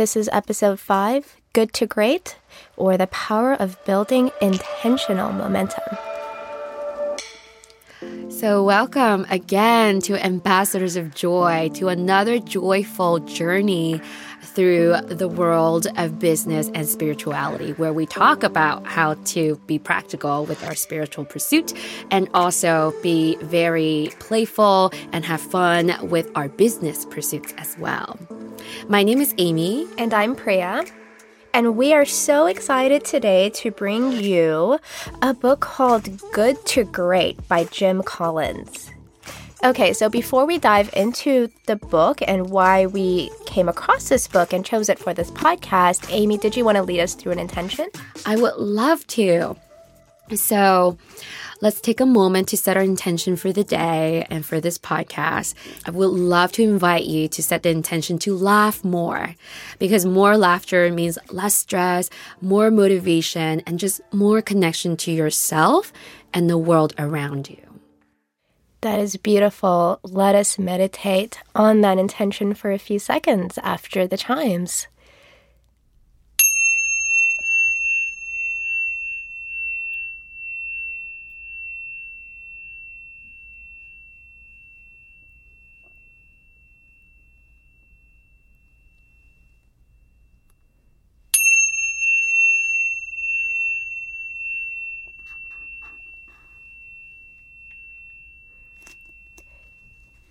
This 0.00 0.16
is 0.16 0.30
episode 0.32 0.80
five 0.80 1.36
Good 1.52 1.74
to 1.74 1.86
Great, 1.86 2.38
or 2.78 2.96
the 2.96 3.06
power 3.08 3.52
of 3.52 3.76
building 3.84 4.30
intentional 4.40 5.30
momentum. 5.30 5.84
So, 8.30 8.64
welcome 8.64 9.26
again 9.28 10.00
to 10.00 10.16
Ambassadors 10.24 10.96
of 10.96 11.14
Joy, 11.14 11.68
to 11.74 11.88
another 11.88 12.38
joyful 12.38 13.18
journey 13.18 14.00
through 14.40 14.96
the 15.02 15.28
world 15.28 15.86
of 15.98 16.18
business 16.18 16.70
and 16.74 16.88
spirituality, 16.88 17.72
where 17.72 17.92
we 17.92 18.06
talk 18.06 18.42
about 18.42 18.86
how 18.86 19.12
to 19.34 19.56
be 19.66 19.78
practical 19.78 20.46
with 20.46 20.64
our 20.64 20.74
spiritual 20.74 21.26
pursuit 21.26 21.74
and 22.10 22.26
also 22.32 22.94
be 23.02 23.36
very 23.42 24.10
playful 24.18 24.94
and 25.12 25.26
have 25.26 25.42
fun 25.42 25.92
with 26.08 26.30
our 26.34 26.48
business 26.48 27.04
pursuits 27.04 27.52
as 27.58 27.76
well. 27.78 28.18
My 28.88 29.02
name 29.02 29.20
is 29.20 29.34
Amy. 29.38 29.86
And 29.98 30.12
I'm 30.14 30.34
Priya. 30.36 30.84
And 31.52 31.76
we 31.76 31.92
are 31.92 32.04
so 32.04 32.46
excited 32.46 33.04
today 33.04 33.50
to 33.50 33.70
bring 33.70 34.12
you 34.12 34.78
a 35.20 35.34
book 35.34 35.60
called 35.60 36.08
Good 36.32 36.64
to 36.66 36.84
Great 36.84 37.46
by 37.48 37.64
Jim 37.64 38.02
Collins. 38.02 38.90
Okay, 39.62 39.92
so 39.92 40.08
before 40.08 40.46
we 40.46 40.58
dive 40.58 40.88
into 40.94 41.48
the 41.66 41.76
book 41.76 42.20
and 42.26 42.50
why 42.50 42.86
we 42.86 43.30
came 43.46 43.68
across 43.68 44.08
this 44.08 44.26
book 44.26 44.52
and 44.52 44.64
chose 44.64 44.88
it 44.88 44.98
for 44.98 45.12
this 45.12 45.30
podcast, 45.32 46.06
Amy, 46.10 46.38
did 46.38 46.56
you 46.56 46.64
want 46.64 46.76
to 46.76 46.82
lead 46.82 47.00
us 47.00 47.14
through 47.14 47.32
an 47.32 47.38
intention? 47.38 47.88
I 48.24 48.36
would 48.36 48.54
love 48.56 49.06
to. 49.08 49.56
So, 50.34 50.96
let's 51.60 51.80
take 51.80 52.00
a 52.00 52.06
moment 52.06 52.48
to 52.48 52.56
set 52.56 52.76
our 52.76 52.82
intention 52.82 53.36
for 53.36 53.52
the 53.52 53.64
day 53.64 54.26
and 54.30 54.44
for 54.44 54.60
this 54.60 54.78
podcast. 54.78 55.54
I 55.86 55.90
would 55.90 56.10
love 56.10 56.52
to 56.52 56.62
invite 56.62 57.04
you 57.04 57.28
to 57.28 57.42
set 57.42 57.62
the 57.62 57.70
intention 57.70 58.18
to 58.20 58.34
laugh 58.34 58.84
more 58.84 59.34
because 59.78 60.06
more 60.06 60.36
laughter 60.36 60.90
means 60.92 61.18
less 61.30 61.54
stress, 61.54 62.10
more 62.40 62.70
motivation, 62.70 63.60
and 63.60 63.78
just 63.78 64.00
more 64.12 64.42
connection 64.42 64.96
to 64.98 65.12
yourself 65.12 65.92
and 66.32 66.48
the 66.48 66.58
world 66.58 66.94
around 66.98 67.50
you. 67.50 67.58
That 68.82 68.98
is 68.98 69.16
beautiful. 69.18 70.00
Let 70.02 70.34
us 70.34 70.58
meditate 70.58 71.38
on 71.54 71.82
that 71.82 71.98
intention 71.98 72.54
for 72.54 72.72
a 72.72 72.78
few 72.78 72.98
seconds 72.98 73.58
after 73.62 74.06
the 74.06 74.16
chimes. 74.16 74.86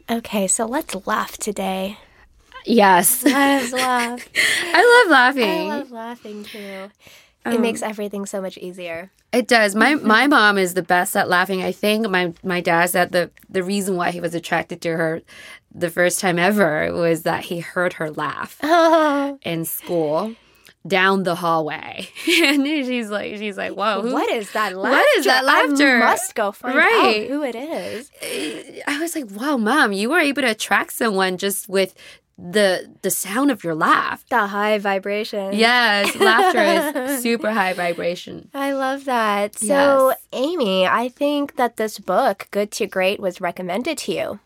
Okay, 0.09 0.47
so 0.47 0.65
let's 0.65 0.95
laugh 1.05 1.37
today. 1.37 1.97
Yes. 2.65 3.23
Let's 3.23 3.71
laugh. 3.73 4.27
I 4.63 5.03
love 5.03 5.11
laughing. 5.11 5.71
I 5.71 5.77
love 5.77 5.91
laughing 5.91 6.43
too. 6.43 6.89
It 7.45 7.55
um, 7.55 7.61
makes 7.61 7.81
everything 7.81 8.25
so 8.25 8.41
much 8.41 8.57
easier. 8.57 9.11
It 9.31 9.47
does. 9.47 9.75
My 9.75 9.95
my 10.15 10.27
mom 10.27 10.57
is 10.57 10.73
the 10.73 10.81
best 10.81 11.15
at 11.15 11.29
laughing. 11.29 11.61
I 11.61 11.71
think 11.71 12.09
my 12.09 12.33
my 12.43 12.59
dad 12.59 12.89
said 12.89 13.11
the 13.11 13.29
the 13.49 13.63
reason 13.63 13.95
why 13.95 14.11
he 14.11 14.19
was 14.19 14.33
attracted 14.33 14.81
to 14.81 14.89
her 14.97 15.21
the 15.73 15.89
first 15.91 16.19
time 16.19 16.39
ever 16.39 16.91
was 16.91 17.23
that 17.23 17.45
he 17.45 17.59
heard 17.59 17.93
her 17.93 18.09
laugh 18.09 18.57
in 19.43 19.65
school 19.65 20.35
down 20.87 21.23
the 21.23 21.35
hallway, 21.35 22.07
and 22.41 22.65
she's 22.65 23.09
like 23.09 23.37
she's 23.37 23.57
like, 23.57 23.73
"Whoa, 23.73 24.01
who- 24.01 24.13
What 24.13 24.29
is 24.29 24.51
that 24.53 24.75
laughter? 24.77 24.97
What 24.97 25.17
is 25.17 25.25
that 25.25 25.43
laughter? 25.45 25.97
I 25.97 25.99
must 25.99 26.35
go 26.35 26.51
find 26.51 26.75
Right. 26.77 27.23
out 27.23 27.29
who 27.29 27.43
it 27.43 27.55
is. 27.55 28.09
I 28.87 28.99
was 28.99 29.15
like, 29.15 29.25
"Wow, 29.31 29.57
mom, 29.57 29.91
you 29.93 30.09
were 30.09 30.19
able 30.19 30.41
to 30.41 30.51
attract 30.51 30.93
someone 30.93 31.37
just 31.37 31.67
with 31.69 31.93
the 32.37 32.89
the 33.01 33.11
sound 33.11 33.51
of 33.51 33.63
your 33.63 33.75
laugh." 33.75 34.23
The 34.29 34.47
high 34.47 34.77
vibration. 34.77 35.51
Yes, 35.53 36.15
laughter 36.15 37.03
is 37.11 37.21
super 37.23 37.51
high 37.51 37.73
vibration. 37.73 38.49
I 38.53 38.71
love 38.71 39.03
that. 39.05 39.55
So, 39.59 40.09
Yes. 40.09 40.17
Amy, 40.31 40.87
I 40.87 41.09
think 41.09 41.57
that 41.57 41.75
this 41.75 41.99
book, 41.99 42.47
Good 42.51 42.71
to 42.71 42.87
Great, 42.87 43.19
was 43.19 43.41
recommended 43.41 43.97
to 43.99 44.13
you. 44.13 44.39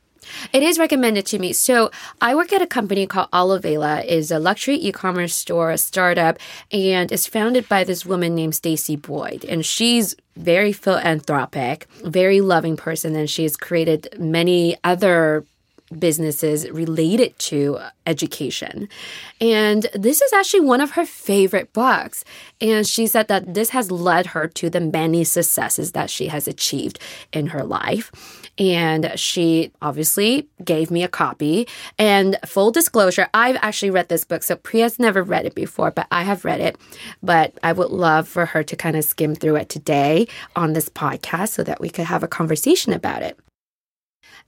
It 0.51 0.63
is 0.63 0.79
recommended 0.79 1.25
to 1.27 1.39
me. 1.39 1.53
So 1.53 1.91
I 2.21 2.35
work 2.35 2.53
at 2.53 2.61
a 2.61 2.67
company 2.67 3.07
called 3.07 3.31
Olivela. 3.31 4.05
is 4.05 4.31
a 4.31 4.39
luxury 4.39 4.75
e-commerce 4.75 5.35
store, 5.35 5.71
a 5.71 5.77
startup, 5.77 6.37
and 6.71 7.11
it's 7.11 7.27
founded 7.27 7.67
by 7.69 7.83
this 7.83 8.05
woman 8.05 8.35
named 8.35 8.55
Stacey 8.55 8.95
Boyd. 8.95 9.45
And 9.45 9.65
she's 9.65 10.15
very 10.35 10.73
philanthropic, 10.73 11.87
very 12.03 12.41
loving 12.41 12.75
person, 12.75 13.15
and 13.15 13.29
she 13.29 13.43
has 13.43 13.55
created 13.55 14.07
many 14.19 14.77
other 14.83 15.45
businesses 15.99 16.69
related 16.69 17.37
to 17.37 17.79
education. 18.05 18.89
And 19.39 19.87
this 19.93 20.21
is 20.21 20.33
actually 20.33 20.61
one 20.61 20.81
of 20.81 20.91
her 20.91 21.05
favorite 21.05 21.71
books. 21.73 22.23
And 22.59 22.85
she 22.87 23.07
said 23.07 23.27
that 23.27 23.53
this 23.53 23.69
has 23.69 23.91
led 23.91 24.27
her 24.27 24.47
to 24.47 24.69
the 24.69 24.79
many 24.79 25.23
successes 25.23 25.91
that 25.91 26.09
she 26.09 26.27
has 26.27 26.47
achieved 26.47 26.99
in 27.31 27.47
her 27.47 27.63
life. 27.63 28.11
And 28.57 29.11
she 29.15 29.71
obviously 29.81 30.47
gave 30.63 30.91
me 30.91 31.03
a 31.03 31.07
copy. 31.07 31.67
And 31.97 32.37
full 32.45 32.71
disclosure, 32.71 33.27
I've 33.33 33.57
actually 33.61 33.91
read 33.91 34.09
this 34.09 34.25
book. 34.25 34.43
So 34.43 34.55
Priya's 34.55 34.99
never 34.99 35.23
read 35.23 35.45
it 35.45 35.55
before, 35.55 35.91
but 35.91 36.07
I 36.11 36.23
have 36.23 36.45
read 36.45 36.61
it. 36.61 36.77
But 37.21 37.57
I 37.63 37.73
would 37.73 37.89
love 37.89 38.27
for 38.27 38.45
her 38.47 38.63
to 38.63 38.75
kind 38.75 38.95
of 38.95 39.03
skim 39.03 39.35
through 39.35 39.55
it 39.57 39.69
today 39.69 40.27
on 40.55 40.73
this 40.73 40.89
podcast 40.89 41.49
so 41.49 41.63
that 41.63 41.81
we 41.81 41.89
could 41.89 42.05
have 42.05 42.23
a 42.23 42.27
conversation 42.27 42.93
about 42.93 43.23
it. 43.23 43.39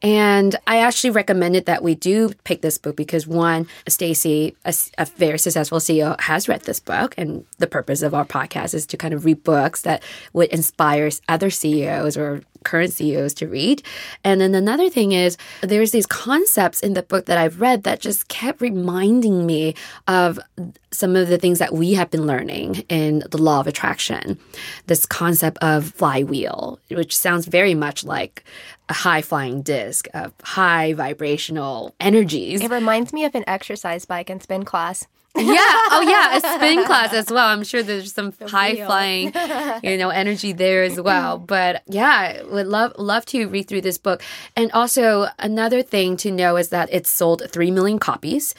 And 0.01 0.55
I 0.67 0.79
actually 0.79 1.11
recommended 1.11 1.65
that 1.65 1.81
we 1.83 1.95
do 1.95 2.33
pick 2.43 2.61
this 2.61 2.77
book 2.77 2.95
because 2.95 3.25
one, 3.25 3.67
Stacey, 3.87 4.55
a 4.65 5.05
very 5.05 5.39
successful 5.39 5.79
CEO, 5.79 6.19
has 6.21 6.47
read 6.47 6.61
this 6.61 6.79
book, 6.79 7.15
and 7.17 7.45
the 7.57 7.67
purpose 7.67 8.01
of 8.01 8.13
our 8.13 8.25
podcast 8.25 8.73
is 8.73 8.85
to 8.87 8.97
kind 8.97 9.13
of 9.13 9.25
read 9.25 9.43
books 9.43 9.81
that 9.83 10.03
would 10.33 10.49
inspire 10.49 11.09
other 11.27 11.49
CEOs 11.49 12.17
or 12.17 12.41
current 12.63 12.91
CEOs 12.93 13.33
to 13.35 13.47
read. 13.47 13.83
And 14.23 14.41
then 14.41 14.55
another 14.55 14.89
thing 14.89 15.11
is 15.11 15.37
there's 15.61 15.91
these 15.91 16.07
concepts 16.07 16.81
in 16.81 16.93
the 16.93 17.03
book 17.03 17.25
that 17.25 17.37
I've 17.37 17.61
read 17.61 17.83
that 17.83 17.99
just 17.99 18.27
kept 18.27 18.59
reminding 18.59 19.45
me 19.45 19.75
of 20.07 20.39
some 20.91 21.15
of 21.15 21.27
the 21.27 21.37
things 21.37 21.59
that 21.59 21.73
we 21.73 21.93
have 21.93 22.09
been 22.09 22.25
learning 22.25 22.83
in 22.89 23.23
the 23.29 23.37
law 23.37 23.59
of 23.59 23.67
attraction. 23.67 24.39
This 24.87 25.05
concept 25.05 25.59
of 25.61 25.93
flywheel, 25.93 26.79
which 26.89 27.15
sounds 27.15 27.45
very 27.45 27.75
much 27.75 28.03
like 28.03 28.43
a 28.89 28.93
high 28.93 29.21
flying 29.21 29.61
disc 29.61 30.07
of 30.13 30.33
high 30.43 30.93
vibrational 30.93 31.95
energies. 31.99 32.61
It 32.61 32.71
reminds 32.71 33.13
me 33.13 33.25
of 33.25 33.35
an 33.35 33.43
exercise 33.47 34.05
bike 34.05 34.29
and 34.29 34.41
spin 34.41 34.63
class. 34.65 35.07
yeah. 35.35 35.43
Oh, 35.97 36.01
yeah. 36.01 36.37
A 36.37 36.39
spin 36.55 36.83
class 36.85 37.13
as 37.13 37.29
well. 37.29 37.47
I'm 37.47 37.63
sure 37.63 37.81
there's 37.83 38.13
some 38.13 38.33
high 38.47 38.73
wheel. 38.73 38.85
flying, 38.85 39.33
you 39.83 39.97
know, 39.97 40.09
energy 40.09 40.51
there 40.53 40.83
as 40.83 40.99
well. 40.99 41.37
But 41.37 41.83
yeah, 41.87 42.41
would 42.43 42.67
love 42.67 42.93
love 42.97 43.25
to 43.27 43.47
read 43.47 43.67
through 43.67 43.81
this 43.81 43.97
book. 43.97 44.21
And 44.55 44.71
also 44.71 45.27
another 45.39 45.81
thing 45.81 46.17
to 46.17 46.31
know 46.31 46.57
is 46.57 46.69
that 46.69 46.89
it's 46.91 47.09
sold 47.09 47.43
three 47.49 47.71
million 47.71 47.99
copies. 47.99 48.55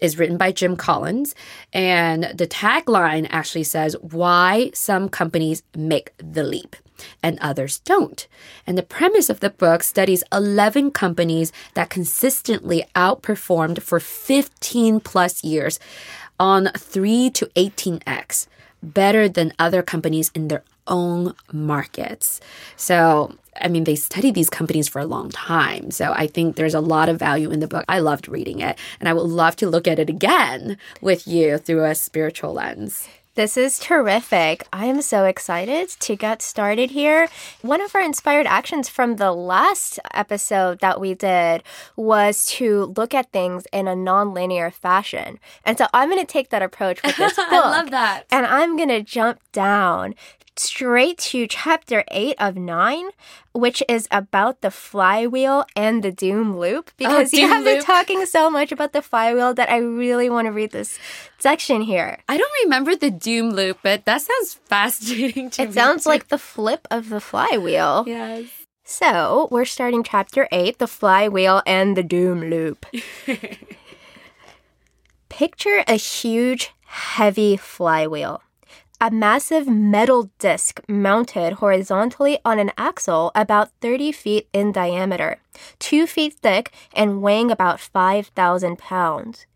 Is 0.00 0.18
written 0.18 0.36
by 0.36 0.52
Jim 0.52 0.76
Collins, 0.76 1.34
and 1.72 2.24
the 2.34 2.46
tagline 2.46 3.26
actually 3.30 3.64
says 3.64 3.96
why 4.02 4.70
some 4.74 5.08
companies 5.08 5.62
make 5.74 6.12
the 6.18 6.42
leap 6.42 6.76
and 7.22 7.38
others 7.40 7.80
don't. 7.80 8.26
And 8.66 8.76
the 8.76 8.82
premise 8.82 9.30
of 9.30 9.40
the 9.40 9.50
book 9.50 9.82
studies 9.82 10.24
11 10.32 10.90
companies 10.92 11.52
that 11.74 11.90
consistently 11.90 12.84
outperformed 12.94 13.82
for 13.82 14.00
15 14.00 15.00
plus 15.00 15.44
years 15.44 15.78
on 16.38 16.70
3 16.76 17.30
to 17.30 17.46
18x, 17.46 18.46
better 18.82 19.28
than 19.28 19.52
other 19.58 19.82
companies 19.82 20.30
in 20.34 20.48
their 20.48 20.62
own 20.86 21.34
markets. 21.52 22.40
So, 22.76 23.36
I 23.60 23.68
mean, 23.68 23.84
they 23.84 23.96
study 23.96 24.30
these 24.30 24.50
companies 24.50 24.88
for 24.88 25.00
a 25.00 25.06
long 25.06 25.30
time. 25.30 25.90
So 25.90 26.12
I 26.12 26.26
think 26.26 26.56
there's 26.56 26.74
a 26.74 26.80
lot 26.80 27.08
of 27.08 27.18
value 27.18 27.50
in 27.50 27.60
the 27.60 27.68
book. 27.68 27.84
I 27.88 28.00
loved 28.00 28.28
reading 28.28 28.60
it, 28.60 28.78
and 29.00 29.08
I 29.08 29.12
would 29.12 29.22
love 29.22 29.56
to 29.56 29.70
look 29.70 29.86
at 29.88 29.98
it 29.98 30.10
again 30.10 30.76
with 31.00 31.26
you 31.26 31.58
through 31.58 31.84
a 31.84 31.94
spiritual 31.94 32.52
lens. 32.52 33.08
This 33.34 33.56
is 33.56 33.80
terrific. 33.80 34.64
I 34.72 34.86
am 34.86 35.02
so 35.02 35.24
excited 35.24 35.88
to 35.88 36.14
get 36.14 36.40
started 36.40 36.92
here. 36.92 37.26
One 37.62 37.80
of 37.80 37.92
our 37.96 38.00
inspired 38.00 38.46
actions 38.46 38.88
from 38.88 39.16
the 39.16 39.32
last 39.32 39.98
episode 40.12 40.78
that 40.78 41.00
we 41.00 41.14
did 41.14 41.64
was 41.96 42.46
to 42.46 42.94
look 42.96 43.12
at 43.12 43.32
things 43.32 43.66
in 43.72 43.88
a 43.88 43.96
non-linear 43.96 44.70
fashion. 44.70 45.40
And 45.64 45.76
so 45.76 45.86
I'm 45.92 46.10
going 46.10 46.24
to 46.24 46.32
take 46.32 46.50
that 46.50 46.62
approach 46.62 47.02
with 47.02 47.16
this 47.16 47.34
book. 47.34 47.46
I 47.50 47.58
love 47.58 47.90
that. 47.90 48.26
And 48.30 48.46
I'm 48.46 48.76
going 48.76 48.90
to 48.90 49.02
jump 49.02 49.40
down 49.50 50.14
straight 50.56 51.18
to 51.18 51.46
chapter 51.46 52.04
8 52.10 52.36
of 52.38 52.56
9, 52.56 53.08
which 53.52 53.82
is 53.88 54.06
about 54.10 54.60
the 54.60 54.70
flywheel 54.70 55.64
and 55.74 56.02
the 56.02 56.12
doom 56.12 56.58
loop. 56.58 56.90
Oh, 56.90 56.94
because 56.96 57.32
you 57.32 57.44
Oh, 57.44 57.48
doom 57.48 57.50
have 57.50 57.64
been 57.64 57.82
talking 57.82 58.26
so 58.26 58.50
much 58.50 58.72
about 58.72 58.92
the 58.92 59.02
flywheel 59.02 59.54
that 59.54 59.70
I 59.70 59.78
really 59.78 60.30
want 60.30 60.46
to 60.46 60.52
read 60.52 60.70
this 60.70 60.98
section 61.38 61.82
here. 61.82 62.18
I 62.28 62.36
don't 62.36 62.52
remember 62.64 62.96
the 62.96 63.10
doom 63.10 63.50
loop, 63.50 63.78
but 63.82 64.04
that 64.04 64.22
sounds 64.22 64.54
fascinating 64.54 65.50
to 65.50 65.62
me. 65.62 65.68
It 65.68 65.74
sounds 65.74 66.06
like 66.06 66.28
the 66.28 66.38
flip 66.38 66.86
of 66.90 67.08
the 67.08 67.20
flywheel. 67.20 68.04
Yes. 68.06 68.46
So, 68.86 69.48
we're 69.50 69.64
starting 69.64 70.02
chapter 70.02 70.46
8 70.52 70.78
The 70.78 70.86
Flywheel 70.86 71.62
and 71.66 71.96
the 71.96 72.02
Doom 72.02 72.50
Loop. 72.50 72.84
Picture 75.30 75.82
a 75.88 75.94
huge, 75.94 76.70
heavy 76.84 77.56
flywheel. 77.56 78.42
A 79.00 79.10
massive 79.10 79.66
metal 79.66 80.30
disc 80.38 80.80
mounted 80.88 81.54
horizontally 81.54 82.38
on 82.44 82.58
an 82.58 82.70
axle 82.78 83.32
about 83.34 83.70
30 83.80 84.12
feet 84.12 84.48
in 84.52 84.72
diameter, 84.72 85.38
2 85.80 86.06
feet 86.06 86.34
thick, 86.34 86.72
and 86.94 87.20
weighing 87.20 87.50
about 87.50 87.80
5,000 87.80 88.78
pounds. 88.78 89.46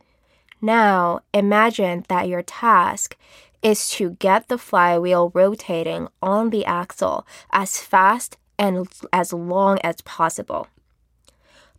Now, 0.60 1.20
imagine 1.32 2.04
that 2.08 2.28
your 2.28 2.42
task 2.42 3.16
is 3.62 3.88
to 3.90 4.10
get 4.18 4.48
the 4.48 4.58
flywheel 4.58 5.30
rotating 5.32 6.08
on 6.20 6.50
the 6.50 6.64
axle 6.64 7.26
as 7.50 7.80
fast 7.80 8.36
and 8.58 8.88
as 9.12 9.32
long 9.32 9.78
as 9.84 10.00
possible. 10.00 10.66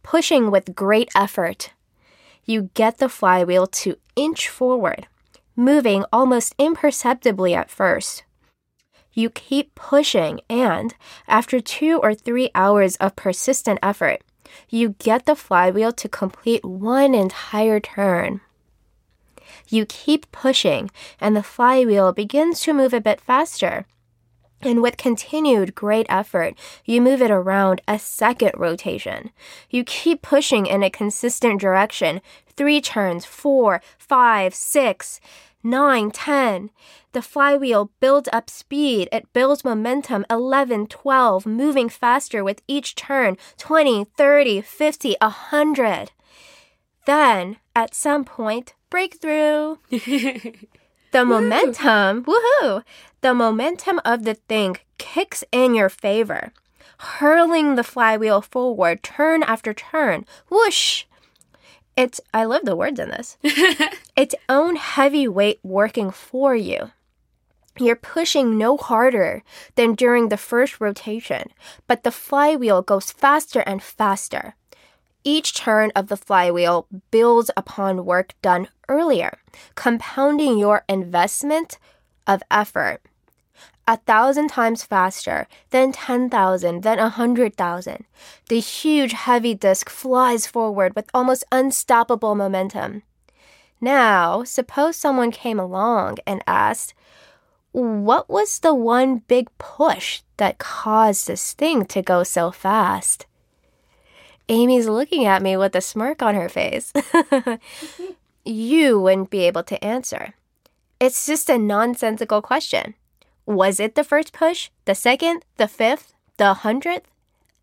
Pushing 0.02 0.50
with 0.50 0.76
great 0.76 1.10
effort, 1.14 1.72
you 2.46 2.70
get 2.74 2.98
the 2.98 3.10
flywheel 3.10 3.68
to 3.68 3.98
inch 4.16 4.48
forward, 4.48 5.08
moving 5.60 6.06
almost 6.12 6.56
imperceptibly 6.58 7.54
at 7.54 7.70
first. 7.70 8.24
You 9.14 9.30
keep 9.30 9.76
pushing, 9.76 10.40
and 10.50 10.96
after 11.28 11.60
two 11.60 12.00
or 12.02 12.14
three 12.14 12.50
hours 12.56 12.96
of 12.96 13.16
persistent 13.16 13.80
effort, 13.84 14.22
you 14.70 14.96
get 15.00 15.26
the 15.26 15.36
flywheel 15.36 15.92
to 15.92 16.08
complete 16.08 16.64
one 16.64 17.14
entire 17.14 17.80
turn. 17.80 18.42
You 19.68 19.86
keep 19.86 20.32
pushing, 20.32 20.90
and 21.20 21.36
the 21.36 21.44
flywheel 21.44 22.14
begins 22.14 22.62
to 22.62 22.74
move 22.74 22.94
a 22.94 23.02
bit 23.02 23.20
faster. 23.20 23.86
And 24.62 24.82
with 24.82 24.98
continued 24.98 25.74
great 25.74 26.06
effort, 26.10 26.54
you 26.86 27.02
move 27.02 27.22
it 27.22 27.32
around 27.32 27.82
a 27.88 27.98
second 27.98 28.52
rotation. 28.58 29.32
You 29.70 29.84
keep 29.84 30.22
pushing 30.22 30.66
in 30.66 30.84
a 30.84 30.90
consistent 30.90 31.62
direction. 31.62 32.22
Three 32.58 32.82
turns, 32.82 33.24
four, 33.26 33.82
five, 33.98 34.54
six, 34.54 35.22
nine, 35.64 36.12
ten. 36.12 36.70
The 37.12 37.22
flywheel 37.22 37.92
builds 38.00 38.30
up 38.32 38.50
speed. 38.50 39.10
It 39.12 39.32
builds 39.34 39.64
momentum. 39.64 40.26
11, 40.30 40.88
12, 40.88 41.46
moving 41.46 41.90
faster 41.90 42.44
with 42.44 42.62
each 42.68 42.96
turn. 42.96 43.38
20, 43.58 44.06
30, 44.18 44.62
50, 44.62 45.16
100. 45.20 46.12
Then, 47.06 47.58
at 47.76 47.96
some 47.96 48.24
point, 48.26 48.74
breakthrough. 48.90 49.78
The 51.12 51.26
momentum, 51.26 52.24
woohoo! 52.26 52.84
The 53.22 53.34
momentum 53.34 54.00
of 54.06 54.26
the 54.26 54.36
thing 54.36 54.78
kicks 55.00 55.44
in 55.52 55.74
your 55.74 55.90
favor, 55.90 56.54
hurling 57.00 57.74
the 57.74 57.84
flywheel 57.84 58.42
forward 58.42 59.02
turn 59.02 59.42
after 59.42 59.74
turn. 59.74 60.26
Whoosh! 60.50 61.06
It's, 62.00 62.22
I 62.34 62.46
love 62.46 62.62
the 62.64 62.78
words 62.78 62.98
in 62.98 63.10
this. 63.10 63.36
its 64.16 64.34
own 64.48 64.78
heavy 64.78 65.28
weight 65.28 65.60
working 65.64 66.12
for 66.12 66.56
you. 66.56 66.92
You're 67.78 67.98
pushing 67.98 68.58
no 68.58 68.78
harder 68.78 69.44
than 69.76 69.96
during 69.96 70.30
the 70.30 70.38
first 70.38 70.80
rotation, 70.80 71.50
but 71.88 72.04
the 72.04 72.12
flywheel 72.12 72.84
goes 72.84 73.12
faster 73.12 73.60
and 73.68 73.84
faster. 73.84 74.56
Each 75.26 75.54
turn 75.54 75.92
of 75.94 76.08
the 76.08 76.16
flywheel 76.16 76.88
builds 77.12 77.52
upon 77.58 78.06
work 78.06 78.34
done 78.42 78.70
earlier, 78.88 79.38
compounding 79.76 80.58
your 80.58 80.86
investment 80.88 81.80
of 82.26 82.42
effort. 82.50 83.02
A 83.90 83.98
thousand 83.98 84.50
times 84.50 84.84
faster, 84.84 85.48
then 85.72 85.92
10,000, 85.92 86.84
then 86.84 87.00
a 87.00 87.10
100,000. 87.18 88.06
The 88.48 88.60
huge 88.60 89.14
heavy 89.14 89.56
disc 89.56 89.90
flies 89.90 90.46
forward 90.46 90.96
with 90.96 91.10
almost 91.12 91.44
unstoppable 91.52 92.36
momentum. 92.36 93.02
Now, 93.82 94.44
suppose 94.44 94.96
someone 94.96 95.32
came 95.32 95.60
along 95.60 96.20
and 96.28 96.44
asked, 96.46 96.94
What 97.72 98.30
was 98.30 98.60
the 98.60 98.76
one 98.76 99.24
big 99.28 99.50
push 99.58 100.22
that 100.38 100.60
caused 100.60 101.26
this 101.26 101.54
thing 101.54 101.86
to 101.86 102.04
go 102.04 102.22
so 102.22 102.52
fast? 102.52 103.26
Amy's 104.50 104.88
looking 104.88 105.26
at 105.26 105.42
me 105.42 105.58
with 105.58 105.76
a 105.76 105.82
smirk 105.82 106.22
on 106.22 106.36
her 106.36 106.48
face. 106.48 106.94
you 108.46 109.00
wouldn't 109.00 109.32
be 109.32 109.48
able 109.48 109.64
to 109.64 109.84
answer. 109.84 110.36
It's 111.00 111.26
just 111.26 111.50
a 111.50 111.58
nonsensical 111.58 112.44
question. 112.44 112.94
Was 113.50 113.80
it 113.80 113.96
the 113.96 114.04
first 114.04 114.32
push, 114.32 114.70
the 114.86 114.94
second, 114.94 115.44
the 115.58 115.68
fifth, 115.68 116.14
the 116.38 116.54
hundredth? 116.54 117.10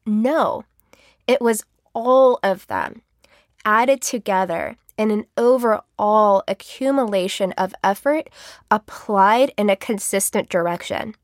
No. 0.04 0.64
It 1.28 1.40
was 1.40 1.62
all 1.94 2.40
of 2.42 2.66
them 2.66 3.02
added 3.64 4.02
together 4.02 4.74
in 4.98 5.12
an 5.12 5.26
overall 5.36 6.42
accumulation 6.48 7.52
of 7.52 7.72
effort 7.84 8.28
applied 8.68 9.52
in 9.56 9.70
a 9.70 9.76
consistent 9.76 10.48
direction. 10.48 11.14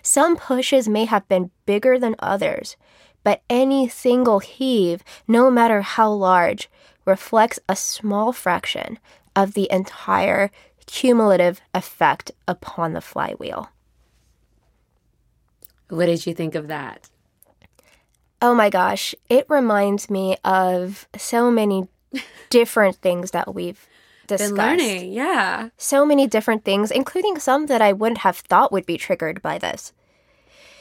Some 0.00 0.38
pushes 0.38 0.88
may 0.88 1.04
have 1.04 1.28
been 1.28 1.50
bigger 1.66 1.98
than 1.98 2.16
others, 2.18 2.78
but 3.22 3.42
any 3.50 3.90
single 3.90 4.38
heave, 4.38 5.04
no 5.26 5.50
matter 5.50 5.82
how 5.82 6.10
large, 6.10 6.70
reflects 7.04 7.58
a 7.68 7.76
small 7.76 8.32
fraction 8.32 8.98
of 9.36 9.52
the 9.52 9.70
entire 9.70 10.50
cumulative 10.86 11.60
effect 11.74 12.30
upon 12.46 12.94
the 12.94 13.02
flywheel. 13.02 13.68
What 15.88 16.06
did 16.06 16.26
you 16.26 16.34
think 16.34 16.54
of 16.54 16.68
that? 16.68 17.08
Oh 18.40 18.54
my 18.54 18.70
gosh, 18.70 19.14
it 19.28 19.46
reminds 19.48 20.08
me 20.08 20.36
of 20.44 21.08
so 21.16 21.50
many 21.50 21.88
different 22.50 22.96
things 22.96 23.32
that 23.32 23.54
we've 23.54 23.86
discussed. 24.26 24.54
Been 24.54 24.64
learning, 24.64 25.12
yeah. 25.12 25.70
So 25.76 26.06
many 26.06 26.26
different 26.26 26.64
things, 26.64 26.90
including 26.90 27.38
some 27.38 27.66
that 27.66 27.82
I 27.82 27.92
wouldn't 27.92 28.18
have 28.18 28.36
thought 28.36 28.70
would 28.70 28.86
be 28.86 28.96
triggered 28.96 29.42
by 29.42 29.58
this. 29.58 29.92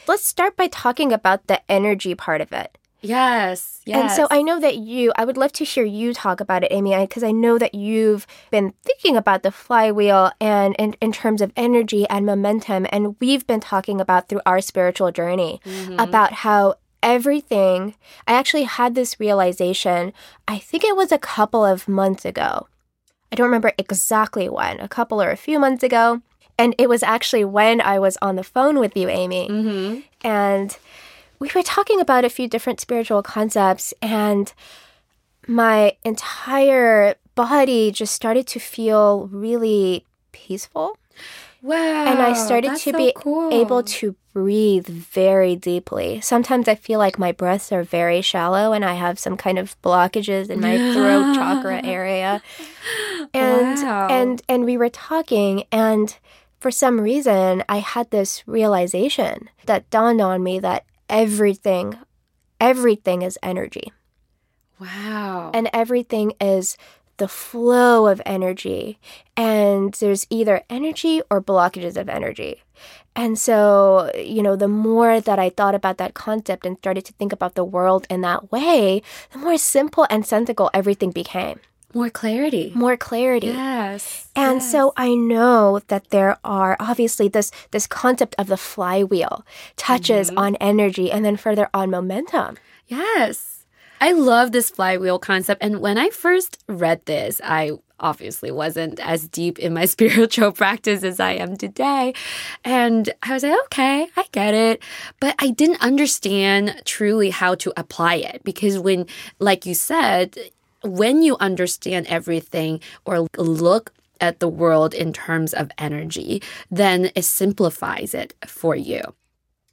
Let's 0.07 0.25
start 0.25 0.55
by 0.55 0.67
talking 0.67 1.11
about 1.11 1.47
the 1.47 1.59
energy 1.69 2.13
part 2.13 2.41
of 2.41 2.53
it. 2.53 2.77
Yes, 3.01 3.81
yes. 3.85 3.99
And 4.01 4.11
so 4.11 4.27
I 4.31 4.41
know 4.41 4.59
that 4.59 4.77
you, 4.77 5.13
I 5.15 5.23
would 5.25 5.37
love 5.37 5.51
to 5.53 5.63
hear 5.63 5.83
you 5.85 6.13
talk 6.13 6.39
about 6.41 6.63
it, 6.63 6.71
Amy, 6.71 6.95
because 6.99 7.23
I 7.23 7.31
know 7.31 7.57
that 7.57 7.75
you've 7.75 8.25
been 8.49 8.73
thinking 8.83 9.15
about 9.15 9.43
the 9.43 9.51
flywheel 9.51 10.31
and 10.41 10.75
in, 10.79 10.93
in 10.99 11.11
terms 11.11 11.41
of 11.41 11.51
energy 11.55 12.07
and 12.09 12.25
momentum. 12.25 12.87
And 12.91 13.15
we've 13.19 13.45
been 13.45 13.59
talking 13.59 14.01
about 14.01 14.29
through 14.29 14.41
our 14.45 14.61
spiritual 14.61 15.11
journey 15.11 15.61
about 15.99 16.33
how 16.33 16.75
everything, 17.03 17.93
I 18.27 18.33
actually 18.33 18.63
had 18.63 18.95
this 18.95 19.19
realization, 19.19 20.11
I 20.47 20.57
think 20.57 20.83
it 20.83 20.95
was 20.95 21.11
a 21.11 21.17
couple 21.19 21.63
of 21.63 21.87
months 21.87 22.25
ago. 22.25 22.67
I 23.31 23.35
don't 23.35 23.45
remember 23.45 23.73
exactly 23.77 24.49
when, 24.49 24.79
a 24.79 24.87
couple 24.87 25.21
or 25.21 25.29
a 25.29 25.37
few 25.37 25.59
months 25.59 25.83
ago. 25.83 26.21
And 26.59 26.73
it 26.79 26.89
was 26.89 27.03
actually 27.03 27.45
when 27.45 27.81
I 27.81 27.99
was 27.99 28.17
on 28.21 28.35
the 28.35 28.43
phone 28.43 28.79
with 28.79 28.97
you, 28.97 29.09
Amy. 29.09 29.47
Mhm. 29.47 30.03
And 30.23 30.75
we 31.39 31.49
were 31.53 31.63
talking 31.63 31.99
about 32.01 32.25
a 32.25 32.29
few 32.29 32.47
different 32.47 32.79
spiritual 32.79 33.21
concepts, 33.23 33.93
and 34.01 34.51
my 35.47 35.95
entire 36.03 37.15
body 37.35 37.91
just 37.91 38.13
started 38.13 38.47
to 38.47 38.59
feel 38.59 39.27
really 39.27 40.05
peaceful. 40.31 40.97
Wow. 41.63 42.05
and 42.05 42.19
I 42.21 42.33
started 42.33 42.73
to 42.73 42.91
so 42.91 42.97
be 42.97 43.11
cool. 43.15 43.51
able 43.51 43.81
to 43.81 44.15
breathe 44.31 44.85
very 44.87 45.55
deeply. 45.55 46.21
Sometimes 46.21 46.67
I 46.67 46.75
feel 46.75 46.99
like 46.99 47.17
my 47.17 47.31
breaths 47.31 47.71
are 47.71 47.81
very 47.83 48.21
shallow 48.21 48.73
and 48.73 48.85
I 48.85 48.93
have 48.93 49.17
some 49.17 49.35
kind 49.35 49.57
of 49.57 49.75
blockages 49.81 50.51
in 50.51 50.61
my 50.61 50.77
throat 50.93 51.33
chakra 51.35 51.83
area. 51.83 52.43
And 53.33 53.79
Wow. 53.81 54.07
and 54.09 54.41
and 54.47 54.65
we 54.65 54.77
were 54.77 54.89
talking 54.89 55.63
and 55.71 56.15
for 56.59 56.69
some 56.69 57.01
reason 57.01 57.63
I 57.67 57.77
had 57.79 58.11
this 58.11 58.43
realization 58.47 59.49
that 59.65 59.89
dawned 59.89 60.21
on 60.21 60.43
me 60.43 60.59
that 60.59 60.85
everything 61.09 61.97
everything 62.59 63.21
is 63.21 63.37
energy. 63.43 63.91
Wow. 64.79 65.49
and 65.55 65.69
everything 65.73 66.33
is 66.39 66.77
the 67.17 67.27
flow 67.27 68.05
of 68.05 68.21
energy. 68.27 68.99
And 69.35 69.91
there's 69.95 70.27
either 70.29 70.61
energy 70.69 71.21
or 71.31 71.41
blockages 71.41 71.97
of 71.97 72.09
energy. 72.09 72.61
And 73.15 73.39
so 73.39 74.11
you 74.15 74.43
know 74.43 74.55
the 74.55 74.67
more 74.67 75.19
that 75.19 75.39
i 75.39 75.49
thought 75.49 75.73
about 75.73 75.97
that 75.97 76.13
concept 76.13 76.65
and 76.65 76.77
started 76.77 77.03
to 77.05 77.13
think 77.13 77.33
about 77.33 77.55
the 77.55 77.63
world 77.63 78.05
in 78.11 78.21
that 78.21 78.51
way 78.51 79.01
the 79.31 79.39
more 79.39 79.57
simple 79.57 80.05
and 80.11 80.23
sensical 80.23 80.69
everything 80.71 81.09
became 81.09 81.59
More 81.93 82.09
clarity. 82.09 82.71
more 82.75 82.97
clarity. 82.97 83.47
Yes. 83.47 84.27
And 84.35 84.61
so 84.61 84.93
I 84.97 85.15
know 85.15 85.79
that 85.87 86.09
there 86.09 86.37
are 86.43 86.75
obviously 86.79 87.27
this 87.29 87.49
this 87.71 87.87
concept 87.87 88.35
of 88.37 88.47
the 88.47 88.57
flywheel 88.57 89.45
touches 89.77 90.27
Mm-hmm. 90.29 90.37
on 90.37 90.55
energy 90.57 91.11
and 91.11 91.23
then 91.25 91.37
further 91.37 91.69
on 91.73 91.89
momentum. 91.89 92.57
Yes. 92.87 93.65
I 93.99 94.11
love 94.11 94.51
this 94.51 94.69
flywheel 94.69 95.17
concept. 95.17 95.63
And 95.63 95.79
when 95.81 95.97
I 95.97 96.09
first 96.11 96.61
read 96.67 97.03
this, 97.05 97.41
I 97.43 97.71
obviously 97.99 98.51
wasn't 98.51 98.99
as 98.99 99.27
deep 99.27 99.57
in 99.57 99.73
my 99.73 99.85
spiritual 99.95 100.51
practice 100.51 101.03
as 101.03 101.19
I 101.19 101.31
am 101.31 101.57
today. 101.57 102.13
And 102.63 103.09
I 103.23 103.33
was 103.33 103.41
like, 103.41 103.57
okay, 103.65 104.07
I 104.15 104.25
get 104.31 104.53
it. 104.53 104.83
But 105.19 105.33
I 105.39 105.49
didn't 105.49 105.81
understand 105.81 106.79
truly 106.85 107.31
how 107.31 107.55
to 107.55 107.73
apply 107.75 108.15
it 108.15 108.41
because 108.43 108.77
when, 108.77 109.07
like 109.39 109.65
you 109.65 109.73
said, 109.73 110.37
when 110.83 111.21
you 111.21 111.37
understand 111.39 112.07
everything 112.07 112.81
or 113.05 113.27
look 113.37 113.93
at 114.19 114.39
the 114.39 114.47
world 114.47 114.93
in 114.93 115.13
terms 115.13 115.53
of 115.53 115.71
energy, 115.77 116.41
then 116.71 117.11
it 117.15 117.23
simplifies 117.23 118.13
it 118.13 118.33
for 118.45 118.75
you. 118.75 119.01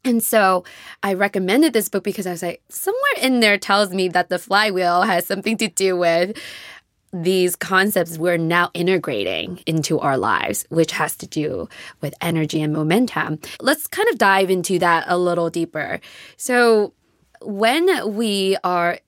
And 0.05 0.23
so 0.23 0.65
I 1.03 1.15
recommended 1.15 1.73
this 1.73 1.89
book 1.89 2.05
because 2.05 2.27
I 2.27 2.33
was 2.33 2.43
like, 2.43 2.63
somewhere 2.69 3.01
in 3.23 3.41
there 3.41 3.57
tells 3.57 3.91
me 3.91 4.09
that 4.09 4.29
the 4.29 4.39
flywheel 4.39 5.03
has 5.03 5.27
something 5.27 5.57
to 5.59 5.69
do 5.69 5.97
with 5.97 6.39
these 7.15 7.55
concepts 7.55 8.19
we're 8.19 8.37
now 8.37 8.71
integrating 8.75 9.61
into 9.67 10.01
our 10.01 10.19
lives, 10.19 10.67
which 10.69 10.93
has 10.93 11.17
to 11.17 11.27
do 11.27 11.69
with 12.01 12.13
energy 12.21 12.61
and 12.61 12.73
momentum. 12.73 13.39
Let's 13.61 13.87
kind 13.87 14.09
of 14.09 14.19
dive 14.19 14.51
into 14.51 14.79
that 14.81 15.05
a 15.07 15.17
little 15.17 15.49
deeper. 15.49 16.01
So, 16.37 16.93
when 17.41 18.15
we 18.15 18.57
are 18.65 18.99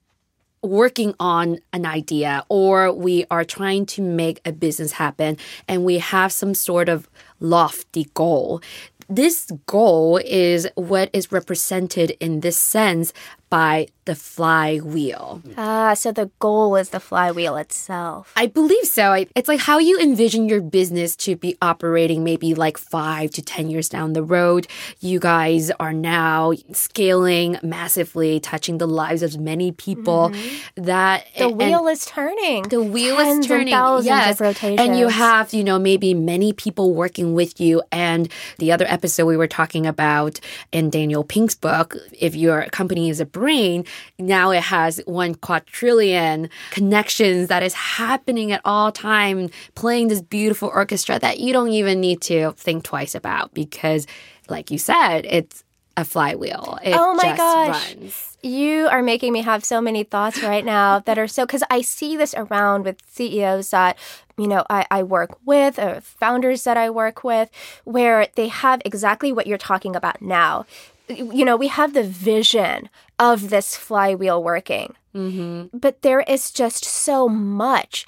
working 0.67 1.15
on 1.19 1.59
an 1.73 1.87
idea 1.87 2.45
or 2.49 2.93
we 2.93 3.25
are 3.31 3.45
trying 3.45 3.87
to 3.87 4.03
make 4.03 4.41
a 4.45 4.53
business 4.53 4.93
happen 4.93 5.37
and 5.69 5.85
we 5.85 5.99
have 5.99 6.33
some 6.33 6.55
sort 6.55 6.89
of 6.89 7.09
lofty 7.41 8.09
goal, 8.15 8.61
this 9.09 9.51
goal 9.67 10.19
is 10.25 10.69
what 10.75 11.11
is 11.13 11.31
represented 11.31 12.11
in 12.21 12.41
this 12.41 12.59
sense 12.59 13.13
by 13.51 13.87
the 14.07 14.15
flywheel. 14.15 15.43
Ah, 15.57 15.95
so 15.95 16.13
the 16.13 16.31
goal 16.39 16.77
is 16.77 16.91
the 16.91 17.01
flywheel 17.01 17.57
itself. 17.57 18.33
I 18.37 18.47
believe 18.47 18.87
so. 18.87 19.13
I- 19.13 19.27
It's 19.35 19.49
like 19.49 19.61
how 19.61 19.79
you 19.79 19.99
envision 19.99 20.49
your 20.49 20.61
business 20.61 21.15
to 21.27 21.37
be 21.37 21.57
operating 21.61 22.25
maybe 22.25 22.55
like 22.55 22.79
five 22.79 23.31
to 23.33 23.43
10 23.43 23.69
years 23.69 23.89
down 23.89 24.13
the 24.15 24.23
road. 24.23 24.67
You 25.01 25.19
guys 25.21 25.71
are 25.79 25.93
now 25.93 26.53
scaling 26.73 27.59
massively, 27.63 28.41
touching 28.41 28.79
the 28.79 28.87
lives 28.87 29.23
of 29.23 29.39
many 29.39 29.73
people. 29.73 30.33
That 30.77 31.27
The 31.37 31.49
wheel 31.49 31.87
is 31.89 32.07
turning. 32.07 32.63
the 32.65 32.83
wheel 32.83 33.17
Tens 33.17 33.41
is 33.41 33.47
turning. 33.47 33.73
thousands 33.75 34.07
yes. 34.07 34.35
of 34.35 34.41
rotations. 34.41 34.81
And 34.81 34.97
you 34.99 35.09
have, 35.09 35.53
you 35.53 35.65
know, 35.65 35.79
maybe 35.79 36.15
many 36.15 36.53
people 36.53 36.95
working 36.95 37.35
with 37.35 37.61
you. 37.61 37.83
And 37.93 38.29
the 38.59 38.73
other 38.73 38.87
episode 38.89 39.27
we 39.27 39.37
were 39.37 39.47
talking 39.49 39.85
about 39.87 40.41
in 40.73 40.91
Daniel 40.91 41.25
Pink's 41.25 41.55
book, 41.55 41.97
if 42.19 42.35
your 42.37 42.67
company 42.71 43.11
is 43.11 43.21
a 43.21 43.27
brain, 43.27 43.85
now 44.19 44.51
it 44.51 44.63
has 44.63 45.01
one 45.07 45.35
quadrillion 45.35 46.49
connections 46.71 47.49
that 47.49 47.63
is 47.63 47.75
happening 47.75 48.53
at 48.53 48.61
all 48.65 48.93
time, 48.93 49.51
playing 49.75 50.09
this 50.09 50.23
beautiful 50.23 50.71
orchestra 50.75 51.19
that 51.19 51.41
you 51.41 51.53
don't 51.53 51.71
even 51.71 52.01
need 52.01 52.21
to 52.23 52.53
think 52.53 52.85
twice 52.85 53.15
about 53.15 53.53
because, 53.55 54.07
like 54.49 54.71
you 54.71 54.79
said, 54.79 55.27
it's 55.27 55.65
a 55.97 56.05
flywheel. 56.05 56.79
It 56.83 56.95
Oh 56.99 57.15
my 57.15 57.37
gosh. 57.37 57.95
runs. 57.97 58.37
You 58.43 58.87
are 58.89 59.03
making 59.03 59.33
me 59.33 59.43
have 59.43 59.65
so 59.65 59.81
many 59.81 60.05
thoughts 60.05 60.43
right 60.43 60.65
now 60.65 60.99
that 61.07 61.19
are 61.19 61.27
so 61.27 61.47
because 61.47 61.63
I 61.71 61.81
see 61.81 62.17
this 62.17 62.35
around 62.37 62.85
with 62.85 63.01
CEOs 63.09 63.71
that 63.71 63.97
you 64.37 64.47
know 64.47 64.65
I, 64.69 64.87
I 64.91 65.03
work 65.03 65.39
with 65.45 65.79
or 65.79 66.01
founders 66.03 66.65
that 66.65 66.77
I 66.77 66.91
work 66.91 67.25
with 67.25 67.51
where 67.85 68.29
they 68.37 68.49
have 68.49 68.83
exactly 68.85 69.33
what 69.33 69.47
you're 69.47 69.59
talking 69.59 69.97
about 69.97 70.21
now. 70.21 70.67
You 71.09 71.45
know, 71.45 71.57
we 71.57 71.69
have 71.69 71.95
the 71.95 72.03
vision 72.03 72.89
of 73.19 73.51
this 73.51 73.77
flywheel 73.77 74.43
working, 74.43 74.95
Mm-hmm. 75.15 75.79
but 75.79 76.03
there 76.03 76.21
is 76.21 76.51
just 76.51 76.85
so 76.85 77.27
much 77.29 78.07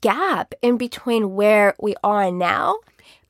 gap 0.00 0.52
in 0.62 0.76
between 0.76 1.34
where 1.36 1.74
we 1.80 1.94
are 2.02 2.30
now 2.32 2.76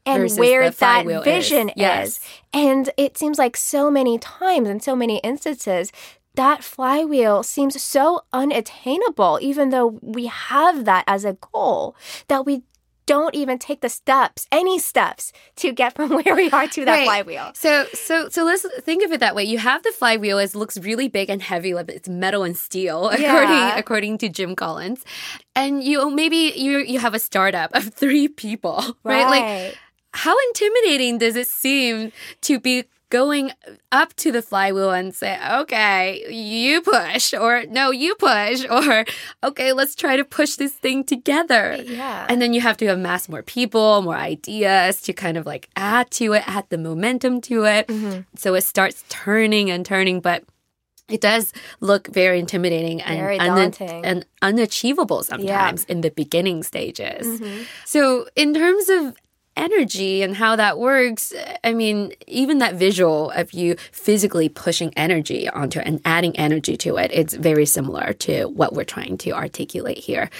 and 0.07 0.23
Versus 0.23 0.39
where 0.39 0.71
that 0.71 0.75
flywheel 0.75 1.21
is. 1.21 1.25
vision 1.25 1.71
Yes. 1.77 2.09
is. 2.09 2.21
And 2.55 2.91
it 2.97 3.19
seems 3.19 3.39
like 3.39 3.57
so 3.59 3.91
many 3.91 4.19
times 4.19 4.69
in 4.69 4.81
so 4.81 4.97
many 4.97 5.19
instances, 5.19 5.93
that 6.37 6.65
flywheel 6.65 7.43
seems 7.43 7.81
so 7.83 8.23
unattainable, 8.33 9.39
even 9.43 9.69
though 9.71 9.99
we 10.01 10.27
have 10.27 10.85
that 10.87 11.05
as 11.07 11.25
a 11.27 11.37
goal, 11.53 11.95
that 12.29 12.47
we 12.47 12.63
don't 13.15 13.35
even 13.43 13.59
take 13.59 13.81
the 13.87 13.89
steps, 14.01 14.47
any 14.61 14.79
steps, 14.79 15.33
to 15.57 15.73
get 15.81 15.91
from 15.97 16.09
where 16.19 16.35
we 16.41 16.47
are 16.57 16.67
to 16.77 16.85
that 16.85 16.95
Right. 16.99 17.07
flywheel. 17.11 17.51
So 17.55 17.73
so 18.07 18.15
so 18.35 18.41
let's 18.51 18.65
think 18.89 19.01
of 19.05 19.11
it 19.15 19.21
that 19.21 19.35
way. 19.35 19.45
You 19.53 19.59
have 19.59 19.83
the 19.83 19.93
flywheel. 20.01 20.39
It 20.39 20.55
looks 20.55 20.77
really 20.79 21.09
big 21.09 21.29
and 21.35 21.43
heavy, 21.43 21.75
like 21.75 21.89
it's 21.99 22.09
metal 22.09 22.43
and 22.49 22.57
steel, 22.57 23.09
according 23.19 23.67
Yeah. 23.69 23.79
according 23.83 24.19
to 24.23 24.29
Jim 24.29 24.55
Collins. 24.55 25.01
And 25.55 25.83
you 25.89 25.97
maybe 26.11 26.53
you 26.57 26.79
you 26.93 26.99
have 27.07 27.15
a 27.15 27.23
startup 27.29 27.71
of 27.75 27.85
three 28.03 28.29
people, 28.29 28.79
right? 29.05 29.27
Like 29.37 29.77
how 30.13 30.35
intimidating 30.49 31.19
does 31.19 31.37
it 31.37 31.47
seem 31.47 32.13
to 32.43 32.59
be 32.61 32.85
going 33.11 33.53
up 33.93 34.15
to 34.15 34.33
the 34.33 34.41
flywheel 34.41 34.93
and 34.93 35.15
say, 35.15 35.39
okay, 35.61 36.25
you 36.31 36.81
push, 36.81 37.35
or 37.35 37.65
no, 37.69 37.91
you 37.91 38.15
push, 38.15 38.65
or 38.71 39.05
okay, 39.45 39.73
let's 39.73 39.95
try 39.95 40.17
to 40.17 40.25
push 40.25 40.55
this 40.55 40.73
thing 40.73 41.05
together. 41.05 41.77
yeah. 41.85 42.27
And 42.29 42.41
then 42.41 42.55
you 42.55 42.61
have 42.61 42.77
to 42.79 42.87
amass 42.87 43.29
more 43.29 43.43
people, 43.43 44.03
more 44.03 44.17
ideas 44.17 45.03
to 45.03 45.13
kind 45.13 45.37
of 45.37 45.45
like 45.45 45.69
add 45.77 46.11
to 46.13 46.33
it, 46.33 46.45
add 46.47 46.67
the 46.71 46.79
momentum 46.79 47.41
to 47.43 47.65
it. 47.65 47.89
Mm-hmm. 47.89 48.21
So 48.37 48.55
it 48.55 48.63
starts 48.63 49.05
turning 49.09 49.71
and 49.71 49.85
turning, 49.85 50.21
but 50.21 50.45
it 51.09 51.21
does 51.21 51.53
look 51.81 52.07
very 52.09 52.39
intimidating 52.39 53.03
and, 53.03 53.19
Very 53.19 53.39
daunting. 53.39 54.05
and 54.05 54.25
unachievable 54.43 55.25
sometimes 55.25 55.85
in 55.87 56.03
the 56.03 56.11
beginning 56.11 56.63
stages. 56.63 57.27
Mm-hmm. 57.27 57.63
So, 57.85 58.29
in 58.37 58.55
terms 58.55 58.89
of 58.89 59.17
energy 59.61 60.23
and 60.23 60.35
how 60.35 60.57
that 60.57 60.79
works, 60.79 61.33
I 61.63 61.73
mean, 61.75 62.13
even 62.27 62.59
that 62.59 62.75
visual 62.75 63.31
of 63.31 63.53
you 63.53 63.77
physically 63.93 64.49
pushing 64.49 64.93
energy 64.97 65.49
onto 65.49 65.81
and 65.81 66.01
adding 66.05 66.35
energy 66.37 66.77
to 66.79 66.97
it, 66.97 67.11
it's 67.13 67.35
very 67.35 67.67
similar 67.67 68.13
to 68.15 68.47
what 68.47 68.73
we're 68.73 68.85
trying 68.85 69.19
to 69.19 69.33
articulate 69.33 69.99
here. 69.99 70.31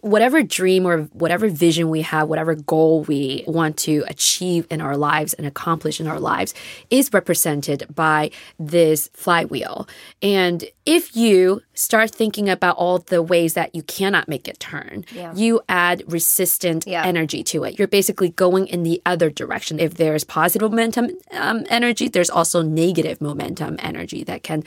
Whatever 0.00 0.42
dream 0.42 0.86
or 0.86 1.02
whatever 1.12 1.48
vision 1.48 1.90
we 1.90 2.02
have, 2.02 2.28
whatever 2.28 2.54
goal 2.54 3.02
we 3.04 3.44
want 3.46 3.76
to 3.78 4.04
achieve 4.08 4.66
in 4.70 4.80
our 4.80 4.96
lives 4.96 5.34
and 5.34 5.46
accomplish 5.46 6.00
in 6.00 6.06
our 6.06 6.18
lives 6.20 6.54
is 6.88 7.12
represented 7.12 7.86
by 7.94 8.30
this 8.58 9.10
flywheel. 9.12 9.86
And 10.22 10.64
if 10.86 11.14
you 11.14 11.62
start 11.74 12.10
thinking 12.10 12.48
about 12.48 12.76
all 12.76 12.98
the 12.98 13.22
ways 13.22 13.54
that 13.54 13.74
you 13.74 13.82
cannot 13.82 14.28
make 14.28 14.48
it 14.48 14.58
turn, 14.58 15.04
Yeah. 15.14 15.32
you 15.34 15.60
add 15.68 16.02
resistant 16.06 16.84
Yeah. 16.86 17.04
energy 17.04 17.42
to 17.44 17.64
it. 17.64 17.78
You're 17.78 17.88
basically 17.88 18.30
going 18.30 18.66
in 18.70 18.82
the 18.82 19.02
other 19.04 19.30
direction. 19.30 19.78
If 19.78 19.94
there's 19.94 20.24
positive 20.24 20.70
momentum 20.70 21.10
um, 21.32 21.64
energy, 21.68 22.08
there's 22.08 22.30
also 22.30 22.62
negative 22.62 23.20
momentum 23.20 23.76
energy 23.80 24.24
that 24.24 24.42
can 24.42 24.64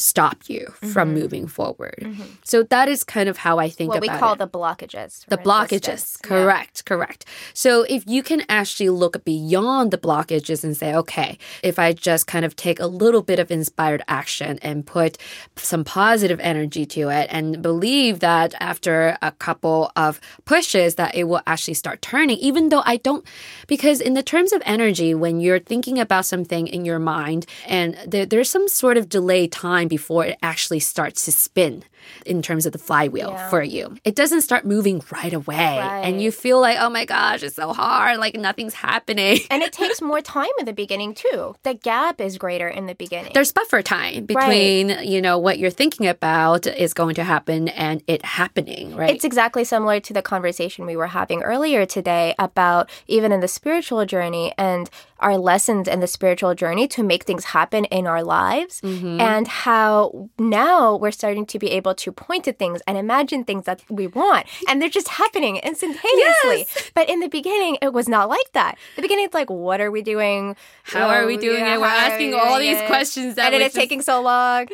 stop 0.00 0.48
you 0.48 0.66
from 0.80 1.10
mm-hmm. 1.10 1.20
moving 1.20 1.46
forward. 1.46 1.98
Mm-hmm. 2.02 2.22
So 2.44 2.62
that 2.64 2.88
is 2.88 3.04
kind 3.04 3.28
of 3.28 3.36
how 3.36 3.58
I 3.58 3.68
think 3.68 3.92
what 3.92 4.00
we 4.00 4.08
call 4.08 4.34
it. 4.34 4.38
the 4.38 4.48
blockages. 4.48 5.26
The 5.26 5.38
blockages, 5.38 5.88
resistance. 5.88 6.18
Yeah. 6.22 6.28
correct, 6.28 6.84
correct. 6.84 7.24
So 7.54 7.82
if 7.82 8.04
you 8.06 8.22
can 8.22 8.42
actually 8.48 8.90
look 8.90 9.24
beyond 9.24 9.90
the 9.90 9.98
blockages 9.98 10.64
and 10.64 10.76
say, 10.76 10.94
okay, 10.94 11.38
if 11.62 11.78
I 11.78 11.92
just 11.92 12.26
kind 12.26 12.44
of 12.44 12.56
take 12.56 12.80
a 12.80 12.86
little 12.86 13.22
bit 13.22 13.38
of 13.38 13.50
inspired 13.50 14.02
action 14.08 14.58
and 14.62 14.86
put 14.86 15.18
some 15.56 15.84
positive 15.84 16.40
energy 16.40 16.86
to 16.86 17.08
it 17.10 17.28
and 17.30 17.60
believe 17.62 18.20
that 18.20 18.54
after 18.60 19.18
a 19.22 19.32
couple 19.32 19.92
of 19.96 20.20
pushes 20.44 20.94
that 20.94 21.14
it 21.14 21.24
will 21.24 21.42
actually 21.46 21.74
start 21.74 22.02
turning, 22.02 22.38
even 22.38 22.70
though 22.70 22.82
I 22.84 22.96
don't, 22.96 23.24
because 23.66 24.00
in 24.00 24.14
the 24.14 24.22
terms 24.22 24.52
of 24.52 24.62
energy, 24.64 25.14
when 25.14 25.40
you're 25.40 25.58
thinking 25.58 25.98
about 25.98 26.24
something 26.24 26.66
in 26.66 26.84
your 26.84 26.98
mind 26.98 27.46
and 27.66 27.96
there, 28.06 28.26
there's 28.26 28.48
some 28.48 28.68
sort 28.68 28.96
of 28.96 29.08
delay 29.08 29.46
time 29.46 29.88
before 29.90 30.24
it 30.24 30.38
actually 30.42 30.80
starts 30.80 31.26
to 31.26 31.32
spin 31.32 31.84
in 32.26 32.42
terms 32.42 32.66
of 32.66 32.72
the 32.72 32.78
flywheel 32.78 33.30
Yeah. 33.30 33.48
for 33.50 33.62
you. 33.62 33.96
It 34.04 34.14
doesn't 34.14 34.42
start 34.42 34.64
moving 34.64 35.02
right 35.10 35.32
away. 35.32 35.78
And 35.78 36.22
you 36.22 36.30
feel 36.32 36.60
like, 36.60 36.78
oh 36.80 36.90
my 36.90 37.04
gosh, 37.04 37.42
it's 37.42 37.56
so 37.56 37.72
hard. 37.72 38.18
Like 38.18 38.34
nothing's 38.36 38.74
happening. 38.74 39.38
And 39.50 39.62
it 39.62 39.72
takes 39.72 40.00
more 40.10 40.20
time 40.20 40.48
in 40.58 40.64
the 40.66 40.72
beginning 40.72 41.14
too. 41.14 41.54
The 41.64 41.74
gap 41.74 42.20
is 42.20 42.38
greater 42.38 42.68
in 42.68 42.86
the 42.86 42.94
beginning. 42.94 43.32
There's 43.34 43.52
buffer 43.52 43.82
time 43.82 44.26
between, 44.26 44.90
you 45.02 45.20
know, 45.20 45.38
what 45.38 45.58
you're 45.58 45.70
thinking 45.70 46.06
about 46.06 46.66
is 46.66 46.94
going 46.94 47.14
to 47.16 47.24
happen 47.24 47.68
and 47.68 48.02
it 48.06 48.24
happening, 48.24 48.94
right? 48.96 49.10
It's 49.14 49.24
exactly 49.24 49.64
similar 49.64 49.98
to 50.00 50.12
the 50.12 50.22
conversation 50.22 50.86
we 50.86 50.96
were 50.96 51.08
having 51.08 51.42
earlier 51.42 51.84
today 51.86 52.34
about 52.38 52.88
even 53.08 53.32
in 53.32 53.40
the 53.40 53.48
spiritual 53.48 54.06
journey 54.06 54.52
and 54.56 54.88
our 55.18 55.36
lessons 55.36 55.86
in 55.88 56.00
the 56.00 56.06
spiritual 56.06 56.54
journey 56.54 56.88
to 56.88 57.02
make 57.02 57.24
things 57.24 57.44
happen 57.46 57.84
in 57.86 58.06
our 58.06 58.22
lives 58.22 58.80
Mm-hmm. 58.80 59.20
and 59.20 59.46
how 59.48 60.28
now 60.38 60.96
we're 60.96 61.10
starting 61.10 61.44
to 61.46 61.58
be 61.58 61.66
able 61.72 61.80
able 61.80 61.94
to 62.00 62.12
point 62.12 62.44
to 62.44 62.52
things 62.52 62.80
and 62.86 62.96
imagine 62.98 63.44
things 63.44 63.64
that 63.64 63.82
we 63.88 64.06
want. 64.06 64.46
And 64.68 64.80
they're 64.80 64.88
just 64.88 65.08
happening 65.08 65.56
instantaneously. 65.56 66.66
Yes. 66.68 66.90
But 66.94 67.08
in 67.08 67.20
the 67.20 67.28
beginning, 67.28 67.78
it 67.82 67.92
was 67.92 68.08
not 68.08 68.28
like 68.28 68.52
that. 68.52 68.76
The 68.96 69.02
beginning, 69.02 69.24
it's 69.26 69.34
like, 69.34 69.48
what 69.50 69.80
are 69.80 69.90
we 69.90 70.02
doing? 70.02 70.56
How 70.84 71.08
are 71.08 71.26
we 71.26 71.36
doing 71.36 71.64
it? 71.64 71.78
We're 71.80 71.86
asking 71.86 72.30
we 72.30 72.36
all 72.38 72.58
these 72.58 72.78
it? 72.78 72.86
questions 72.86 73.36
that 73.36 73.52
and 73.52 73.62
it's 73.62 73.74
just- 73.74 73.80
taking 73.82 74.02
so 74.02 74.20
long. 74.22 74.66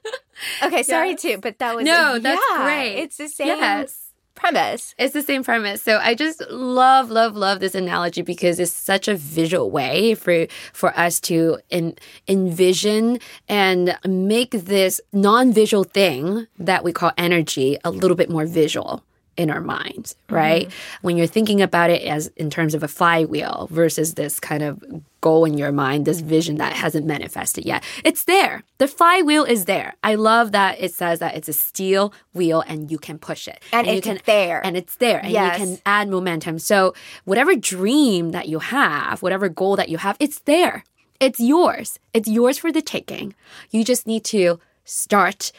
okay, 0.62 0.82
sorry 0.82 1.10
Yes. 1.10 1.22
too, 1.22 1.38
but 1.38 1.58
that 1.58 1.76
was 1.76 1.84
No, 1.84 2.18
that's 2.18 2.42
yeah, 2.50 2.62
great. 2.64 2.96
It's 3.02 3.16
the 3.16 3.28
same 3.28 3.48
Yes. 3.48 4.11
Premise. 4.42 4.94
It's 4.98 5.14
the 5.14 5.22
same 5.22 5.44
premise. 5.44 5.82
So 5.82 5.98
I 6.02 6.14
just 6.14 6.42
love, 6.50 7.10
love, 7.10 7.36
love 7.36 7.60
this 7.60 7.76
analogy 7.76 8.22
because 8.22 8.58
it's 8.58 8.72
such 8.72 9.06
a 9.06 9.14
visual 9.14 9.70
way 9.70 10.14
for 10.14 10.48
for 10.72 10.98
us 10.98 11.20
to 11.20 11.58
en- 11.70 11.94
envision 12.26 13.20
and 13.48 13.96
make 14.04 14.50
this 14.50 15.00
non-visual 15.12 15.84
thing 15.84 16.48
that 16.58 16.82
we 16.82 16.92
call 16.92 17.12
energy 17.16 17.78
a 17.84 17.90
little 17.90 18.16
bit 18.16 18.28
more 18.28 18.44
visual 18.44 19.04
in 19.36 19.48
our 19.48 19.60
minds, 19.60 20.16
right? 20.28 20.66
Mm-hmm. 20.66 20.98
When 21.02 21.16
you're 21.16 21.26
thinking 21.28 21.62
about 21.62 21.90
it 21.90 22.02
as 22.02 22.26
in 22.36 22.50
terms 22.50 22.74
of 22.74 22.82
a 22.82 22.88
flywheel 22.88 23.68
versus 23.70 24.14
this 24.14 24.40
kind 24.40 24.62
of 24.62 24.82
goal 25.22 25.46
in 25.46 25.56
your 25.56 25.72
mind, 25.72 26.04
this 26.04 26.20
vision 26.20 26.56
that 26.58 26.74
hasn't 26.74 27.06
manifested 27.06 27.64
yet. 27.64 27.82
It's 28.04 28.24
there. 28.24 28.62
The 28.76 28.86
flywheel 28.86 29.44
is 29.44 29.64
there. 29.64 29.94
I 30.04 30.16
love 30.16 30.52
that 30.52 30.76
it 30.78 30.92
says 30.92 31.18
that 31.20 31.34
it's 31.34 31.48
a 31.48 31.54
steel 31.54 32.12
wheel 32.34 32.62
and 32.66 32.90
you 32.90 32.98
can 32.98 33.18
push 33.18 33.48
it. 33.48 33.62
And 33.72 33.86
you 33.86 33.94
it's 33.94 34.06
can 34.06 34.20
there. 34.26 34.60
and 34.66 34.76
it's 34.76 34.96
there 34.96 35.20
and 35.24 35.32
Yes. 35.32 35.58
you 35.58 35.64
can 35.66 35.78
add 35.86 36.10
momentum. 36.10 36.58
So 36.58 36.92
whatever 37.24 37.56
dream 37.56 38.32
that 38.32 38.48
you 38.48 38.58
have, 38.58 39.22
whatever 39.22 39.48
goal 39.48 39.76
that 39.76 39.88
you 39.88 39.96
have, 39.98 40.16
it's 40.20 40.40
there. 40.40 40.84
It's 41.18 41.40
yours. 41.40 41.98
It's 42.12 42.28
yours 42.28 42.58
for 42.58 42.70
the 42.72 42.82
taking. 42.82 43.34
You 43.70 43.84
just 43.84 44.06
need 44.06 44.24
to 44.26 44.58
start 44.84 45.52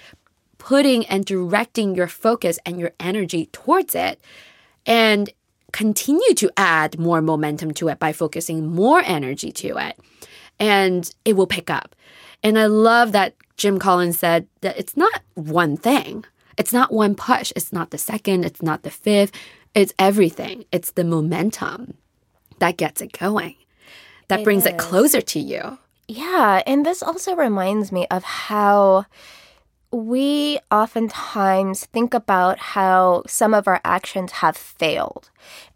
putting 0.58 1.06
and 1.08 1.26
directing 1.26 1.96
your 1.96 2.08
focus 2.08 2.60
and 2.66 2.80
your 2.80 2.92
energy 3.00 3.48
towards 3.52 3.96
it 3.96 4.20
and 4.86 5.30
continue 5.74 6.34
to 6.36 6.50
add 6.56 6.98
more 6.98 7.22
momentum 7.22 7.74
to 7.74 7.90
it 7.90 8.00
by 8.00 8.14
focusing 8.14 8.66
more 8.66 9.02
energy 9.06 9.52
to 9.52 9.78
it 9.78 10.00
and 10.60 11.14
it 11.26 11.34
will 11.36 11.48
pick 11.48 11.70
up. 11.70 11.96
And 12.42 12.58
I 12.58 12.68
love 12.68 13.12
that 13.12 13.36
Jim 13.58 13.80
Collins 13.80 14.18
said 14.18 14.48
that 14.62 14.78
it's 14.78 14.96
not 14.96 15.22
one 15.34 15.76
thing. 15.76 16.26
It's 16.58 16.72
not 16.72 16.94
one 16.94 17.16
push. 17.16 17.52
It's 17.56 17.74
not 17.74 17.90
the 17.90 17.98
second. 17.98 18.46
It's 18.46 18.62
not 18.62 18.84
the 18.84 18.92
fifth. 18.92 19.32
It's 19.74 19.94
everything. 19.98 20.66
It's 20.72 20.92
the 20.92 21.04
momentum 21.04 21.96
that 22.60 22.78
gets 22.78 23.02
it 23.02 23.12
going, 23.18 23.56
that 24.28 24.44
brings 24.44 24.66
it 24.66 24.78
closer 24.78 25.22
to 25.22 25.40
you. 25.40 25.80
Yeah, 26.08 26.62
and 26.68 26.86
this 26.86 27.02
also 27.02 27.36
reminds 27.36 27.92
me 27.92 28.06
of 28.12 28.24
how 28.24 29.06
we 29.94 30.58
oftentimes 30.72 31.86
think 31.86 32.16
about 32.16 32.58
how 32.58 33.22
some 33.28 33.54
of 33.54 33.68
our 33.68 33.80
actions 33.86 34.32
have 34.34 34.58
failed. 34.58 35.30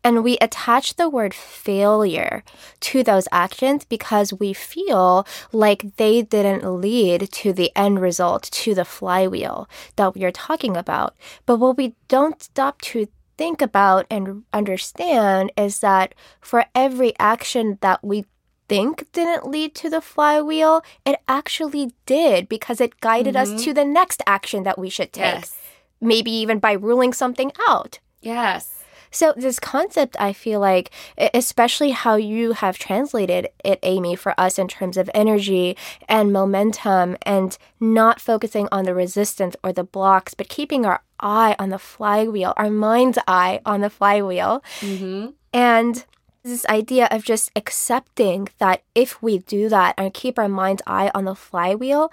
And 0.04 0.24
we 0.24 0.40
attach 0.40 0.96
the 0.96 1.08
word 1.08 1.36
failure 1.36 2.44
to 2.80 3.04
those 3.04 3.28
actions 3.32 3.86
because 3.86 4.34
we 4.34 4.54
feel 4.54 5.28
like 5.52 5.98
they 5.98 6.24
didn't 6.24 6.82
lead 6.82 7.32
to 7.32 7.54
the 7.54 7.72
end 7.76 8.02
result, 8.02 8.44
to 8.44 8.74
the 8.74 8.86
flywheel 8.86 9.70
that 9.98 10.16
we 10.16 10.24
are 10.24 10.32
talking 10.32 10.76
about. 10.76 11.16
But 11.46 11.58
what 11.58 11.78
we 11.78 11.94
don't 12.08 12.42
stop 12.42 12.82
to 12.82 13.08
think 13.38 13.62
about 13.62 14.08
and 14.10 14.44
understand 14.52 15.52
is 15.56 15.80
that 15.82 16.16
for 16.42 16.66
every 16.74 17.14
action 17.20 17.78
that 17.82 18.04
we 18.04 18.26
think 18.68 19.12
didn't 19.12 19.48
lead 19.48 19.76
to 19.76 19.90
the 19.90 20.02
flywheel, 20.02 20.84
it 21.06 21.20
actually 21.28 21.92
did 22.06 22.50
because 22.50 22.82
it 22.82 23.00
guided 23.02 23.36
us 23.36 23.64
to 23.64 23.74
the 23.74 23.86
next 23.86 24.22
action 24.28 24.64
that 24.64 24.78
we 24.78 24.90
should 24.90 25.14
take. 25.14 25.42
Yes. 25.42 25.58
Maybe 26.00 26.32
even 26.32 26.60
by 26.60 26.74
ruling 26.74 27.14
something 27.14 27.52
out. 27.68 28.00
Yes. 28.22 28.74
So, 29.10 29.34
this 29.36 29.60
concept, 29.60 30.18
I 30.20 30.34
feel 30.34 30.60
like, 30.60 30.92
especially 31.34 31.92
how 31.92 32.16
you 32.16 32.52
have 32.52 32.78
translated 32.78 33.48
it, 33.64 33.80
Amy, 33.84 34.16
for 34.16 34.38
us 34.40 34.60
in 34.60 34.68
terms 34.68 34.98
of 34.98 35.10
energy 35.14 35.78
and 36.10 36.34
momentum 36.34 37.18
and 37.22 37.58
not 37.80 38.20
focusing 38.20 38.68
on 38.72 38.84
the 38.84 38.94
resistance 38.94 39.56
or 39.64 39.72
the 39.72 39.84
blocks, 39.84 40.34
but 40.34 40.50
keeping 40.50 40.86
our 40.86 41.02
eye 41.20 41.56
on 41.58 41.70
the 41.70 41.80
flywheel, 41.80 42.54
our 42.58 42.70
mind's 42.70 43.18
eye 43.28 43.62
on 43.66 43.82
the 43.82 43.90
flywheel. 43.90 44.64
Mm-hmm. 44.82 45.30
And 45.54 46.06
this 46.48 46.66
idea 46.68 47.08
of 47.12 47.24
just 47.24 47.52
accepting 47.56 48.48
that 48.60 48.84
if 48.96 49.22
we 49.22 49.40
do 49.40 49.70
that 49.70 49.94
and 49.98 50.14
keep 50.14 50.40
our 50.40 50.50
mind's 50.50 50.82
eye 50.88 51.12
on 51.14 51.26
the 51.26 51.36
flywheel, 51.36 52.12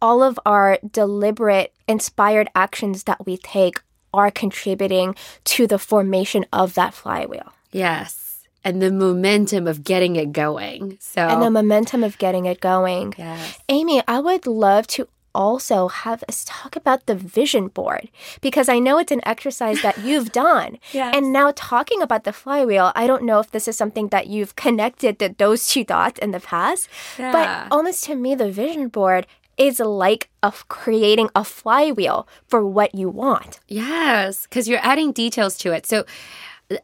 all 0.00 0.22
of 0.22 0.38
our 0.44 0.78
deliberate, 0.88 1.72
inspired 1.88 2.48
actions 2.54 3.04
that 3.04 3.24
we 3.26 3.36
take 3.36 3.80
are 4.12 4.30
contributing 4.30 5.14
to 5.44 5.66
the 5.66 5.78
formation 5.78 6.44
of 6.52 6.74
that 6.74 6.94
flywheel 6.94 7.52
Yes. 7.72 8.46
And 8.64 8.82
the 8.82 8.90
momentum 8.90 9.68
of 9.68 9.84
getting 9.84 10.16
it 10.16 10.32
going. 10.32 10.96
So, 11.00 11.20
and 11.20 11.40
the 11.40 11.50
momentum 11.50 12.02
of 12.02 12.18
getting 12.18 12.46
it 12.46 12.60
going. 12.60 13.14
yes. 13.16 13.58
Amy, 13.68 14.02
I 14.08 14.18
would 14.18 14.46
love 14.46 14.88
to 14.88 15.06
also 15.36 15.88
have 15.88 16.24
us 16.28 16.44
talk 16.48 16.72
about 16.76 17.04
the 17.06 17.14
vision 17.14 17.68
board 17.68 18.08
because 18.40 18.68
I 18.68 18.78
know 18.80 18.96
it's 18.98 19.12
an 19.12 19.20
exercise 19.28 19.82
that 19.82 19.98
you've 20.06 20.32
done. 20.32 20.78
Yes. 20.92 21.14
And 21.16 21.32
now 21.32 21.52
talking 21.54 22.00
about 22.02 22.24
the 22.24 22.32
flywheel, 22.32 22.92
I 22.96 23.06
don't 23.06 23.24
know 23.28 23.38
if 23.44 23.50
this 23.52 23.68
is 23.68 23.76
something 23.76 24.08
that 24.08 24.26
you've 24.32 24.56
connected 24.56 25.18
the, 25.20 25.28
those 25.36 25.68
two 25.68 25.84
dots 25.84 26.18
in 26.24 26.30
the 26.32 26.40
past, 26.40 26.88
Yeah. 27.18 27.32
but 27.36 27.46
almost 27.74 28.04
to 28.04 28.14
me, 28.14 28.34
the 28.34 28.50
vision 28.50 28.88
board 28.88 29.26
is 29.56 29.80
like 29.80 30.28
of 30.42 30.68
creating 30.68 31.28
a 31.34 31.42
flywheel 31.44 32.26
for 32.48 32.60
what 32.76 32.94
you 32.94 33.08
want. 33.08 33.60
Yes, 33.68 34.44
because 34.44 34.68
you're 34.68 34.84
adding 34.92 35.12
details 35.12 35.56
to 35.58 35.72
it. 35.72 35.86
So, 35.86 36.04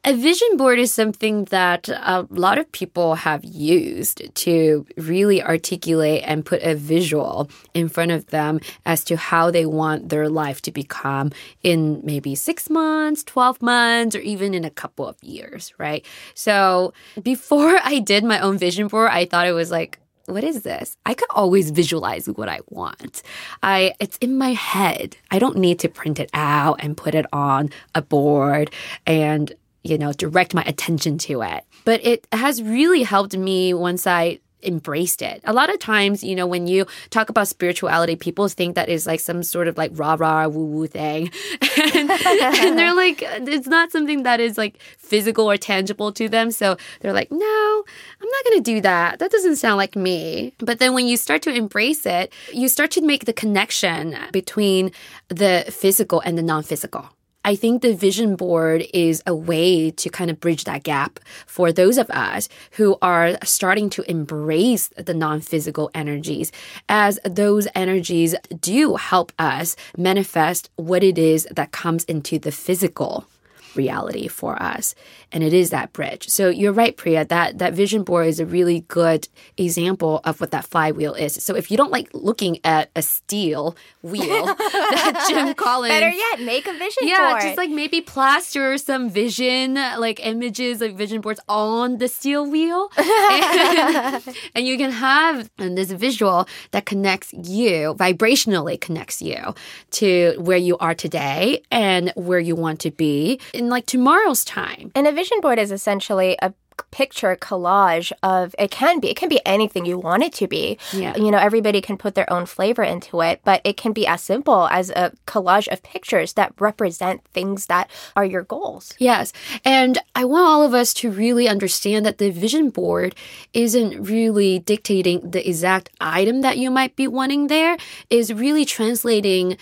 a 0.04 0.14
vision 0.14 0.56
board 0.56 0.78
is 0.78 0.92
something 0.92 1.44
that 1.46 1.88
a 1.88 2.26
lot 2.30 2.58
of 2.58 2.70
people 2.70 3.16
have 3.16 3.44
used 3.44 4.32
to 4.34 4.86
really 4.96 5.42
articulate 5.42 6.22
and 6.24 6.46
put 6.46 6.62
a 6.62 6.76
visual 6.76 7.50
in 7.74 7.88
front 7.88 8.12
of 8.12 8.26
them 8.26 8.60
as 8.86 9.02
to 9.04 9.16
how 9.16 9.50
they 9.50 9.66
want 9.66 10.08
their 10.08 10.28
life 10.28 10.62
to 10.62 10.70
become 10.70 11.32
in 11.64 12.00
maybe 12.04 12.34
six 12.36 12.70
months, 12.70 13.24
12 13.24 13.60
months, 13.60 14.14
or 14.14 14.20
even 14.20 14.54
in 14.54 14.64
a 14.64 14.70
couple 14.70 15.08
of 15.08 15.16
years, 15.22 15.72
right? 15.78 16.06
So, 16.34 16.92
before 17.20 17.78
I 17.82 17.98
did 17.98 18.22
my 18.22 18.38
own 18.38 18.58
vision 18.58 18.86
board, 18.86 19.10
I 19.10 19.24
thought 19.24 19.48
it 19.48 19.52
was 19.52 19.70
like, 19.72 19.98
what 20.26 20.44
is 20.44 20.62
this? 20.62 20.96
I 21.04 21.14
could 21.14 21.28
always 21.30 21.72
visualize 21.72 22.26
what 22.26 22.48
I 22.48 22.60
want. 22.68 23.22
I 23.62 23.94
it's 23.98 24.18
in 24.18 24.38
my 24.38 24.52
head. 24.52 25.16
I 25.32 25.40
don't 25.40 25.56
need 25.56 25.80
to 25.80 25.88
print 25.88 26.20
it 26.20 26.30
out 26.32 26.76
and 26.78 26.96
put 26.96 27.16
it 27.16 27.26
on 27.32 27.70
a 27.94 28.02
board 28.02 28.70
and 29.04 29.52
you 29.82 29.98
know 29.98 30.12
direct 30.12 30.54
my 30.54 30.62
attention 30.64 31.18
to 31.18 31.42
it. 31.42 31.64
But 31.84 32.04
it 32.04 32.26
has 32.32 32.62
really 32.62 33.02
helped 33.02 33.36
me 33.36 33.74
once 33.74 34.06
I 34.06 34.40
embraced 34.62 35.22
it. 35.22 35.40
A 35.44 35.52
lot 35.52 35.70
of 35.72 35.78
times, 35.78 36.22
you 36.22 36.34
know, 36.34 36.46
when 36.46 36.66
you 36.66 36.86
talk 37.10 37.28
about 37.28 37.48
spirituality, 37.48 38.16
people 38.16 38.48
think 38.48 38.74
that 38.74 38.88
is 38.88 39.06
like 39.06 39.20
some 39.20 39.42
sort 39.42 39.68
of 39.68 39.76
like 39.76 39.90
rah 39.94 40.16
rah 40.18 40.46
woo 40.46 40.64
woo 40.64 40.86
thing. 40.86 41.30
and, 41.94 42.10
and 42.10 42.78
they're 42.78 42.94
like, 42.94 43.22
it's 43.22 43.66
not 43.66 43.90
something 43.90 44.22
that 44.22 44.40
is 44.40 44.56
like 44.56 44.78
physical 44.98 45.50
or 45.50 45.56
tangible 45.56 46.12
to 46.12 46.28
them. 46.28 46.50
So 46.50 46.76
they're 47.00 47.12
like, 47.12 47.30
no, 47.30 47.84
I'm 48.20 48.28
not 48.28 48.44
going 48.44 48.62
to 48.62 48.74
do 48.74 48.80
that. 48.82 49.18
That 49.18 49.30
doesn't 49.30 49.56
sound 49.56 49.76
like 49.76 49.96
me. 49.96 50.54
But 50.58 50.78
then 50.78 50.94
when 50.94 51.06
you 51.06 51.16
start 51.16 51.42
to 51.42 51.54
embrace 51.54 52.06
it, 52.06 52.32
you 52.52 52.68
start 52.68 52.90
to 52.92 53.02
make 53.02 53.24
the 53.24 53.32
connection 53.32 54.16
between 54.32 54.92
the 55.28 55.64
physical 55.68 56.20
and 56.20 56.38
the 56.38 56.42
non 56.42 56.62
physical. 56.62 57.10
I 57.44 57.56
think 57.56 57.82
the 57.82 57.94
vision 57.94 58.36
board 58.36 58.86
is 58.94 59.22
a 59.26 59.34
way 59.34 59.90
to 59.90 60.08
kind 60.08 60.30
of 60.30 60.38
bridge 60.38 60.64
that 60.64 60.84
gap 60.84 61.18
for 61.46 61.72
those 61.72 61.98
of 61.98 62.08
us 62.10 62.48
who 62.72 62.96
are 63.02 63.36
starting 63.42 63.90
to 63.90 64.08
embrace 64.08 64.88
the 64.96 65.14
non 65.14 65.40
physical 65.40 65.90
energies, 65.92 66.52
as 66.88 67.18
those 67.24 67.66
energies 67.74 68.36
do 68.60 68.94
help 68.94 69.32
us 69.38 69.74
manifest 69.96 70.70
what 70.76 71.02
it 71.02 71.18
is 71.18 71.48
that 71.50 71.72
comes 71.72 72.04
into 72.04 72.38
the 72.38 72.52
physical 72.52 73.26
reality 73.74 74.28
for 74.28 74.62
us 74.62 74.94
and 75.32 75.42
it 75.42 75.52
is 75.52 75.70
that 75.70 75.92
bridge 75.92 76.28
so 76.28 76.48
you're 76.48 76.72
right 76.72 76.96
priya 76.96 77.24
that 77.24 77.58
that 77.58 77.74
vision 77.74 78.02
board 78.02 78.26
is 78.26 78.40
a 78.40 78.46
really 78.46 78.80
good 78.88 79.28
example 79.56 80.20
of 80.24 80.40
what 80.40 80.50
that 80.50 80.64
flywheel 80.64 81.14
is 81.14 81.34
so 81.34 81.54
if 81.54 81.70
you 81.70 81.76
don't 81.76 81.92
like 81.92 82.08
looking 82.12 82.58
at 82.64 82.90
a 82.96 83.02
steel 83.02 83.76
wheel 84.02 84.46
that 84.56 85.26
jim 85.28 85.54
collins 85.54 85.92
Better 85.92 86.10
yet, 86.10 86.40
make 86.40 86.66
a 86.66 86.72
vision 86.72 87.06
yeah, 87.06 87.30
board. 87.30 87.42
Yeah, 87.42 87.48
just 87.48 87.58
like 87.58 87.70
maybe 87.70 88.00
plaster 88.00 88.78
some 88.78 89.10
vision, 89.10 89.74
like 89.74 90.24
images, 90.24 90.80
like 90.80 90.96
vision 90.96 91.20
boards 91.20 91.40
on 91.48 91.98
the 91.98 92.08
steel 92.08 92.50
wheel. 92.50 92.90
and, 92.96 94.36
and 94.54 94.66
you 94.66 94.76
can 94.78 94.90
have 94.90 95.50
um, 95.58 95.74
this 95.74 95.90
visual 95.92 96.48
that 96.70 96.86
connects 96.86 97.32
you, 97.34 97.94
vibrationally 97.94 98.80
connects 98.80 99.20
you 99.20 99.54
to 99.90 100.34
where 100.38 100.56
you 100.56 100.78
are 100.78 100.94
today 100.94 101.62
and 101.70 102.12
where 102.16 102.40
you 102.40 102.56
want 102.56 102.80
to 102.80 102.90
be 102.90 103.38
in 103.52 103.68
like 103.68 103.86
tomorrow's 103.86 104.44
time. 104.44 104.90
And 104.94 105.06
a 105.06 105.12
vision 105.22 105.40
board 105.40 105.58
is 105.58 105.70
essentially 105.70 106.36
a 106.42 106.52
picture 106.90 107.36
collage 107.36 108.10
of 108.22 108.54
it 108.58 108.70
can 108.70 108.98
be 108.98 109.08
it 109.10 109.16
can 109.16 109.28
be 109.28 109.40
anything 109.46 109.84
you 109.86 109.98
want 109.98 110.22
it 110.22 110.32
to 110.32 110.46
be 110.48 110.78
Yeah. 110.92 111.14
you 111.16 111.30
know 111.30 111.38
everybody 111.38 111.80
can 111.80 111.96
put 111.96 112.14
their 112.14 112.30
own 112.32 112.44
flavor 112.46 112.82
into 112.82 113.20
it 113.28 113.40
but 113.44 113.60
it 113.62 113.76
can 113.76 113.92
be 113.92 114.04
as 114.06 114.20
simple 114.22 114.66
as 114.68 114.90
a 114.90 115.12
collage 115.26 115.68
of 115.68 115.82
pictures 115.82 116.32
that 116.32 116.52
represent 116.58 117.18
things 117.36 117.66
that 117.66 117.88
are 118.16 118.24
your 118.24 118.42
goals 118.42 118.94
Yes. 118.98 119.32
And 119.64 119.98
I 120.20 120.24
want 120.24 120.46
all 120.50 120.62
of 120.64 120.74
us 120.82 120.92
to 121.00 121.10
really 121.10 121.46
understand 121.48 122.04
that 122.06 122.18
the 122.18 122.30
vision 122.30 122.70
board 122.70 123.14
isn't 123.52 123.92
really 124.14 124.58
dictating 124.72 125.30
the 125.34 125.42
exact 125.48 125.90
item 126.00 126.40
that 126.46 126.56
you 126.62 126.70
might 126.70 126.94
be 126.96 127.06
wanting 127.18 127.46
there, 127.46 127.76
is 128.10 128.32
really 128.44 128.64
translating 128.64 129.56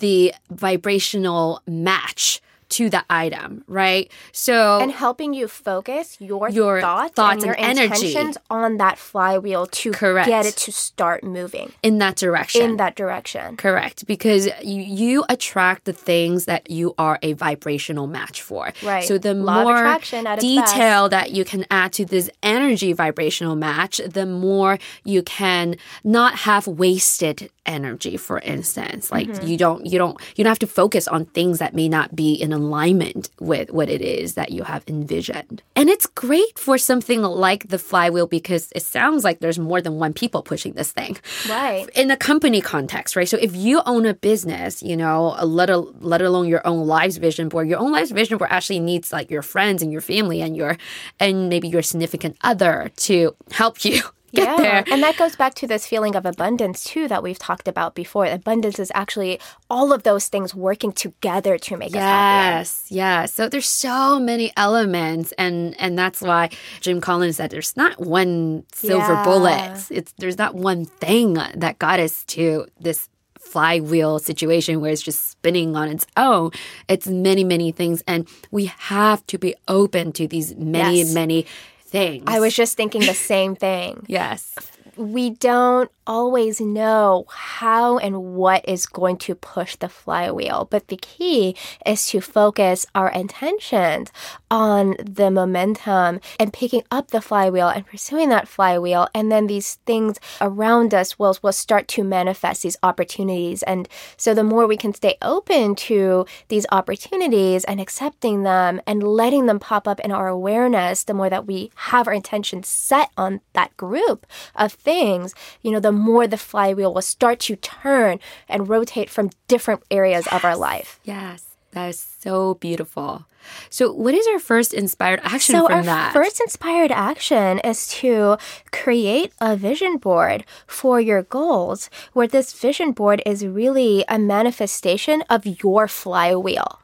the 0.00 0.34
vibrational 0.50 1.46
match 1.66 2.40
to 2.70 2.90
the 2.90 3.04
item, 3.08 3.64
right? 3.66 4.10
So 4.32 4.80
and 4.80 4.90
helping 4.90 5.34
you 5.34 5.48
focus 5.48 6.16
your, 6.20 6.48
Your 6.50 6.80
thoughts, 6.80 7.14
thoughts 7.14 7.44
and 7.44 7.46
your 7.46 7.56
energy. 7.58 7.84
intentions 8.06 8.38
on 8.50 8.76
that 8.78 8.98
flywheel 8.98 9.66
to 9.66 9.92
Correct. 9.92 10.28
get 10.28 10.46
it 10.46 10.56
to 10.56 10.72
start 10.72 11.22
moving 11.24 11.72
in 11.82 11.98
that 11.98 12.16
direction. 12.16 12.62
in 12.62 12.76
that 12.78 12.96
direction 12.96 13.56
Correct, 13.56 14.06
because 14.06 14.48
you, 14.62 14.82
you 14.82 15.24
attract 15.28 15.84
the 15.84 15.92
things 15.92 16.46
that 16.46 16.70
you 16.70 16.94
are 16.98 17.18
a 17.22 17.34
vibrational 17.34 18.06
match 18.06 18.42
for. 18.42 18.72
Right. 18.82 19.04
So 19.04 19.18
the 19.18 19.34
Law 19.34 19.62
more 19.62 19.76
attraction 19.76 20.26
at 20.26 20.38
its 20.38 20.44
detail 20.46 21.08
that 21.08 21.30
you 21.32 21.44
can 21.44 21.64
add 21.70 21.92
to 21.94 22.04
this 22.04 22.28
energy 22.42 22.92
vibrational 22.92 23.56
match, 23.56 24.00
the 24.06 24.26
more 24.26 24.78
you 25.04 25.22
can 25.22 25.76
not 26.04 26.34
have 26.40 26.66
wasted 26.66 27.50
energy. 27.66 28.16
For 28.16 28.38
instance, 28.40 29.10
like 29.10 29.26
Mm-hmm. 29.28 29.46
you 29.46 29.56
don't 29.56 29.86
you 29.86 29.98
don't 29.98 30.16
you 30.36 30.44
don't 30.44 30.50
have 30.50 30.58
to 30.60 30.66
focus 30.66 31.08
on 31.08 31.24
things 31.26 31.58
that 31.58 31.74
may 31.74 31.88
not 31.88 32.14
be 32.14 32.32
in 32.34 32.52
alignment 32.52 33.28
with 33.40 33.70
what 33.70 33.88
it 33.88 34.00
is 34.00 34.34
that 34.34 34.50
you 34.52 34.62
have 34.62 34.84
envisioned. 34.86 35.62
And 35.74 35.88
it's 35.88 36.06
great 36.06 36.58
for 36.58 36.78
something 36.78 37.22
like 37.22 37.68
the 37.68 37.78
flywheel 37.78 38.26
because 38.28 38.72
it 38.74 38.82
sounds 38.82 39.24
like 39.24 39.40
there's 39.40 39.58
more 39.58 39.80
than 39.80 39.94
one 39.98 40.12
people 40.12 40.42
pushing 40.42 40.74
this 40.74 40.92
thing 40.92 41.16
right 41.48 41.86
in 41.94 42.10
a 42.10 42.16
company 42.16 42.60
context, 42.60 43.16
right? 43.16 43.28
So 43.28 43.36
if 43.40 43.56
you 43.56 43.82
own 43.86 44.06
a 44.06 44.14
business, 44.14 44.82
you 44.82 44.96
know, 44.96 45.34
a 45.38 45.44
let, 45.46 45.68
let 46.02 46.22
alone 46.22 46.46
your 46.48 46.64
own 46.66 46.86
lives 46.86 47.16
vision 47.16 47.48
board, 47.48 47.68
your 47.68 47.78
own 47.80 47.90
lives 47.92 48.10
vision 48.12 48.38
board 48.38 48.50
actually 48.52 48.80
needs 48.80 49.12
like 49.12 49.30
your 49.30 49.42
friends 49.42 49.82
and 49.82 49.90
your 49.90 50.00
family 50.00 50.40
and 50.40 50.56
your 50.56 50.76
and 51.18 51.48
maybe 51.48 51.68
your 51.68 51.82
significant 51.82 52.36
other 52.42 52.90
to 52.96 53.34
help 53.50 53.84
you 53.84 54.02
get 54.36 54.56
there. 54.58 54.84
And 54.90 55.02
that 55.02 55.16
goes 55.16 55.34
back 55.36 55.54
to 55.54 55.66
this 55.66 55.86
feeling 55.86 56.14
of 56.14 56.24
abundance 56.26 56.84
too 56.84 57.08
that 57.08 57.22
we've 57.22 57.38
talked 57.38 57.66
about 57.68 57.94
before. 57.94 58.26
Abundance 58.26 58.78
is 58.78 58.92
actually 58.94 59.40
all 59.68 59.92
of 59.92 60.02
those 60.04 60.28
things 60.28 60.54
working 60.54 60.92
together 60.92 61.58
to 61.58 61.76
make 61.76 61.90
us 61.94 62.02
happier. 62.02 62.58
Yes, 62.58 62.86
yes. 62.88 63.34
So 63.34 63.48
there's 63.48 63.68
so 63.68 64.18
many 64.20 64.52
elements, 64.56 65.32
and 65.38 65.74
and 65.80 65.98
that's 65.98 66.20
why 66.20 66.50
Jim 66.80 67.00
Collins 67.00 67.36
said 67.36 67.50
there's 67.50 67.76
not 67.76 67.98
one 68.00 68.64
silver 68.72 69.14
Yeah. 69.14 69.24
bullet. 69.24 69.86
It's 69.90 70.12
there's 70.18 70.38
not 70.38 70.54
one 70.54 70.84
thing 70.84 71.34
that 71.54 71.78
got 71.78 71.98
us 72.00 72.24
to 72.24 72.66
this 72.80 73.08
flywheel 73.38 74.18
situation 74.18 74.80
where 74.80 74.90
it's 74.90 75.00
just 75.02 75.30
spinning 75.30 75.76
on 75.76 75.88
its 75.88 76.04
own. 76.16 76.50
It's 76.88 77.06
many 77.06 77.44
many 77.44 77.70
things, 77.72 78.02
and 78.06 78.28
we 78.50 78.64
have 78.66 79.24
to 79.28 79.38
be 79.38 79.54
open 79.68 80.12
to 80.12 80.26
these 80.26 80.54
many 80.56 80.98
Yes. 80.98 81.14
many 81.14 81.46
things. 81.86 82.24
I 82.26 82.40
was 82.40 82.54
just 82.54 82.76
thinking 82.76 83.00
the 83.02 83.14
same 83.14 83.56
thing. 83.56 84.04
yes. 84.08 84.54
we 84.96 85.30
don't 85.30 85.90
always 86.06 86.60
know 86.60 87.24
how 87.28 87.98
and 87.98 88.34
what 88.34 88.66
is 88.68 88.86
going 88.86 89.16
to 89.18 89.34
push 89.34 89.76
the 89.76 89.88
flywheel. 89.88 90.66
But 90.70 90.88
the 90.88 90.96
key 90.96 91.56
is 91.84 92.06
to 92.08 92.20
focus 92.20 92.86
our 92.94 93.10
intentions 93.10 94.10
on 94.50 94.96
the 95.02 95.30
momentum 95.30 96.20
and 96.38 96.52
picking 96.52 96.82
up 96.90 97.10
the 97.10 97.20
flywheel 97.20 97.68
and 97.68 97.86
pursuing 97.86 98.28
that 98.28 98.48
flywheel. 98.48 99.08
And 99.14 99.30
then 99.30 99.46
these 99.46 99.76
things 99.86 100.18
around 100.40 100.94
us 100.94 101.18
will, 101.18 101.36
will 101.42 101.52
start 101.52 101.88
to 101.88 102.04
manifest 102.04 102.62
these 102.62 102.76
opportunities. 102.82 103.62
And 103.64 103.88
so 104.16 104.34
the 104.34 104.44
more 104.44 104.66
we 104.66 104.76
can 104.76 104.94
stay 104.94 105.16
open 105.22 105.74
to 105.74 106.26
these 106.48 106.66
opportunities 106.70 107.64
and 107.64 107.80
accepting 107.80 108.42
them 108.42 108.80
and 108.86 109.02
letting 109.02 109.46
them 109.46 109.58
pop 109.58 109.88
up 109.88 110.00
in 110.00 110.12
our 110.12 110.28
awareness, 110.28 111.04
the 111.04 111.14
more 111.14 111.30
that 111.30 111.46
we 111.46 111.70
have 111.74 112.06
our 112.06 112.14
intentions 112.14 112.68
set 112.68 113.10
on 113.16 113.40
that 113.52 113.76
group 113.76 114.26
of 114.54 114.72
things, 114.72 115.34
you 115.62 115.70
know, 115.70 115.80
the 115.80 115.92
more 115.98 116.26
the 116.26 116.36
flywheel 116.38 116.92
will 116.94 117.02
start 117.02 117.40
to 117.40 117.56
turn 117.56 118.20
and 118.48 118.68
rotate 118.68 119.10
from 119.10 119.30
different 119.48 119.82
areas 119.90 120.26
of 120.28 120.44
our 120.44 120.56
life. 120.56 121.00
Yes. 121.04 121.44
That 121.72 121.88
is 121.90 122.00
so 122.20 122.54
beautiful. 122.54 123.26
So, 123.70 123.92
what 123.92 124.14
is 124.14 124.26
our 124.28 124.38
first 124.40 124.72
inspired 124.74 125.20
action 125.22 125.54
So, 125.54 125.66
from 125.66 125.74
our 125.76 125.82
that? 125.84 126.12
first 126.12 126.40
inspired 126.40 126.90
action 126.90 127.58
is 127.60 127.86
to 128.00 128.38
create 128.72 129.32
a 129.40 129.56
vision 129.56 129.98
board 129.98 130.44
for 130.66 131.00
your 131.00 131.22
goals, 131.22 131.90
where 132.12 132.26
this 132.26 132.52
vision 132.54 132.90
board 132.92 133.22
is 133.26 133.46
really 133.46 134.04
a 134.08 134.18
manifestation 134.18 135.22
of 135.30 135.46
your 135.62 135.86
flywheel. 135.86 136.80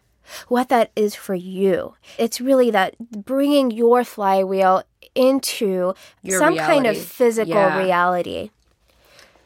What 0.49 0.69
that 0.69 0.93
is 0.95 1.15
for 1.15 1.35
you. 1.35 1.95
It's 2.19 2.41
really 2.41 2.71
that 2.71 2.95
bringing 3.11 3.71
your 3.73 4.05
flywheel 4.05 4.85
into 5.15 5.95
Your 6.23 6.39
some 6.39 6.57
kind 6.57 6.87
of 6.87 6.97
physical 6.97 7.55
Yeah. 7.55 7.79
reality 7.83 8.51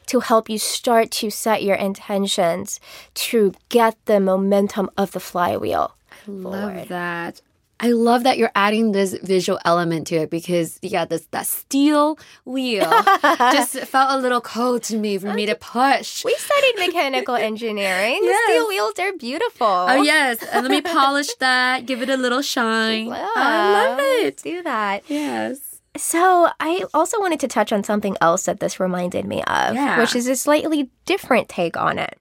to 0.07 0.19
help 0.21 0.49
you 0.49 0.57
start 0.57 1.11
to 1.11 1.29
set 1.29 1.63
your 1.63 1.75
intentions 1.75 2.79
to 3.13 3.53
get 3.69 3.95
the 4.05 4.19
momentum 4.19 4.89
of 4.97 5.11
the 5.11 5.19
flywheel. 5.19 5.95
I 6.11 6.31
love 6.31 6.87
that. 6.89 7.41
I 7.79 7.91
love 7.91 8.23
that 8.23 8.39
you're 8.39 8.51
adding 8.55 8.91
this 8.91 9.13
visual 9.21 9.59
element 9.63 10.07
to 10.07 10.15
it 10.15 10.31
because 10.31 10.79
yeah, 10.81 11.05
this 11.05 11.27
that 11.29 11.45
steel 11.45 12.17
wheel 12.43 12.89
just 13.53 13.77
felt 13.81 14.09
a 14.09 14.17
little 14.17 14.41
cold 14.41 14.81
to 14.89 14.97
me 14.97 15.19
for 15.19 15.31
me 15.31 15.45
to 15.45 15.53
push. 15.53 16.25
We 16.25 16.33
studied 16.33 16.73
mechanical 16.87 17.35
engineering. 17.35 18.19
The 18.21 18.29
Yes. 18.29 18.49
steel 18.49 18.67
wheels 18.67 18.97
are 18.97 19.13
beautiful. 19.13 19.67
Oh 19.67 20.01
yes, 20.01 20.41
and 20.51 20.63
let 20.63 20.71
me 20.71 20.81
polish 20.81 21.29
that, 21.35 21.85
give 21.85 22.01
it 22.01 22.09
a 22.09 22.17
little 22.17 22.41
shine. 22.41 23.07
Yeah, 23.09 23.27
I 23.35 23.71
love 23.73 23.97
let's 23.99 24.41
it. 24.41 24.49
Do 24.49 24.63
that. 24.63 25.03
Yes. 25.07 25.59
So 25.97 26.49
I 26.59 26.85
also 26.93 27.19
wanted 27.19 27.39
to 27.41 27.47
touch 27.47 27.71
on 27.73 27.83
something 27.83 28.15
else 28.21 28.43
that 28.45 28.59
this 28.59 28.79
reminded 28.79 29.25
me 29.25 29.43
of, 29.43 29.75
Yeah. 29.75 29.99
which 29.99 30.15
is 30.15 30.27
a 30.27 30.35
slightly 30.35 30.89
different 31.05 31.49
take 31.49 31.75
on 31.75 31.97
it. 31.99 32.19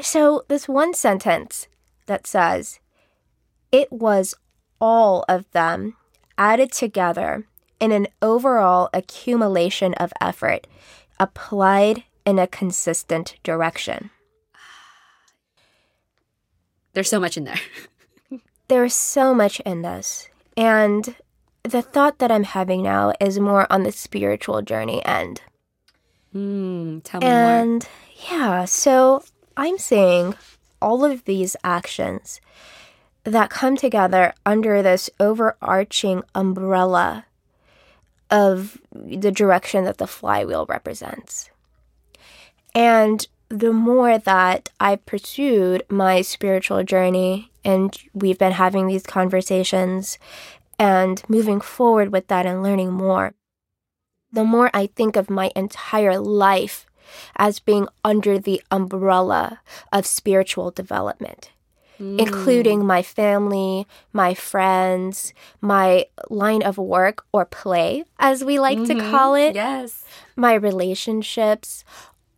So 0.00 0.44
this 0.48 0.68
one 0.68 0.94
sentence 0.94 1.66
that 2.06 2.26
says, 2.26 2.80
"It 3.70 3.92
was 3.92 4.34
all 4.80 5.24
of 5.28 5.50
them 5.52 5.96
added 6.38 6.72
together 6.72 7.46
in 7.80 7.92
an 7.92 8.06
overall 8.22 8.88
accumulation 8.94 9.94
of 9.94 10.12
effort, 10.20 10.66
applied 11.20 12.04
in 12.24 12.38
a 12.38 12.46
consistent 12.46 13.34
direction." 13.42 14.10
There's 16.94 17.08
so 17.08 17.20
much 17.20 17.36
in 17.36 17.44
there. 17.44 17.60
There's 18.68 18.94
so 18.94 19.34
much 19.34 19.60
in 19.60 19.82
this. 19.82 20.28
And 20.56 21.16
the 21.64 21.82
thought 21.82 22.18
that 22.18 22.32
I'm 22.32 22.44
having 22.44 22.82
now 22.82 23.12
is 23.20 23.38
more 23.38 23.70
on 23.70 23.82
the 23.82 23.92
spiritual 23.92 24.62
journey 24.62 25.04
end. 25.04 25.42
Hmm. 26.32 27.00
tell 27.00 27.20
me 27.20 27.26
more. 27.26 27.36
And 27.36 27.88
yeah, 28.30 28.64
so 28.64 29.22
I'm 29.56 29.78
saying 29.78 30.34
all 30.80 31.04
of 31.04 31.24
these 31.24 31.56
actions 31.62 32.40
that 33.24 33.50
come 33.50 33.76
together 33.76 34.34
under 34.44 34.82
this 34.82 35.08
overarching 35.20 36.22
umbrella 36.34 37.26
of 38.30 38.78
the 38.92 39.30
direction 39.30 39.84
that 39.84 39.98
the 39.98 40.06
flywheel 40.06 40.66
represents. 40.66 41.50
And 42.74 43.26
the 43.48 43.72
more 43.72 44.18
that 44.18 44.70
I 44.80 44.96
pursued 44.96 45.84
my 45.90 46.22
spiritual 46.22 46.82
journey, 46.82 47.50
and 47.64 47.94
we've 48.14 48.38
been 48.38 48.52
having 48.52 48.86
these 48.86 49.02
conversations 49.02 50.18
and 50.82 51.22
moving 51.28 51.60
forward 51.60 52.10
with 52.10 52.26
that 52.26 52.44
and 52.44 52.60
learning 52.60 52.90
more, 52.90 53.34
the 54.32 54.42
more 54.42 54.68
I 54.74 54.86
think 54.86 55.14
of 55.14 55.30
my 55.30 55.52
entire 55.54 56.18
life 56.18 56.86
as 57.36 57.60
being 57.60 57.86
under 58.02 58.36
the 58.36 58.60
umbrella 58.68 59.60
of 59.92 60.06
spiritual 60.06 60.72
development, 60.72 61.52
mm. 62.00 62.18
including 62.18 62.84
my 62.84 63.00
family, 63.00 63.86
my 64.12 64.34
friends, 64.34 65.32
my 65.60 66.06
line 66.28 66.64
of 66.64 66.78
work 66.78 67.24
or 67.32 67.44
play, 67.44 68.04
as 68.18 68.42
we 68.42 68.58
like 68.58 68.82
to 68.84 68.94
mm-hmm. 68.94 69.10
call 69.12 69.36
it, 69.36 69.54
Yes. 69.54 70.04
my 70.34 70.54
relationships, 70.54 71.84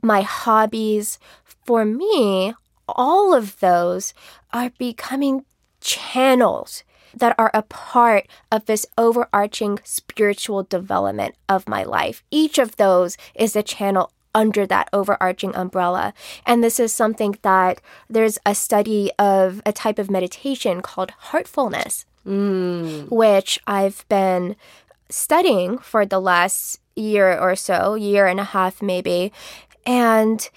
my 0.02 0.20
hobbies. 0.20 1.18
For 1.64 1.86
me, 1.86 2.52
all 2.86 3.32
of 3.32 3.58
those 3.60 4.12
are 4.52 4.70
becoming 4.76 5.46
channels 5.80 6.84
that 7.16 7.34
are 7.38 7.50
a 7.54 7.62
part 7.62 8.26
of 8.50 8.66
this 8.66 8.86
overarching 8.98 9.80
spiritual 9.84 10.62
development 10.64 11.34
of 11.48 11.68
my 11.68 11.82
life. 11.84 12.22
Each 12.30 12.58
of 12.58 12.76
those 12.76 13.16
is 13.34 13.56
a 13.56 13.62
channel 13.62 14.10
under 14.34 14.66
that 14.66 14.88
overarching 14.92 15.54
umbrella. 15.54 16.12
And 16.44 16.62
this 16.62 16.80
is 16.80 16.92
something 16.92 17.36
that 17.42 17.80
there's 18.10 18.38
a 18.44 18.54
study 18.54 19.10
of 19.18 19.62
a 19.64 19.72
type 19.72 19.98
of 19.98 20.10
meditation 20.10 20.82
called 20.82 21.12
heartfulness 21.30 22.04
Mm. 22.26 23.10
which 23.10 23.60
I've 23.66 24.06
been 24.08 24.56
studying 25.10 25.76
for 25.76 26.06
the 26.06 26.18
last 26.18 26.80
year 26.96 27.38
or 27.38 27.54
so, 27.54 27.96
year 27.96 28.26
and 28.26 28.40
a 28.40 28.44
half 28.44 28.80
maybe, 28.80 29.30
and 29.84 30.48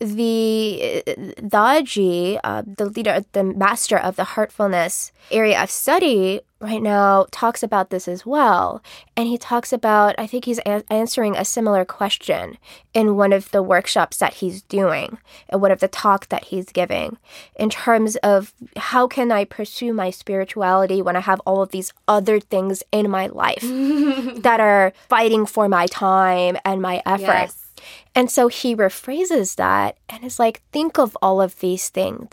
the 0.00 1.02
Daaji, 1.40 2.40
uh, 2.42 2.62
the 2.66 2.86
leader, 2.86 3.24
the 3.32 3.44
master 3.44 3.98
of 3.98 4.16
the 4.16 4.24
heartfulness 4.24 5.12
area 5.30 5.62
of 5.62 5.70
study, 5.70 6.40
right 6.60 6.82
now 6.82 7.26
talks 7.30 7.62
about 7.62 7.90
this 7.90 8.08
as 8.08 8.24
well. 8.26 8.82
And 9.16 9.28
he 9.28 9.38
talks 9.38 9.72
about, 9.72 10.14
I 10.18 10.26
think 10.26 10.44
he's 10.46 10.58
a- 10.60 10.84
answering 10.90 11.36
a 11.36 11.44
similar 11.44 11.84
question 11.84 12.58
in 12.94 13.16
one 13.16 13.32
of 13.32 13.50
the 13.50 13.62
workshops 13.62 14.16
that 14.18 14.34
he's 14.34 14.62
doing, 14.62 15.18
and 15.48 15.60
one 15.60 15.70
of 15.70 15.80
the 15.80 15.88
talks 15.88 16.26
that 16.28 16.44
he's 16.44 16.66
giving, 16.72 17.18
in 17.56 17.70
terms 17.70 18.16
of 18.16 18.52
how 18.76 19.06
can 19.06 19.30
I 19.30 19.44
pursue 19.44 19.92
my 19.92 20.10
spirituality 20.10 21.00
when 21.02 21.16
I 21.16 21.20
have 21.20 21.40
all 21.46 21.62
of 21.62 21.70
these 21.70 21.92
other 22.08 22.40
things 22.40 22.82
in 22.92 23.10
my 23.10 23.26
life 23.28 23.62
that 24.42 24.60
are 24.60 24.92
fighting 25.08 25.46
for 25.46 25.68
my 25.68 25.86
time 25.86 26.56
and 26.64 26.80
my 26.82 27.02
effort. 27.06 27.22
Yes. 27.22 27.66
And 28.14 28.30
so 28.30 28.48
he 28.48 28.74
rephrases 28.74 29.56
that 29.56 29.98
and 30.08 30.24
is 30.24 30.38
like, 30.38 30.62
think 30.72 30.98
of 30.98 31.16
all 31.22 31.40
of 31.40 31.58
these 31.60 31.88
things 31.88 32.28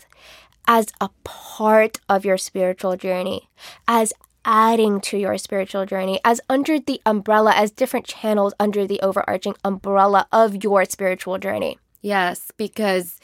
as 0.66 0.86
a 1.00 1.08
part 1.24 1.98
of 2.08 2.24
your 2.24 2.36
spiritual 2.36 2.96
journey, 2.96 3.48
as 3.86 4.12
adding 4.44 5.00
to 5.00 5.18
your 5.18 5.38
spiritual 5.38 5.86
journey, 5.86 6.20
as 6.24 6.40
under 6.48 6.78
the 6.78 7.00
umbrella, 7.06 7.52
as 7.54 7.70
different 7.70 8.06
channels 8.06 8.54
under 8.60 8.86
the 8.86 9.00
overarching 9.00 9.54
umbrella 9.64 10.26
of 10.32 10.62
your 10.62 10.84
spiritual 10.84 11.38
journey. 11.38 11.78
Yes, 12.02 12.52
because 12.56 13.18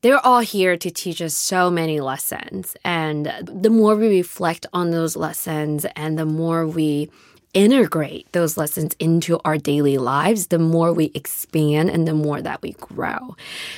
they're 0.00 0.24
all 0.24 0.40
here 0.40 0.76
to 0.76 0.90
teach 0.90 1.20
us 1.20 1.34
so 1.34 1.70
many 1.70 2.00
lessons. 2.00 2.76
And 2.84 3.32
the 3.42 3.70
more 3.70 3.96
we 3.96 4.08
reflect 4.08 4.66
on 4.72 4.90
those 4.90 5.16
lessons 5.16 5.86
and 5.96 6.18
the 6.18 6.26
more 6.26 6.66
we 6.66 7.10
integrate 7.54 8.30
those 8.32 8.56
lessons 8.56 8.94
into 8.98 9.40
our 9.44 9.58
daily 9.58 9.98
lives, 9.98 10.48
the 10.48 10.58
more 10.58 10.92
we 10.92 11.10
expand 11.14 11.90
and 11.90 12.06
the 12.06 12.14
more 12.14 12.42
that 12.42 12.62
we 12.62 12.72
grow. 12.72 13.36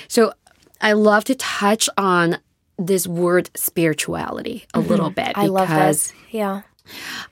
So 0.09 0.33
I 0.81 0.93
love 0.93 1.25
to 1.25 1.35
touch 1.35 1.89
on 1.97 2.39
this 2.79 3.07
word 3.07 3.51
spirituality 3.55 4.65
a 4.75 4.81
little 4.81 5.11
bit 5.11 5.37
Mm-hmm. 5.37 5.41
I 5.41 5.47
love 5.47 5.69
this. 5.69 6.13
Yeah. 6.31 6.63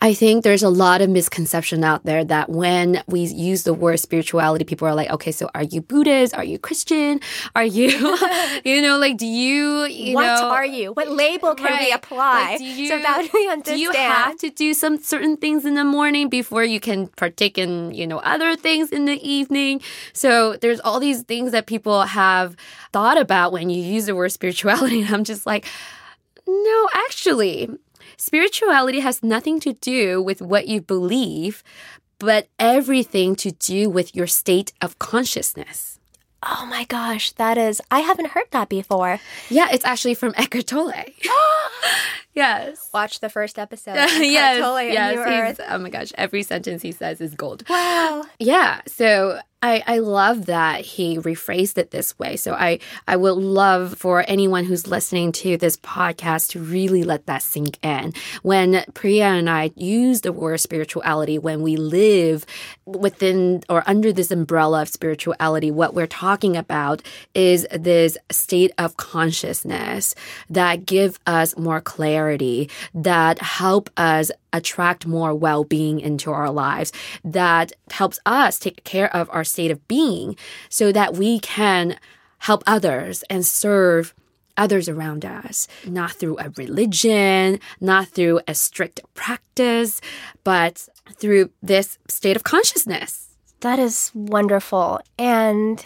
I 0.00 0.14
think 0.14 0.44
there's 0.44 0.62
a 0.62 0.68
lot 0.68 1.00
of 1.00 1.10
misconception 1.10 1.84
out 1.84 2.04
there 2.04 2.24
that 2.24 2.48
when 2.50 3.02
we 3.06 3.20
use 3.20 3.64
the 3.64 3.74
word 3.74 3.98
spirituality, 3.98 4.64
people 4.64 4.86
are 4.88 4.94
like, 4.94 5.10
okay, 5.10 5.32
so 5.32 5.48
are 5.54 5.62
you 5.64 5.80
Buddhist? 5.80 6.34
Are 6.34 6.44
you 6.44 6.58
Christian? 6.58 7.20
Are 7.54 7.64
you, 7.64 7.88
you 8.64 8.82
know, 8.82 8.98
like, 8.98 9.16
do 9.16 9.26
you, 9.26 9.84
you 9.84 10.14
what 10.14 10.22
know, 10.26 10.48
are 10.50 10.66
you? 10.66 10.92
What 10.92 11.10
label 11.10 11.54
can 11.54 11.64
we 11.66 11.70
Right. 11.70 11.94
apply 11.94 12.50
Like, 12.50 12.58
do 12.58 12.64
you, 12.64 12.88
so 12.88 12.98
that 12.98 13.28
we 13.32 13.48
understand? 13.48 13.64
Do 13.64 13.82
you 13.82 13.92
have 13.92 14.36
to 14.38 14.50
do 14.50 14.74
some 14.74 14.98
certain 14.98 15.36
things 15.36 15.64
in 15.64 15.74
the 15.74 15.84
morning 15.84 16.28
before 16.28 16.64
you 16.64 16.80
can 16.80 17.08
partake 17.08 17.58
in, 17.58 17.92
you 17.94 18.06
know, 18.06 18.18
other 18.18 18.56
things 18.56 18.90
in 18.90 19.04
the 19.06 19.20
evening? 19.28 19.80
So 20.12 20.56
there's 20.56 20.80
all 20.80 21.00
these 21.00 21.22
things 21.22 21.52
that 21.52 21.66
people 21.66 22.02
have 22.02 22.56
thought 22.92 23.18
about 23.18 23.52
when 23.52 23.70
you 23.70 23.82
use 23.82 24.06
the 24.06 24.14
word 24.14 24.30
spirituality. 24.30 25.02
And 25.08 25.14
I'm 25.14 25.24
just 25.24 25.46
like, 25.46 25.66
no, 26.46 26.88
actually, 26.94 27.68
spirituality 28.18 29.00
has 29.00 29.22
nothing 29.22 29.60
to 29.60 29.72
do 29.72 30.20
with 30.20 30.42
what 30.42 30.68
you 30.68 30.80
believe, 30.80 31.62
but 32.18 32.48
everything 32.58 33.34
to 33.36 33.52
do 33.52 33.88
with 33.88 34.14
your 34.14 34.26
state 34.26 34.72
of 34.82 34.98
consciousness. 34.98 35.98
Oh 36.42 36.66
my 36.66 36.84
gosh, 36.84 37.32
that 37.32 37.58
is, 37.58 37.82
I 37.90 38.00
haven't 38.00 38.28
heard 38.28 38.46
that 38.52 38.68
before. 38.68 39.18
Yeah, 39.48 39.68
it's 39.72 39.84
actually 39.84 40.14
from 40.14 40.34
Eckhart 40.36 40.68
Tolle. 40.68 40.92
yes. 42.34 42.90
Watch 42.94 43.18
the 43.18 43.28
first 43.28 43.58
episode. 43.58 43.94
yes, 44.20 44.60
Tolle 44.60 44.76
and 44.76 44.92
yes, 44.92 45.60
oh 45.68 45.78
my 45.78 45.90
gosh, 45.90 46.12
every 46.16 46.44
sentence 46.44 46.82
he 46.82 46.92
says 46.92 47.20
is 47.20 47.34
gold. 47.34 47.64
Wow. 47.68 48.24
Yeah, 48.38 48.82
so 48.86 49.40
I, 49.60 49.82
I 49.86 49.98
love 49.98 50.46
that 50.46 50.82
he 50.82 51.18
rephrased 51.18 51.78
it 51.78 51.90
this 51.90 52.16
way. 52.16 52.36
So 52.36 52.54
I, 52.54 52.78
I 53.08 53.16
would 53.16 53.32
love 53.32 53.98
for 53.98 54.24
anyone 54.28 54.64
who's 54.64 54.86
listening 54.86 55.32
to 55.32 55.56
this 55.56 55.76
podcast 55.78 56.50
to 56.50 56.60
really 56.60 57.02
let 57.02 57.26
that 57.26 57.42
sink 57.42 57.76
in. 57.84 58.12
When 58.42 58.84
Priya 58.94 59.24
and 59.24 59.50
I 59.50 59.72
use 59.74 60.20
the 60.20 60.32
word 60.32 60.58
spirituality, 60.58 61.38
when 61.38 61.62
we 61.62 61.76
live 61.76 62.46
within 62.86 63.64
or 63.68 63.82
under 63.88 64.12
this 64.12 64.30
umbrella 64.30 64.82
of 64.82 64.88
spirituality, 64.88 65.72
what 65.72 65.92
we're 65.92 66.06
talking 66.06 66.56
about 66.56 67.02
is 67.34 67.66
this 67.72 68.16
state 68.30 68.70
of 68.78 68.96
consciousness 68.96 70.14
that 70.50 70.86
give 70.86 71.18
us 71.26 71.56
more 71.58 71.80
clarity, 71.80 72.70
that 72.94 73.40
help 73.40 73.90
us 73.96 74.30
attract 74.52 75.06
more 75.06 75.34
well-being 75.34 76.00
into 76.00 76.30
our 76.30 76.50
lives. 76.50 76.92
That 77.24 77.72
helps 77.90 78.18
us 78.26 78.58
take 78.58 78.84
care 78.84 79.14
of 79.14 79.28
our 79.30 79.44
state 79.44 79.70
of 79.70 79.86
being 79.88 80.36
so 80.68 80.92
that 80.92 81.14
we 81.14 81.40
can 81.40 81.98
help 82.38 82.62
others 82.66 83.24
and 83.28 83.44
serve 83.44 84.14
others 84.56 84.88
around 84.88 85.24
us. 85.24 85.68
Not 85.86 86.12
through 86.12 86.38
a 86.38 86.50
religion 86.56 87.60
not 87.80 88.08
through 88.08 88.40
a 88.48 88.54
strict 88.54 89.00
practice 89.14 90.00
but 90.44 90.88
through 91.14 91.50
this 91.62 91.98
state 92.08 92.36
of 92.36 92.44
consciousness. 92.44 93.28
That 93.60 93.78
is 93.78 94.10
wonderful. 94.14 95.00
And 95.18 95.84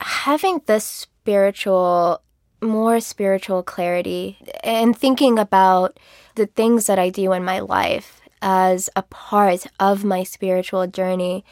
having 0.00 0.60
this 0.66 0.84
spiritual, 0.84 2.20
more 2.60 3.00
spiritual 3.00 3.62
clarity 3.62 4.38
and 4.62 4.96
thinking 4.96 5.38
about 5.38 5.98
the 6.34 6.46
things 6.46 6.86
that 6.86 6.98
I 6.98 7.10
do 7.10 7.32
in 7.32 7.44
my 7.44 7.60
life 7.60 8.20
as 8.40 8.90
a 8.96 9.02
part 9.02 9.66
of 9.78 10.04
my 10.04 10.24
spiritual 10.24 10.86
journey 10.86 11.44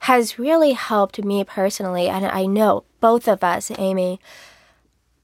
has 0.00 0.38
really 0.38 0.72
helped 0.72 1.24
me 1.24 1.44
personally. 1.44 2.08
And 2.08 2.26
I 2.26 2.46
know 2.46 2.84
both 3.00 3.28
of 3.28 3.42
us, 3.44 3.70
Amy, 3.78 4.20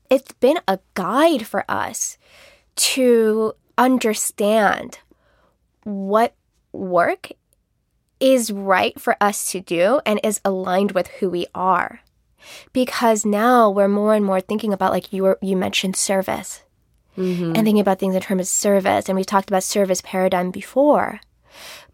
it's 0.09 0.33
been 0.33 0.59
a 0.67 0.79
guide 0.95 1.47
for 1.47 1.65
us 1.69 2.17
to 2.77 3.55
understand 3.77 5.01
what 5.85 6.35
work 6.73 7.31
is 8.21 8.53
right 8.53 8.99
for 9.01 9.17
us 9.21 9.51
to 9.51 9.61
do 9.61 10.01
and 10.07 10.21
is 10.23 10.41
aligned 10.45 10.93
with 10.93 11.09
who 11.09 11.31
we 11.31 11.47
are. 11.55 12.01
Because 12.73 13.27
now 13.27 13.69
we're 13.69 13.89
more 13.89 14.15
and 14.15 14.25
more 14.25 14.41
thinking 14.41 14.73
about, 14.73 14.93
like 14.93 15.13
you 15.13 15.25
were, 15.25 15.39
you 15.43 15.57
mentioned, 15.57 15.97
service 15.97 16.63
and 17.17 17.55
thinking 17.55 17.81
about 17.81 17.99
things 17.99 18.15
in 18.15 18.23
terms 18.23 18.43
of 18.43 18.49
service. 18.49 19.09
And 19.09 19.17
we've 19.17 19.27
talked 19.27 19.51
about 19.51 19.63
service 19.63 20.01
paradigm 20.01 20.51
before. 20.51 21.21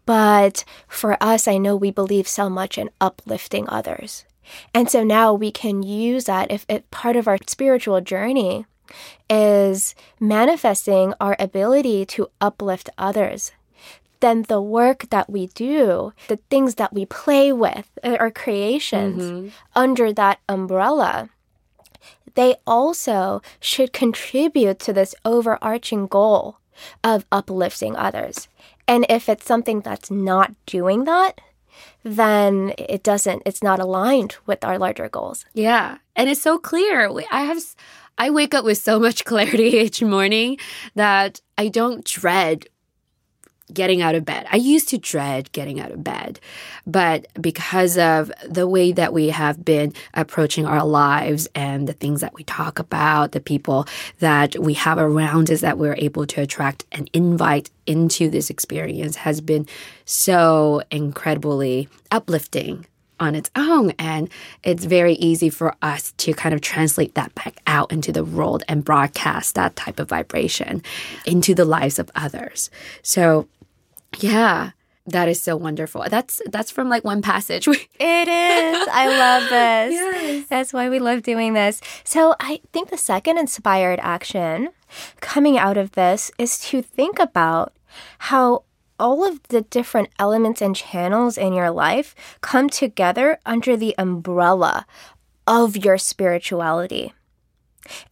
But 0.05 0.63
for 0.87 1.21
us, 1.21 1.47
I 1.47 1.57
know 1.57 1.75
we 1.75 1.91
believe 1.91 2.27
so 2.27 2.49
much 2.49 2.77
in 2.77 2.89
uplifting 3.01 3.67
others. 3.67 4.25
And 4.73 4.89
so 4.89 5.03
now 5.03 5.33
we 5.33 5.51
can 5.51 5.83
use 5.83 6.25
that 6.25 6.51
if, 6.51 6.65
if 6.69 6.89
part 6.91 7.17
of 7.17 7.27
our 7.27 7.37
spiritual 7.47 7.99
journey 7.99 8.65
is 9.29 9.95
manifesting 10.19 11.13
our 11.19 11.35
ability 11.39 12.05
to 12.05 12.29
uplift 12.39 12.89
others 12.97 13.51
then 14.19 14.43
the 14.43 14.61
work 14.61 15.09
that 15.09 15.29
we 15.29 15.47
do, 15.47 16.13
the 16.27 16.37
things 16.49 16.75
that 16.75 16.93
we 16.93 17.05
play 17.05 17.53
with, 17.53 17.89
uh, 18.03 18.17
our 18.19 18.31
creations 18.31 19.53
under 19.75 20.11
that 20.13 20.39
umbrella, 20.49 21.29
they 22.37 22.55
also 22.67 23.41
should 23.59 23.91
contribute 23.91 24.77
to 24.77 24.93
this 24.93 25.15
overarching 25.25 26.05
goal 26.05 26.59
of 27.03 27.25
uplifting 27.31 27.95
others. 27.95 28.47
And 28.87 29.07
if 29.09 29.27
it's 29.27 29.43
something 29.43 29.81
that's 29.81 30.11
not 30.11 30.53
doing 30.67 31.05
that, 31.05 31.41
then 32.03 32.73
it 32.77 33.01
doesn't, 33.01 33.41
it's 33.45 33.63
not 33.63 33.79
aligned 33.79 34.37
with 34.45 34.63
our 34.63 34.77
larger 34.77 35.09
goals. 35.09 35.45
Yeah, 35.55 35.97
and 36.15 36.29
it's 36.29 36.41
so 36.41 36.59
clear. 36.59 37.11
I 37.31 37.41
have, 37.41 37.57
I 38.19 38.29
wake 38.29 38.53
up 38.53 38.63
with 38.63 38.77
so 38.77 38.99
much 38.99 39.25
clarity 39.31 39.69
each 39.79 40.03
morning 40.03 40.57
that 40.93 41.41
I 41.57 41.69
don't 41.69 42.05
dread 42.05 42.67
getting 43.73 44.01
out 44.01 44.15
of 44.15 44.25
bed. 44.25 44.45
I 44.51 44.57
used 44.57 44.89
to 44.89 44.97
dread 44.97 45.51
getting 45.51 45.79
out 45.79 45.91
of 45.91 46.03
bed, 46.03 46.39
but 46.85 47.27
because 47.39 47.97
of 47.97 48.31
the 48.47 48.67
way 48.67 48.91
that 48.93 49.13
we 49.13 49.29
have 49.29 49.63
been 49.63 49.93
approaching 50.13 50.65
our 50.65 50.85
lives 50.85 51.47
and 51.53 51.87
the 51.87 51.93
things 51.93 52.21
that 52.21 52.33
we 52.33 52.43
talk 52.43 52.79
about, 52.79 53.33
the 53.33 53.41
people 53.41 53.87
that 54.19 54.57
we 54.57 54.73
have 54.75 54.97
around 54.97 55.51
us 55.51 55.61
that 55.61 55.77
we're 55.77 55.95
able 55.97 56.25
to 56.27 56.41
attract 56.41 56.85
and 56.91 57.09
invite 57.13 57.69
into 57.85 58.29
this 58.29 58.49
experience 58.49 59.17
has 59.17 59.41
been 59.41 59.67
so 60.05 60.81
incredibly 60.91 61.89
uplifting 62.11 62.85
on 63.19 63.35
its 63.35 63.49
own. 63.55 63.91
And 63.97 64.29
it's 64.63 64.85
very 64.85 65.13
easy 65.13 65.49
for 65.49 65.75
us 65.81 66.13
to 66.17 66.33
kind 66.33 66.53
of 66.53 66.61
translate 66.61 67.15
that 67.15 67.33
back 67.35 67.59
out 67.65 67.91
into 67.91 68.11
the 68.11 68.23
world 68.23 68.63
and 68.67 68.85
broadcast 68.85 69.55
that 69.55 69.75
type 69.75 69.99
of 69.99 70.09
vibration 70.09 70.83
into 71.25 71.55
the 71.55 71.65
lives 71.65 71.99
of 71.99 72.11
others. 72.15 72.69
So, 73.01 73.47
yeah. 74.19 74.71
That 75.07 75.29
is 75.29 75.41
so 75.41 75.55
wonderful. 75.55 76.03
That's 76.09 76.41
that's 76.51 76.69
from 76.69 76.89
like 76.89 77.05
one 77.05 77.21
passage. 77.21 77.65
It 77.99 78.27
is. 78.27 78.87
I 78.91 79.07
love 79.07 79.43
this. 79.49 79.93
Yes. 79.93 80.47
That's 80.49 80.73
why 80.73 80.89
we 80.89 80.99
love 80.99 81.23
doing 81.23 81.53
this. 81.53 81.79
So 82.03 82.35
I 82.39 82.59
think 82.73 82.89
the 82.89 82.97
second 82.97 83.37
inspired 83.37 83.99
action 84.01 84.69
coming 85.21 85.57
out 85.57 85.77
of 85.77 85.93
this 85.93 86.29
is 86.37 86.59
to 86.69 86.81
think 86.81 87.19
about 87.19 87.73
how 88.19 88.63
all 88.99 89.25
of 89.25 89.41
the 89.47 89.61
different 89.61 90.09
elements 90.19 90.61
and 90.61 90.75
channels 90.75 91.37
in 91.37 91.53
your 91.53 91.71
life 91.71 92.13
come 92.41 92.69
together 92.69 93.39
under 93.45 93.77
the 93.77 93.95
umbrella 93.97 94.85
of 95.45 95.77
your 95.77 95.97
spirituality. 95.97 97.13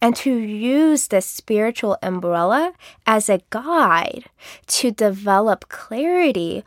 And 0.00 0.14
to 0.16 0.30
use 0.36 1.08
the 1.08 1.20
spiritual 1.20 1.96
umbrella 2.02 2.72
as 3.06 3.28
a 3.28 3.40
guide 3.50 4.24
to 4.68 4.90
develop 4.90 5.68
clarity 5.68 6.64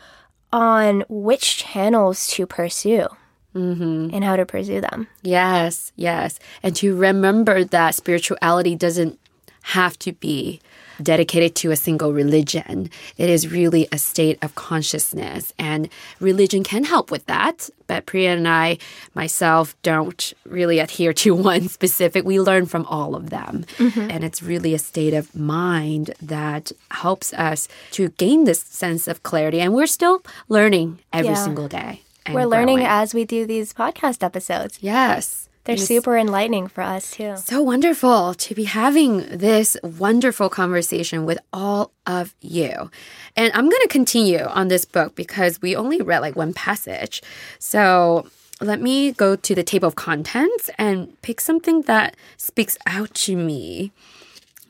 on 0.52 1.04
which 1.10 1.58
channels 1.58 2.28
to 2.28 2.46
pursue 2.46 3.08
Mm-hmm. 3.56 4.14
and 4.14 4.24
how 4.24 4.36
to 4.36 4.46
pursue 4.46 4.80
them. 4.80 5.08
Yes, 5.24 5.92
yes. 5.96 6.38
And 6.62 6.76
to 6.76 6.96
remember 6.96 7.64
that 7.64 7.96
spirituality 7.96 8.76
doesn't 8.76 9.20
have 9.64 9.98
to 10.00 10.14
be 10.14 10.62
dedicated 11.02 11.56
to 11.56 11.72
a 11.72 11.76
single 11.76 12.14
religion. 12.14 12.90
It 13.18 13.30
is 13.30 13.48
really 13.52 13.88
a 13.92 13.98
state 13.98 14.38
of 14.42 14.56
consciousness. 14.56 15.54
And 15.58 15.90
religion 16.20 16.64
can 16.64 16.84
help 16.84 17.12
with 17.12 17.26
that. 17.28 17.70
But 17.88 18.06
Priya 18.06 18.34
and 18.36 18.48
I, 18.48 18.78
myself, 19.16 19.76
don't 19.82 20.34
really 20.46 20.80
adhere 20.80 21.14
to 21.14 21.34
one 21.52 21.68
specific. 21.70 22.26
We 22.26 22.40
learn 22.40 22.66
from 22.66 22.86
all 22.86 23.16
of 23.16 23.30
them. 23.30 23.66
Mm-hmm. 23.78 24.12
And 24.12 24.24
it's 24.24 24.44
really 24.44 24.74
a 24.74 24.80
state 24.80 25.14
of 25.14 25.36
mind 25.36 26.12
that 26.22 26.72
helps 26.92 27.34
us 27.34 27.68
to 27.92 28.10
gain 28.10 28.44
this 28.46 28.60
sense 28.62 29.08
of 29.08 29.24
clarity. 29.24 29.60
And 29.60 29.74
we're 29.74 29.88
still 29.88 30.22
learning 30.48 31.00
every 31.12 31.32
Yeah. 31.32 31.44
single 31.44 31.68
day. 31.68 32.02
We're 32.32 32.46
learning 32.46 32.82
as 32.82 33.16
we 33.16 33.26
do 33.26 33.48
these 33.48 33.74
podcast 33.74 34.24
episodes. 34.24 34.78
Yes. 34.82 35.49
They're 35.70 35.86
super 35.86 36.18
enlightening 36.18 36.68
for 36.68 36.82
us 36.82 37.12
too. 37.12 37.38
So 37.38 37.62
wonderful 37.62 38.34
to 38.34 38.56
be 38.56 38.64
having 38.64 39.38
this 39.38 39.78
wonderful 39.84 40.50
conversation 40.50 41.26
with 41.26 41.40
all 41.54 41.92
of 42.06 42.36
you. 42.42 42.90
And 43.36 43.54
I'm 43.54 43.70
going 43.70 43.82
to 43.82 43.88
continue 43.88 44.44
on 44.44 44.68
this 44.68 44.86
book 44.86 45.16
because 45.16 45.62
we 45.62 45.76
only 45.76 46.02
read 46.02 46.20
like 46.20 46.36
one 46.36 46.54
passage. 46.54 47.22
So 47.60 48.28
let 48.62 48.82
me 48.82 49.12
go 49.12 49.36
to 49.36 49.56
the 49.56 49.64
table 49.64 49.88
of 49.88 49.96
contents 49.96 50.70
and 50.78 51.20
pick 51.22 51.40
something 51.40 51.84
that 51.84 52.16
speaks 52.38 52.78
out 52.86 53.14
to 53.14 53.36
me. 53.36 53.92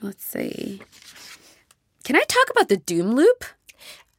Let's 0.01 0.23
see. 0.23 0.81
Can 2.03 2.15
I 2.15 2.23
talk 2.27 2.49
about 2.49 2.69
the 2.69 2.77
doom 2.77 3.15
loop? 3.15 3.45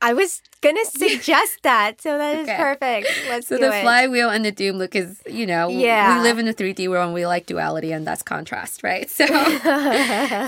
I 0.02 0.12
was 0.14 0.42
gonna 0.62 0.84
suggest 0.90 1.58
that, 1.62 2.00
so 2.00 2.16
that 2.18 2.38
is 2.38 2.48
Okay. 2.48 2.56
perfect. 2.56 3.26
Let's 3.28 3.46
So 3.48 3.56
do 3.56 3.62
the 3.62 3.76
it. 3.76 3.82
flywheel 3.82 4.30
and 4.30 4.44
the 4.44 4.52
doom 4.52 4.76
loop 4.78 4.94
is, 4.96 5.20
you 5.26 5.46
know, 5.46 5.68
Yeah. 5.68 6.16
we 6.16 6.22
live 6.22 6.38
in 6.38 6.46
the 6.46 6.54
3D 6.54 6.88
world 6.88 7.06
and 7.06 7.14
we 7.14 7.26
like 7.26 7.46
duality 7.46 7.92
and 7.92 8.06
that's 8.06 8.22
contrast, 8.22 8.82
right? 8.82 9.08
So, 9.10 9.26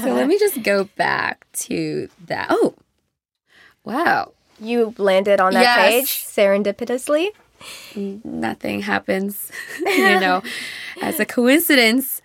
so 0.02 0.12
let 0.12 0.26
me 0.28 0.38
just 0.38 0.62
go 0.62 0.84
back 0.96 1.46
to 1.68 2.08
that. 2.26 2.46
Oh, 2.50 2.74
wow. 3.84 4.32
you 4.60 4.94
landed 4.98 5.40
on 5.40 5.52
that 5.54 5.62
Yes. 5.62 5.92
page 5.92 6.24
serendipitously. 6.24 7.28
Nothing 7.94 8.80
happens, 8.82 9.50
you 9.96 10.18
know, 10.18 10.42
as 11.02 11.20
a 11.20 11.26
coincidence. 11.26 12.22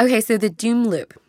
Okay, 0.00 0.20
so 0.20 0.38
the 0.38 0.48
doom 0.50 0.84
loop. 0.88 1.19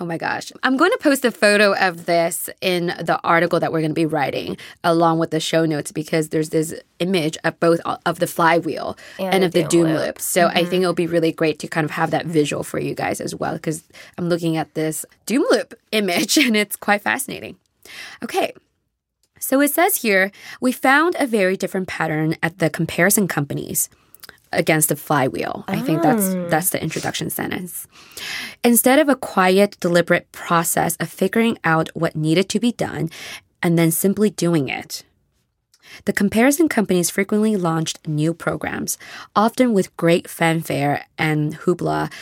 Oh 0.00 0.06
my 0.06 0.18
gosh. 0.18 0.52
I'm 0.62 0.76
going 0.76 0.90
to 0.90 0.98
post 0.98 1.24
a 1.24 1.30
photo 1.30 1.74
of 1.74 2.06
this 2.06 2.48
in 2.60 2.86
the 2.86 3.20
article 3.22 3.60
that 3.60 3.72
we're 3.72 3.80
going 3.80 3.90
to 3.90 3.94
be 3.94 4.06
writing 4.06 4.56
along 4.84 5.18
with 5.18 5.30
the 5.30 5.40
show 5.40 5.64
notes 5.66 5.92
because 5.92 6.30
there's 6.30 6.50
this 6.50 6.74
image 6.98 7.36
of 7.44 7.58
both 7.60 7.80
uh, 7.84 7.96
of 8.06 8.18
the 8.18 8.26
flywheel 8.26 8.96
and, 9.18 9.34
And 9.34 9.44
of 9.44 9.52
the 9.52 9.64
doom 9.64 9.88
loop. 9.88 10.06
loop. 10.06 10.20
So 10.20 10.46
I 10.46 10.54
think 10.54 10.66
mm-hmm. 10.66 10.82
it'll 10.82 10.94
be 10.94 11.06
really 11.06 11.32
great 11.32 11.58
to 11.60 11.68
kind 11.68 11.84
of 11.84 11.90
have 11.92 12.10
that 12.10 12.26
visual 12.26 12.62
for 12.62 12.78
you 12.78 12.94
guys 12.94 13.20
as 13.20 13.34
well 13.34 13.54
because 13.54 13.84
I'm 14.18 14.28
looking 14.28 14.56
at 14.56 14.74
this 14.74 15.04
doom 15.26 15.44
loop 15.50 15.74
image 15.92 16.36
and 16.46 16.56
it's 16.56 16.76
quite 16.76 17.02
fascinating. 17.02 17.56
Okay. 18.22 18.52
So 19.38 19.60
it 19.60 19.72
says 19.72 19.96
here, 19.96 20.30
we 20.60 20.70
found 20.70 21.16
a 21.18 21.26
very 21.26 21.56
different 21.56 21.88
pattern 21.88 22.36
at 22.42 22.58
the 22.58 22.68
comparison 22.68 23.26
companies 23.26 23.88
against 24.52 24.88
the 24.88 24.96
flywheel. 24.96 25.64
I 25.68 25.80
think 25.80 26.02
that's 26.02 26.34
that's 26.50 26.70
the 26.70 26.82
introduction 26.82 27.30
sentence. 27.30 27.86
Instead 28.64 28.98
of 28.98 29.08
a 29.08 29.16
quiet, 29.16 29.78
deliberate 29.80 30.30
process 30.32 30.96
of 30.96 31.08
figuring 31.08 31.58
out 31.64 31.88
what 31.94 32.16
needed 32.16 32.48
to 32.50 32.60
be 32.60 32.72
done 32.72 33.10
and 33.62 33.78
then 33.78 33.90
simply 33.90 34.30
doing 34.30 34.68
it. 34.68 35.04
The 36.04 36.12
comparison 36.12 36.68
companies 36.68 37.10
frequently 37.10 37.56
launched 37.56 38.06
new 38.06 38.32
programs, 38.32 38.96
often 39.34 39.72
with 39.72 39.96
great 39.96 40.28
fanfare 40.28 41.04
and 41.18 41.56
hoopla, 41.58 42.12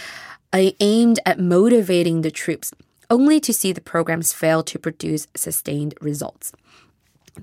uh, 0.53 0.71
aimed 0.81 1.21
at 1.27 1.38
motivating 1.38 2.23
the 2.23 2.31
troops, 2.31 2.73
only 3.11 3.41
to 3.41 3.53
see 3.53 3.73
the 3.73 3.81
programs 3.81 4.33
fail 4.33 4.62
to 4.62 4.79
produce 4.79 5.27
sustained 5.35 5.95
results. 6.01 6.53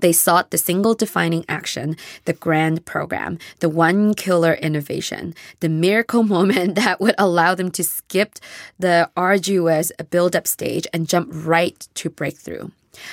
They 0.00 0.12
sought 0.12 0.50
the 0.50 0.58
single 0.58 0.94
defining 0.94 1.44
action, 1.48 1.96
the 2.24 2.32
grand 2.32 2.84
program, 2.84 3.38
the 3.60 3.68
one 3.68 4.14
killer 4.14 4.54
innovation, 4.54 5.34
the 5.60 5.68
miracle 5.68 6.22
moment 6.36 6.74
that 6.74 7.00
would 7.00 7.14
allow 7.18 7.54
them 7.54 7.70
to 7.72 7.84
skip 7.84 8.38
the 8.78 9.10
arduous 9.16 9.92
build 10.10 10.36
up 10.36 10.46
stage 10.46 10.86
and 10.92 11.08
jump 11.08 11.30
right 11.32 11.88
to 11.94 12.10
breakthrough. 12.10 12.68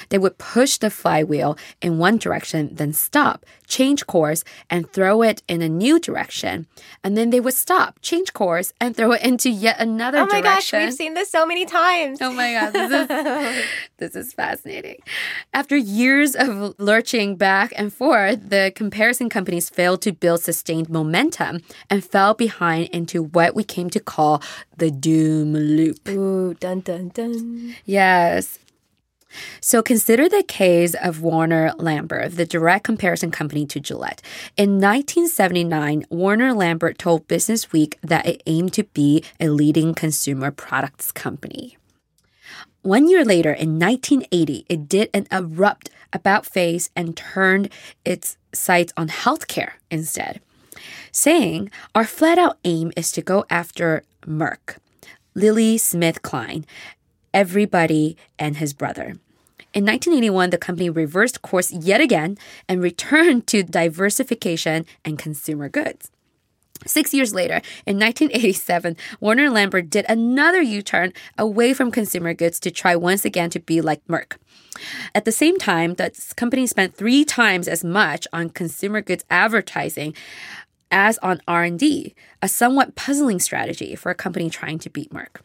They 0.09 0.17
would 0.17 0.37
push 0.37 0.77
the 0.77 0.89
flywheel 0.89 1.57
in 1.81 1.97
one 1.97 2.17
direction, 2.17 2.69
then 2.73 2.93
stop, 2.93 3.45
change 3.67 4.05
course, 4.07 4.43
and 4.69 4.89
throw 4.91 5.21
it 5.21 5.41
in 5.47 5.61
a 5.61 5.69
new 5.69 5.99
direction. 5.99 6.67
And 7.03 7.17
then 7.17 7.29
they 7.29 7.39
would 7.39 7.53
stop, 7.53 7.99
change 8.01 8.33
course, 8.33 8.73
and 8.79 8.95
throw 8.95 9.11
it 9.13 9.21
into 9.21 9.49
yet 9.49 9.79
another 9.79 10.19
Oh 10.19 10.25
my 10.27 10.41
gosh, 10.41 10.71
we've 10.73 10.93
seen 10.93 11.13
this 11.13 11.29
so 11.29 11.45
many 11.45 11.65
times. 11.65 12.21
Oh 12.21 12.31
my 12.31 12.53
god, 12.53 12.73
this 12.73 12.91
is 12.91 13.65
this 13.97 14.15
is 14.15 14.33
fascinating. 14.33 14.99
After 15.53 15.75
years 15.75 16.35
of 16.35 16.75
lurching 16.79 17.35
back 17.35 17.73
and 17.75 17.93
forth, 17.93 18.49
the 18.49 18.71
comparison 18.75 19.29
companies 19.29 19.69
failed 19.69 20.01
to 20.03 20.11
build 20.11 20.41
sustained 20.41 20.89
momentum 20.89 21.61
and 21.89 22.03
fell 22.03 22.33
behind 22.33 22.89
into 22.89 23.23
what 23.23 23.55
we 23.55 23.63
came 23.63 23.89
to 23.91 23.99
call 23.99 24.41
the 24.77 24.91
doom 24.91 25.53
loop. 25.53 26.07
Ooh, 26.09 26.53
dun 26.55 26.81
dun 26.81 27.09
dun. 27.09 27.75
Yes. 27.85 28.59
So 29.61 29.81
consider 29.81 30.29
the 30.29 30.43
case 30.43 30.95
of 30.95 31.21
Warner 31.21 31.73
Lambert, 31.77 32.35
the 32.35 32.45
direct 32.45 32.83
comparison 32.83 33.31
company 33.31 33.65
to 33.67 33.79
Gillette. 33.79 34.21
In 34.57 34.79
1979, 34.79 36.05
Warner 36.09 36.53
Lambert 36.53 36.97
told 36.97 37.27
Business 37.27 37.71
Week 37.71 37.97
that 38.01 38.25
it 38.25 38.43
aimed 38.45 38.73
to 38.73 38.83
be 38.83 39.23
a 39.39 39.49
leading 39.49 39.93
consumer 39.93 40.51
products 40.51 41.11
company. 41.11 41.77
One 42.83 43.07
year 43.07 43.23
later, 43.23 43.53
in 43.53 43.79
1980, 43.79 44.65
it 44.67 44.89
did 44.89 45.09
an 45.13 45.25
abrupt 45.31 45.89
about 46.11 46.45
face 46.45 46.89
and 46.95 47.15
turned 47.15 47.69
its 48.03 48.37
sights 48.53 48.91
on 48.97 49.07
healthcare 49.07 49.71
instead, 49.89 50.41
saying, 51.11 51.71
Our 51.95 52.03
flat 52.03 52.37
out 52.37 52.57
aim 52.65 52.91
is 52.97 53.11
to 53.13 53.21
go 53.21 53.45
after 53.49 54.03
Merck, 54.27 54.77
Lilly 55.33 55.77
SmithKline, 55.77 56.65
everybody 57.33 58.17
and 58.37 58.57
his 58.57 58.73
brother. 58.73 59.15
In 59.73 59.85
1981, 59.85 60.51
the 60.51 60.57
company 60.57 60.89
reversed 60.89 61.41
course 61.41 61.71
yet 61.71 61.99
again 61.99 62.37
and 62.69 62.81
returned 62.81 63.47
to 63.47 63.63
diversification 63.63 64.85
and 65.03 65.17
consumer 65.17 65.67
goods. 65.67 66.11
Six 66.85 67.13
years 67.13 67.33
later, 67.33 67.61
in 67.85 67.97
1987, 67.97 68.97
Warner 69.19 69.49
Lambert 69.49 69.89
did 69.89 70.05
another 70.09 70.61
U 70.61 70.81
turn 70.81 71.13
away 71.37 71.73
from 71.73 71.91
consumer 71.91 72.33
goods 72.33 72.59
to 72.59 72.71
try 72.71 72.95
once 72.95 73.25
again 73.25 73.49
to 73.51 73.59
be 73.59 73.81
like 73.81 74.05
Merck. 74.07 74.37
At 75.15 75.25
the 75.25 75.31
same 75.31 75.57
time, 75.57 75.95
the 75.95 76.11
company 76.35 76.67
spent 76.67 76.95
three 76.95 77.23
times 77.23 77.67
as 77.67 77.83
much 77.83 78.27
on 78.33 78.49
consumer 78.49 79.01
goods 79.01 79.23
advertising 79.29 80.13
as 80.91 81.17
on 81.19 81.41
R&D, 81.47 82.13
a 82.41 82.47
somewhat 82.47 82.95
puzzling 82.95 83.39
strategy 83.39 83.95
for 83.95 84.11
a 84.11 84.15
company 84.15 84.49
trying 84.49 84.77
to 84.79 84.89
beat 84.89 85.11
Merck. 85.11 85.41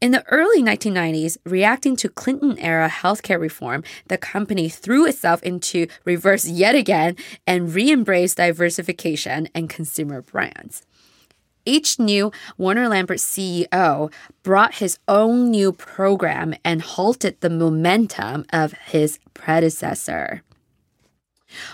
In 0.00 0.10
the 0.10 0.26
early 0.28 0.62
1990s, 0.62 1.36
reacting 1.44 1.96
to 1.96 2.08
Clinton 2.08 2.58
era 2.58 2.88
healthcare 2.88 3.40
reform, 3.40 3.84
the 4.08 4.18
company 4.18 4.68
threw 4.68 5.06
itself 5.06 5.42
into 5.42 5.86
reverse 6.04 6.46
yet 6.46 6.74
again 6.74 7.16
and 7.46 7.74
re 7.74 7.90
embraced 7.90 8.36
diversification 8.38 9.48
and 9.54 9.68
consumer 9.68 10.22
brands. 10.22 10.82
Each 11.64 11.98
new 11.98 12.32
Warner 12.58 12.88
Lambert 12.88 13.18
CEO 13.18 14.12
brought 14.42 14.76
his 14.76 14.98
own 15.06 15.50
new 15.50 15.72
program 15.72 16.54
and 16.64 16.82
halted 16.82 17.40
the 17.40 17.50
momentum 17.50 18.44
of 18.52 18.72
his 18.72 19.20
predecessor. 19.32 20.42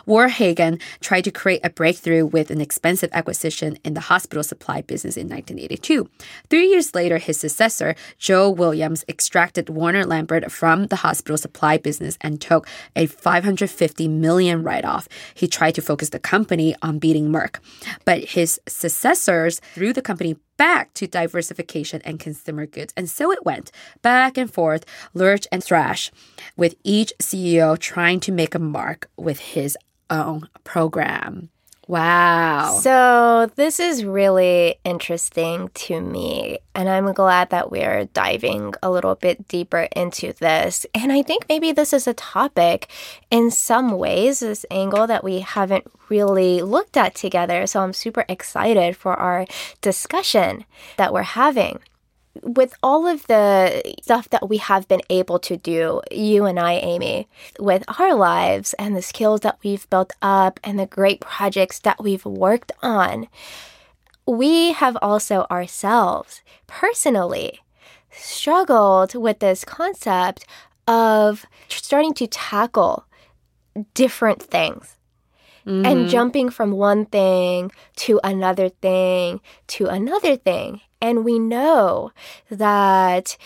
Ward 0.07 0.33
Hagan 0.33 0.79
tried 1.01 1.25
to 1.25 1.31
create 1.31 1.61
a 1.64 1.71
breakthrough 1.71 2.27
with 2.27 2.51
an 2.51 2.61
expensive 2.61 3.11
acquisition 3.12 3.79
in 3.85 3.95
the 3.95 4.01
hospital 4.01 4.43
supply 4.43 4.83
business 4.83 5.17
in 5.17 5.29
1982. 5.29 6.09
Three 6.51 6.69
years 6.69 6.95
later, 6.95 7.19
his 7.19 7.41
successor, 7.41 7.95
Joe 8.19 8.51
Williams, 8.51 9.05
extracted 9.09 9.68
Warner 9.68 10.05
Lambert 10.05 10.51
from 10.51 10.87
the 10.87 10.97
hospital 10.97 11.37
supply 11.37 11.79
business 11.79 12.18
and 12.20 12.41
took 12.41 12.66
a 12.97 13.07
550 13.07 14.09
million 14.09 14.62
write-off. 14.62 15.09
He 15.35 15.49
tried 15.49 15.74
to 15.76 15.83
focus 15.83 16.11
the 16.11 16.18
company 16.18 16.74
on 16.83 16.99
beating 16.99 17.29
Merck, 17.29 17.59
but 18.05 18.24
his 18.24 18.61
successors 18.66 19.61
threw 19.74 19.93
the 19.93 20.03
company 20.03 20.37
back 20.59 20.93
to 20.95 21.07
diversification 21.07 22.03
and 22.05 22.21
consumer 22.21 22.67
goods. 22.67 22.93
And 22.97 23.09
so 23.09 23.33
it 23.33 23.47
went 23.47 23.73
back 24.03 24.37
and 24.37 24.53
forth, 24.53 24.85
lurch 25.15 25.47
and 25.51 25.65
thrash, 25.65 26.11
with 26.57 26.75
each 26.85 27.15
CEO 27.19 27.79
trying 27.79 28.21
to 28.21 28.33
make 28.33 28.55
a 28.55 28.59
mark 28.59 29.09
with 29.17 29.39
his 29.39 29.79
own 30.11 30.49
program. 30.65 31.49
Wow. 31.89 32.80
So, 32.82 33.51
this 33.57 33.80
is 33.80 34.05
really 34.05 34.78
interesting 34.84 35.70
to 35.72 36.03
me. 36.03 36.59
And 36.74 36.86
I'm 36.86 37.14
glad 37.14 37.49
that 37.49 37.70
we're 37.70 38.05
diving 38.12 38.74
a 38.82 38.91
little 38.91 39.14
bit 39.14 39.49
deeper 39.49 39.89
into 39.97 40.34
this. 40.34 40.84
And 40.95 41.11
I 41.11 41.22
think 41.22 41.47
maybe 41.49 41.72
this 41.72 41.95
is 41.95 42.07
a 42.07 42.12
topic 42.12 42.91
in 43.30 43.51
some 43.51 43.93
ways, 43.93 44.41
this 44.41 44.66
angle 44.70 45.07
that 45.07 45.24
we 45.24 45.41
haven't 45.41 45.86
really 46.11 46.61
looked 46.61 46.99
at 46.99 47.14
together. 47.14 47.66
So, 47.66 47.80
I'm 47.80 47.95
super 47.95 48.26
excited 48.28 48.95
for 48.95 49.14
our 49.14 49.47
discussion 49.80 50.66
that 50.99 51.14
we're 51.14 51.22
having 51.22 51.80
with 52.43 52.74
all 52.82 53.07
of 53.07 53.26
the 53.26 53.82
stuff 54.03 54.28
that 54.30 54.49
we 54.49 54.59
have 54.59 54.89
been 54.89 55.03
able 55.11 55.39
to 55.41 55.57
do, 55.57 56.01
you 56.11 56.45
and 56.45 56.59
I, 56.59 56.74
Amy, 56.74 57.28
with 57.59 57.84
our 57.99 58.14
lives 58.14 58.74
and 58.74 58.97
the 58.97 59.03
skills 59.03 59.41
that 59.41 59.59
we've 59.62 59.89
built 59.91 60.12
up 60.22 60.61
and 60.62 60.78
the 60.78 60.86
great 60.86 61.20
projects 61.20 61.78
that 61.80 62.03
we've 62.03 62.24
worked 62.24 62.72
on, 62.82 63.28
we 64.26 64.72
have 64.72 64.97
also 65.01 65.47
ourselves 65.51 66.43
personally 66.66 67.61
struggled 68.11 69.14
with 69.14 69.39
this 69.39 69.64
concept 69.64 70.45
of 70.86 71.47
starting 71.68 72.14
to 72.14 72.26
tackle 72.26 73.07
different 73.95 74.43
things. 74.43 74.95
Mm-hmm. 75.66 75.84
and 75.84 76.09
jumping 76.09 76.49
from 76.49 76.70
one 76.70 77.05
thing 77.05 77.70
to 77.97 78.18
another 78.24 78.70
thing 78.70 79.41
to 79.66 79.86
another 79.86 80.34
thing. 80.34 80.80
And 81.01 81.24
we 81.24 81.38
know 81.38 82.12
that 82.51 83.36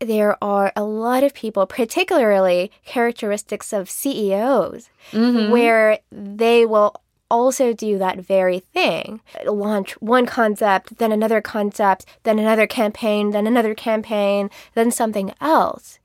there 0.00 0.36
are 0.42 0.72
a 0.74 0.82
lot 0.82 1.22
of 1.22 1.34
people, 1.34 1.66
particularly 1.66 2.72
characteristics 2.84 3.72
of 3.72 3.88
CEOs, 3.88 4.90
mm-hmm. 5.12 5.52
where 5.52 6.00
they 6.10 6.66
will 6.66 6.94
also 7.30 7.72
do 7.72 7.98
that 7.98 8.18
very 8.18 8.60
thing. 8.60 9.20
Launch 9.46 9.92
one 10.02 10.26
concept, 10.26 10.98
then 10.98 11.12
another 11.12 11.40
concept, 11.40 12.04
then 12.24 12.38
another 12.38 12.66
campaign, 12.66 13.30
then 13.30 13.46
another 13.46 13.74
campaign, 13.74 14.50
then 14.74 14.90
something 14.90 15.32
else. 15.40 15.98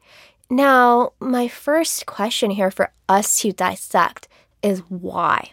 Now, 0.49 1.11
my 1.19 1.49
first 1.49 2.05
question 2.05 2.51
here 2.51 2.71
for 2.71 2.91
us 3.09 3.41
to 3.41 3.51
dissect 3.51 4.29
is 4.63 4.79
why? 4.87 5.51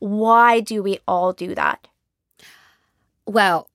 Why 0.00 0.58
do 0.60 0.82
we 0.82 0.98
all 1.06 1.32
do 1.32 1.54
that? 1.54 1.86
Well, 3.26 3.70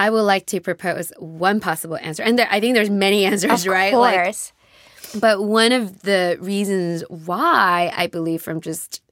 I 0.00 0.08
would 0.08 0.22
like 0.22 0.46
to 0.46 0.62
propose 0.62 1.12
one 1.18 1.60
possible 1.60 1.98
answer. 1.98 2.22
And 2.22 2.38
there, 2.38 2.48
I 2.50 2.58
think 2.58 2.74
there's 2.74 2.88
many 2.88 3.24
answers, 3.26 3.68
right? 3.68 3.92
of 3.92 4.00
right? 4.00 4.22
Course. 4.24 4.52
Like, 5.12 5.20
but 5.20 5.44
one 5.44 5.72
of 5.72 6.00
the 6.00 6.38
reasons 6.40 7.04
why 7.08 7.92
I 7.94 8.06
believe 8.06 8.40
from 8.40 8.62
just 8.62 9.02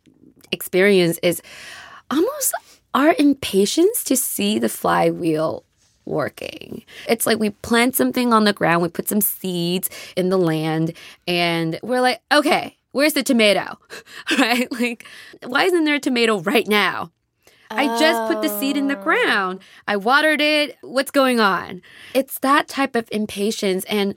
experience 0.50 1.18
is 1.22 1.42
almost 2.10 2.54
our 2.94 3.14
impatience 3.18 4.02
to 4.04 4.16
see 4.16 4.58
the 4.58 4.70
flywheel 4.70 5.62
working. 6.06 6.84
It's 7.06 7.26
like 7.26 7.38
we 7.38 7.50
plant 7.50 7.94
something 7.94 8.32
on 8.32 8.44
the 8.44 8.54
ground, 8.54 8.82
we 8.82 8.88
put 8.88 9.08
some 9.08 9.20
seeds 9.20 9.90
in 10.16 10.30
the 10.30 10.38
land, 10.38 10.94
and 11.26 11.78
we're 11.82 12.00
like, 12.00 12.22
okay, 12.32 12.78
where's 12.92 13.12
the 13.12 13.22
tomato? 13.22 13.78
right? 14.38 14.72
Like, 14.72 15.06
why 15.44 15.64
isn't 15.64 15.84
there 15.84 15.96
a 15.96 16.00
tomato 16.00 16.40
right 16.40 16.66
now? 16.66 17.10
I 17.70 17.98
just 17.98 18.32
put 18.32 18.42
the 18.42 18.48
seed 18.60 18.76
in 18.76 18.88
the 18.88 18.98
oh. 18.98 19.02
ground. 19.02 19.60
I 19.86 19.96
watered 19.96 20.40
it. 20.40 20.76
What's 20.82 21.10
going 21.10 21.40
on? 21.40 21.82
It's 22.14 22.38
that 22.40 22.68
type 22.68 22.96
of 22.96 23.08
impatience 23.12 23.84
and 23.84 24.14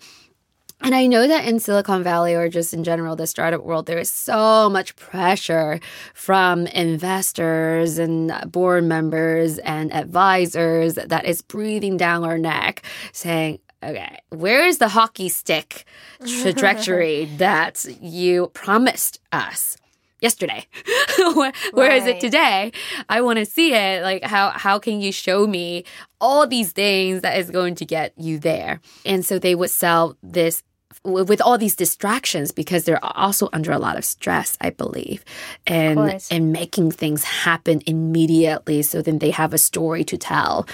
and 0.83 0.95
I 0.95 1.05
know 1.05 1.27
that 1.27 1.45
in 1.45 1.59
Silicon 1.59 2.01
Valley 2.01 2.33
or 2.33 2.49
just 2.49 2.73
in 2.73 2.83
general, 2.83 3.15
the 3.15 3.27
startup 3.27 3.63
world, 3.63 3.85
there 3.85 3.99
is 3.99 4.09
so 4.09 4.67
much 4.67 4.95
pressure 4.95 5.79
from 6.15 6.65
investors 6.67 7.99
and 7.99 8.33
board 8.51 8.83
members 8.85 9.59
and 9.59 9.93
advisors 9.93 10.95
that 10.95 11.25
is 11.25 11.43
breathing 11.43 11.97
down 11.97 12.23
our 12.23 12.39
neck 12.39 12.83
saying, 13.11 13.59
okay, 13.83 14.17
where 14.29 14.65
is 14.65 14.79
the 14.79 14.89
hockey 14.89 15.29
stick 15.29 15.85
trajectory 16.41 17.25
that 17.37 17.85
you 18.01 18.47
promised 18.47 19.19
us? 19.31 19.77
Yesterday. 20.21 20.65
where, 21.17 21.51
where 21.73 21.89
right. 21.89 22.01
is 22.01 22.07
it 22.07 22.19
today? 22.19 22.71
I 23.09 23.21
want 23.21 23.39
to 23.39 23.45
see 23.45 23.73
it. 23.73 24.03
Like 24.03 24.23
how 24.23 24.51
how 24.51 24.79
can 24.79 25.01
you 25.01 25.11
show 25.11 25.47
me 25.47 25.83
all 26.19 26.47
these 26.47 26.71
things 26.71 27.21
that 27.21 27.37
is 27.37 27.49
going 27.49 27.75
to 27.75 27.85
get 27.85 28.13
you 28.17 28.39
there? 28.39 28.79
And 29.05 29.25
so 29.25 29.39
they 29.39 29.55
would 29.55 29.71
sell 29.71 30.17
this 30.23 30.63
with 31.03 31.41
all 31.41 31.57
these 31.57 31.75
distractions 31.75 32.51
because 32.51 32.83
they're 32.83 33.03
also 33.03 33.49
under 33.53 33.71
a 33.71 33.79
lot 33.79 33.97
of 33.97 34.05
stress 34.05 34.57
i 34.61 34.69
believe 34.69 35.23
and 35.65 36.21
and 36.29 36.51
making 36.51 36.91
things 36.91 37.23
happen 37.23 37.81
immediately 37.87 38.81
so 38.81 39.01
then 39.01 39.19
they 39.19 39.31
have 39.31 39.53
a 39.53 39.57
story 39.57 40.03
to 40.03 40.17
tell 40.17 40.67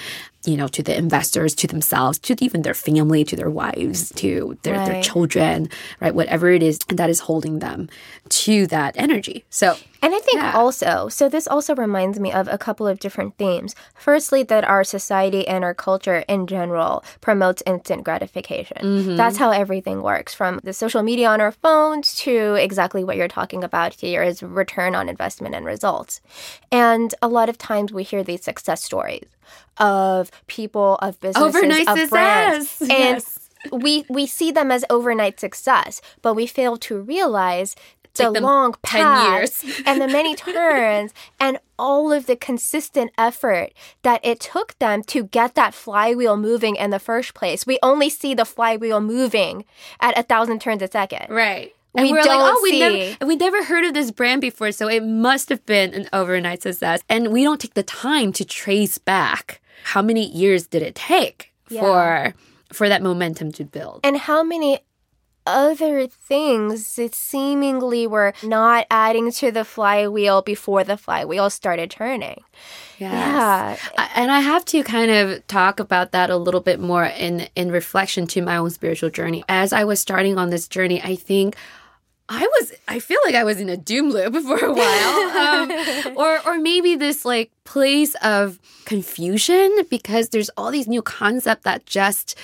you 0.48 0.56
know, 0.56 0.68
to 0.70 0.82
the 0.82 0.98
investors, 0.98 1.54
to 1.56 1.68
themselves, 1.68 2.18
to 2.20 2.36
even 2.39 2.62
their 2.62 2.74
family, 2.74 3.24
to 3.26 3.36
their 3.36 3.50
wives, 3.50 4.10
mm-hmm. 4.10 4.18
to 4.18 4.58
their, 4.64 4.76
right. 4.76 4.86
their 4.88 5.04
children, 5.04 5.70
right? 6.00 6.16
Whatever 6.16 6.50
it 6.50 6.64
is 6.64 6.80
that 6.88 7.10
is 7.10 7.20
holding 7.20 7.60
them 7.60 7.89
to 8.30 8.66
that 8.68 8.95
energy. 8.98 9.43
So, 9.50 9.76
and 10.02 10.14
I 10.14 10.20
think 10.20 10.41
yeah. 10.41 10.54
also, 10.54 11.10
so 11.10 11.30
this 11.30 11.48
also 11.48 11.76
reminds 11.76 12.20
me 12.20 12.32
of 12.32 12.48
a 12.48 12.58
couple 12.58 12.88
of 12.88 13.00
different 13.00 13.38
themes. 13.38 13.76
Firstly, 13.95 14.43
that 14.43 14.64
our 14.64 14.84
society 14.84 15.48
and 15.48 15.64
our 15.64 15.74
culture 15.74 16.24
in 16.28 16.48
general 16.48 17.04
promotes 17.22 17.64
instant 17.66 18.04
gratification. 18.04 18.78
Mm-hmm. 18.78 19.16
That's 19.16 19.38
how 19.38 19.52
everything 19.52 20.02
works 20.02 20.34
from 20.34 20.60
the 20.64 20.74
social 20.74 21.04
media 21.04 21.30
on 21.30 21.41
our 21.41 21.52
phones 21.52 22.16
to 22.18 22.56
exactly 22.56 23.04
what 23.04 23.18
you're 23.18 23.28
talking 23.28 23.64
about 23.64 23.93
here 23.93 24.24
is 24.24 24.43
return 24.43 24.95
on 24.95 25.10
investment 25.10 25.56
and 25.56 25.66
results. 25.66 26.22
And 26.72 27.14
a 27.22 27.28
lot 27.28 27.50
of 27.50 27.58
times 27.58 27.91
we 27.91 28.04
hear 28.04 28.24
these 28.24 28.43
success 28.43 28.84
stories 28.84 29.28
of 29.78 30.32
people, 30.48 30.98
of 31.02 31.20
businesses, 31.20 31.56
overnight 31.56 31.88
of 31.88 31.98
success. 31.98 32.10
brands. 32.10 32.82
And 32.82 32.89
yes. 32.89 33.50
we 33.72 34.06
we 34.10 34.26
see 34.26 34.52
them 34.52 34.72
as 34.72 34.86
overnight 34.89 35.39
success, 35.39 36.02
but 36.22 36.34
we 36.34 36.48
fail 36.48 36.78
to 36.78 37.00
realize 37.00 37.76
the 38.18 38.41
long 38.41 38.76
path 38.82 39.63
and 39.86 40.01
the 40.01 40.07
many 40.07 40.36
turns 40.36 41.13
and 41.39 41.59
all 41.80 42.11
of 42.11 42.26
the 42.26 42.36
consistent 42.36 43.11
effort 43.18 43.74
that 44.01 44.20
it 44.24 44.39
took 44.39 44.78
them 44.80 45.03
to 45.03 45.24
get 45.26 45.55
that 45.55 45.74
flywheel 45.74 46.38
moving 46.38 46.76
in 46.76 46.89
the 46.89 46.99
first 46.99 47.34
place. 47.34 47.65
We 47.65 47.80
only 47.84 48.09
see 48.09 48.34
the 48.34 48.45
flywheel 48.45 49.01
moving 49.01 49.65
at 49.99 50.18
a 50.18 50.24
thousand 50.24 50.61
turns 50.61 50.82
a 50.82 50.89
second. 50.89 51.34
Right. 51.34 51.74
And 51.95 52.11
we 52.11 52.18
are 52.18 52.24
like, 52.24 52.28
oh, 52.30 52.59
we 52.61 52.80
never, 52.80 53.26
we 53.26 53.36
never 53.36 53.63
heard 53.63 53.84
of 53.86 53.93
this 53.93 54.11
brand 54.11 54.41
before, 54.41 54.72
so 54.72 54.88
it 54.88 55.03
must 55.03 55.49
have 55.49 55.65
been 55.65 55.95
an 55.95 56.07
overnight 56.13 56.61
success. 56.61 57.01
And 57.09 57.32
we 57.32 57.43
don't 57.43 57.59
take 57.59 57.74
the 57.74 57.82
time 57.84 58.32
to 58.34 58.45
trace 58.45 58.99
back 58.99 59.61
how 59.84 60.01
many 60.01 60.30
years 60.30 60.68
did 60.68 60.84
it 60.84 60.95
take 60.95 61.51
yeah. 61.70 61.82
for 61.82 62.34
for 62.74 62.89
that 62.89 63.01
momentum 63.01 63.51
to 63.53 63.63
build, 63.63 64.01
and 64.03 64.18
how 64.18 64.43
many 64.43 64.80
other 65.48 66.08
things 66.08 66.95
that 66.95 67.16
seemingly 67.16 68.06
were 68.06 68.34
not 68.43 68.86
adding 68.91 69.32
to 69.32 69.52
the 69.52 69.64
flywheel 69.64 70.41
before 70.41 70.84
the 70.84 70.98
flywheel 70.98 71.50
started 71.50 71.89
turning. 71.89 72.43
Yes. 73.00 73.80
Yeah. 73.98 74.10
And 74.16 74.32
I 74.32 74.41
have 74.41 74.66
to 74.66 74.84
kind 74.84 75.12
of 75.12 75.45
talk 75.48 75.80
about 75.80 76.12
that 76.12 76.30
a 76.30 76.38
little 76.38 76.62
bit 76.62 76.80
more 76.80 77.06
in 77.06 77.48
in 77.56 77.72
reflection 77.72 78.28
to 78.28 78.41
my 78.41 78.58
own 78.58 78.70
spiritual 78.70 79.10
journey. 79.10 79.43
As 79.48 79.72
I 79.72 79.84
was 79.84 80.00
starting 80.00 80.38
on 80.38 80.50
this 80.50 80.68
journey, 80.68 81.02
I 81.02 81.16
think 81.16 81.56
I 82.30 82.41
was 82.41 82.74
I 82.88 83.00
feel 83.00 83.20
like 83.26 83.36
I 83.36 83.43
was 83.43 83.60
in 83.60 83.70
a 83.70 83.78
doom 83.78 84.10
loop 84.10 84.36
for 84.43 84.66
a 84.66 84.74
while. 84.74 85.38
Um, 85.38 86.18
or 86.18 86.39
or 86.45 86.58
maybe 86.60 86.95
this 86.95 87.24
like 87.24 87.52
place 87.64 88.16
of 88.16 88.60
confusion 88.86 89.76
because 89.89 90.30
there's 90.30 90.50
all 90.58 90.72
these 90.72 90.88
new 90.88 91.02
concepts 91.02 91.64
that 91.64 91.86
just 91.86 92.38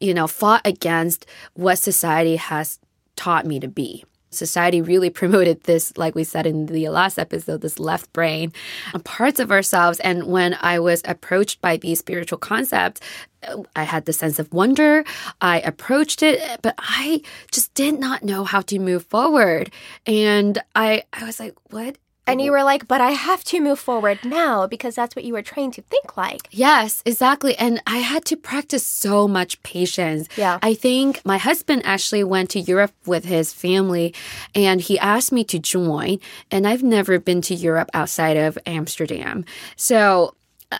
you 0.00 0.14
know 0.14 0.26
fought 0.26 0.62
against 0.64 1.26
what 1.54 1.78
society 1.78 2.36
has 2.36 2.78
taught 3.16 3.46
me 3.46 3.60
to 3.60 3.68
be 3.68 4.04
society 4.34 4.82
really 4.82 5.10
promoted 5.20 5.62
this, 5.62 5.96
like 5.96 6.14
we 6.14 6.24
said 6.24 6.46
in 6.46 6.66
the 6.66 6.88
last 6.88 7.18
episode, 7.18 7.60
this 7.62 7.78
left 7.78 8.12
brain 8.12 8.52
uh, 8.92 8.98
parts 9.00 9.40
of 9.40 9.50
ourselves. 9.50 10.00
And 10.00 10.24
when 10.24 10.56
I 10.60 10.78
was 10.78 11.02
approached 11.04 11.60
by 11.60 11.76
these 11.76 12.00
spiritual 12.00 12.38
concepts, 12.38 13.00
uh, 13.42 13.62
I 13.74 13.84
had 13.84 14.04
the 14.04 14.12
sense 14.12 14.38
of 14.38 14.52
wonder. 14.52 15.04
I 15.40 15.60
approached 15.60 16.22
it, 16.22 16.42
uh, 16.42 16.56
but 16.62 16.74
I 16.78 17.22
just 17.50 17.72
did 17.74 17.98
not 17.98 18.22
know 18.22 18.44
how 18.44 18.60
to 18.62 18.78
move 18.78 19.04
forward. 19.06 19.70
And 20.06 20.60
I, 20.74 21.04
I 21.12 21.24
was 21.24 21.40
like, 21.40 21.54
what 21.70 21.96
and 22.26 22.40
you 22.40 22.52
were 22.52 22.62
like, 22.62 22.88
but 22.88 23.00
I 23.00 23.10
have 23.10 23.44
to 23.44 23.60
move 23.60 23.78
forward 23.78 24.18
now 24.24 24.66
because 24.66 24.94
that's 24.94 25.14
what 25.14 25.24
you 25.24 25.34
were 25.34 25.42
trained 25.42 25.74
to 25.74 25.82
think 25.82 26.16
like. 26.16 26.48
Yes, 26.50 27.02
exactly. 27.04 27.56
And 27.56 27.82
I 27.86 27.98
had 27.98 28.24
to 28.26 28.36
practice 28.36 28.86
so 28.86 29.28
much 29.28 29.62
patience. 29.62 30.28
Yeah. 30.36 30.58
I 30.62 30.74
think 30.74 31.20
my 31.24 31.38
husband 31.38 31.82
actually 31.84 32.24
went 32.24 32.50
to 32.50 32.60
Europe 32.60 32.92
with 33.04 33.24
his 33.24 33.52
family 33.52 34.14
and 34.54 34.80
he 34.80 34.98
asked 34.98 35.32
me 35.32 35.44
to 35.44 35.58
join. 35.58 36.18
And 36.50 36.66
I've 36.66 36.82
never 36.82 37.18
been 37.18 37.42
to 37.42 37.54
Europe 37.54 37.90
outside 37.92 38.36
of 38.36 38.58
Amsterdam. 38.66 39.44
So, 39.76 40.34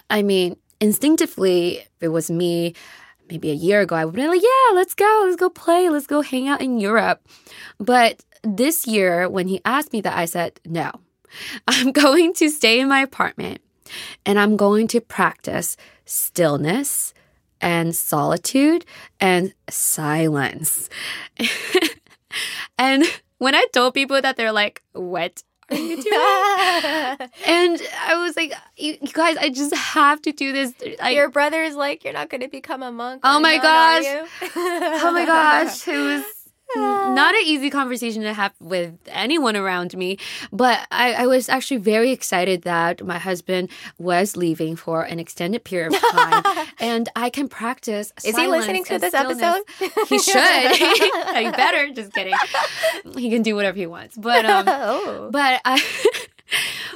I 0.08 0.22
mean, 0.22 0.56
instinctively, 0.80 1.78
if 1.78 1.90
it 2.00 2.08
was 2.08 2.30
me 2.30 2.74
maybe 3.28 3.50
a 3.50 3.54
year 3.54 3.80
ago, 3.80 3.96
I 3.96 4.04
would 4.04 4.14
be 4.14 4.26
like, 4.26 4.42
yeah, 4.42 4.74
let's 4.74 4.94
go, 4.94 5.22
let's 5.24 5.36
go 5.36 5.48
play, 5.50 5.88
let's 5.88 6.06
go 6.06 6.20
hang 6.20 6.48
out 6.48 6.60
in 6.60 6.78
Europe. 6.78 7.26
But 7.78 8.22
this 8.42 8.86
year, 8.86 9.28
when 9.28 9.48
he 9.48 9.60
asked 9.64 9.92
me 9.92 10.00
that, 10.02 10.16
I 10.16 10.26
said, 10.26 10.60
no, 10.64 10.92
I'm 11.68 11.92
going 11.92 12.32
to 12.34 12.48
stay 12.48 12.80
in 12.80 12.88
my 12.88 13.00
apartment 13.00 13.60
and 14.24 14.38
I'm 14.38 14.56
going 14.56 14.88
to 14.88 15.00
practice 15.00 15.76
stillness 16.04 17.14
and 17.60 17.94
solitude 17.94 18.84
and 19.20 19.54
silence. 19.70 20.88
and 22.78 23.04
when 23.38 23.54
I 23.54 23.66
told 23.72 23.94
people 23.94 24.20
that, 24.20 24.36
they're 24.36 24.52
like, 24.52 24.82
what 24.92 25.42
are 25.70 25.76
you 25.76 26.02
doing? 26.02 26.04
and 27.46 27.80
I 28.06 28.16
was 28.22 28.36
like, 28.36 28.52
you, 28.76 28.98
you 29.00 29.12
guys, 29.12 29.36
I 29.38 29.48
just 29.48 29.74
have 29.74 30.20
to 30.22 30.32
do 30.32 30.52
this. 30.52 30.74
I, 31.00 31.10
Your 31.10 31.30
brother 31.30 31.62
is 31.62 31.74
like, 31.74 32.04
you're 32.04 32.12
not 32.12 32.28
going 32.28 32.42
to 32.42 32.48
become 32.48 32.82
a 32.82 32.92
monk. 32.92 33.22
Oh 33.24 33.40
my 33.40 33.56
gosh. 33.58 34.04
oh 34.56 35.10
my 35.12 35.24
gosh, 35.24 35.88
it 35.88 35.96
was 35.96 36.43
not 36.76 37.34
an 37.34 37.42
easy 37.44 37.70
conversation 37.70 38.22
to 38.22 38.32
have 38.32 38.52
with 38.60 38.96
anyone 39.08 39.56
around 39.56 39.96
me. 39.96 40.18
But 40.52 40.86
I, 40.90 41.14
I 41.14 41.26
was 41.26 41.48
actually 41.48 41.78
very 41.78 42.10
excited 42.10 42.62
that 42.62 43.04
my 43.04 43.18
husband 43.18 43.70
was 43.98 44.36
leaving 44.36 44.76
for 44.76 45.02
an 45.02 45.18
extended 45.18 45.64
period 45.64 45.94
of 45.94 46.00
time 46.00 46.66
and 46.78 47.08
I 47.16 47.30
can 47.30 47.48
practice. 47.48 48.12
Is 48.24 48.36
he 48.36 48.46
listening 48.46 48.84
to 48.84 48.98
this 48.98 49.12
stillness. 49.12 49.42
episode? 49.42 49.64
He 50.08 50.18
should. 50.18 50.76
he 50.76 51.50
better. 51.50 51.90
Just 51.92 52.12
kidding. 52.12 52.34
He 53.16 53.30
can 53.30 53.42
do 53.42 53.54
whatever 53.54 53.76
he 53.76 53.86
wants. 53.86 54.16
But 54.16 54.44
um, 54.44 54.64
oh. 54.68 55.28
but 55.32 55.60
I 55.64 55.82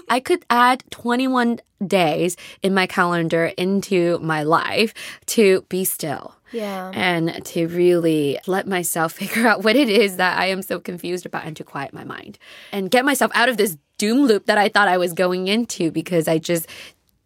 I 0.09 0.21
could 0.21 0.45
add 0.51 0.85
21 0.91 1.61
days 1.87 2.37
in 2.63 2.75
my 2.75 2.87
calendar 2.87 3.47
into 3.57 4.19
my 4.21 4.43
life 4.43 4.95
to 5.27 5.65
be 5.69 5.85
still 5.85 6.35
Yeah. 6.53 6.91
and 6.95 7.45
to 7.47 7.67
really 7.69 8.39
let 8.47 8.67
myself 8.67 9.13
figure 9.21 9.47
out 9.47 9.65
what 9.65 9.77
it 9.77 9.89
is 9.89 10.17
that 10.17 10.39
I 10.39 10.47
am 10.47 10.63
so 10.63 10.81
confused 10.81 11.27
about 11.27 11.45
and 11.45 11.57
to 11.57 11.65
quiet 11.65 11.93
my 11.93 12.05
mind 12.05 12.39
and 12.73 12.91
get 12.91 13.05
myself 13.05 13.31
out 13.35 13.49
of 13.49 13.57
this 13.57 13.77
doom 13.99 14.27
loop 14.27 14.47
that 14.47 14.59
I 14.59 14.69
thought 14.69 14.89
I 14.89 14.97
was 14.97 15.13
going 15.13 15.49
into 15.49 15.91
because 15.91 16.29
I 16.29 16.39
just 16.39 16.69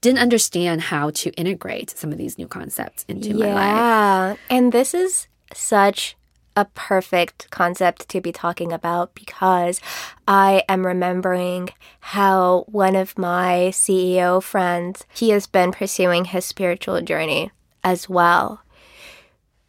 didn't 0.00 0.18
understand 0.18 0.80
how 0.80 1.10
to 1.10 1.30
integrate 1.32 1.90
some 1.90 2.10
of 2.10 2.18
these 2.18 2.36
new 2.36 2.48
concepts 2.48 3.04
into 3.08 3.34
my 3.34 3.46
life. 3.46 3.56
Yeah. 3.56 4.36
And 4.50 4.72
this 4.72 4.94
is 4.94 5.28
such 5.54 6.16
a 6.56 6.64
perfect 6.66 7.50
concept 7.50 8.08
to 8.10 8.20
be 8.20 8.32
talking 8.32 8.72
about 8.72 9.14
because 9.14 9.80
I 10.28 10.64
am 10.68 10.86
remembering 10.86 11.70
how 12.00 12.64
one 12.68 12.96
of 12.96 13.16
my 13.16 13.70
CEO 13.72 14.42
friends, 14.42 15.04
he 15.14 15.30
has 15.30 15.46
been 15.46 15.72
pursuing 15.72 16.26
his 16.26 16.44
spiritual 16.44 17.00
journey 17.00 17.50
as 17.82 18.08
well. 18.08 18.60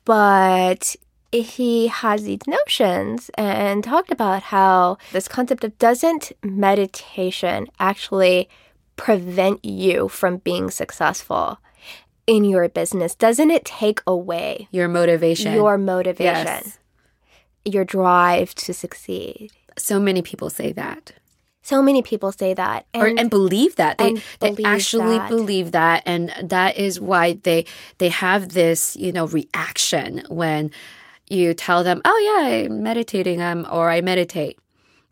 But 0.05 0.95
he 1.31 1.87
has 1.87 2.23
these 2.23 2.45
notions 2.47 3.31
and 3.35 3.83
talked 3.83 4.11
about 4.11 4.43
how 4.43 4.97
this 5.11 5.27
concept 5.27 5.63
of 5.63 5.77
doesn't 5.79 6.31
meditation 6.43 7.67
actually 7.79 8.49
prevent 8.95 9.63
you 9.65 10.07
from 10.09 10.37
being 10.37 10.69
successful 10.69 11.57
in 12.27 12.43
your 12.45 12.69
business? 12.69 13.15
Doesn't 13.15 13.49
it 13.51 13.65
take 13.65 14.01
away 14.05 14.67
Your 14.71 14.87
motivation. 14.87 15.53
your 15.53 15.77
motivation, 15.77 16.45
Yes. 16.45 16.77
your 17.65 17.83
drive 17.85 18.53
to 18.55 18.73
succeed? 18.73 19.51
So 19.77 19.99
many 19.99 20.21
people 20.21 20.49
say 20.49 20.71
that. 20.73 21.13
So 21.63 21.81
many 21.81 22.01
people 22.01 22.31
say 22.33 22.53
that. 22.53 22.85
or 22.93 23.07
and 23.07 23.29
believe 23.29 23.77
that 23.77 23.97
they, 23.97 24.09
and 24.09 24.21
they 24.57 24.63
actually 24.63 25.17
that. 25.17 25.29
believe 25.29 25.71
that 25.71 26.03
and 26.05 26.31
that 26.43 26.77
is 26.77 26.99
why 26.99 27.33
they 27.43 27.65
they 27.97 28.09
have 28.09 28.49
this 28.49 28.95
you 28.97 29.11
know 29.11 29.27
reaction 29.27 30.23
when 30.29 30.71
you 31.29 31.53
tell 31.53 31.83
them 31.83 32.01
oh 32.03 32.19
yeah 32.43 32.65
i'm 32.65 32.83
meditating 32.83 33.41
um 33.41 33.65
or 33.71 33.89
i 33.89 34.01
meditate 34.01 34.59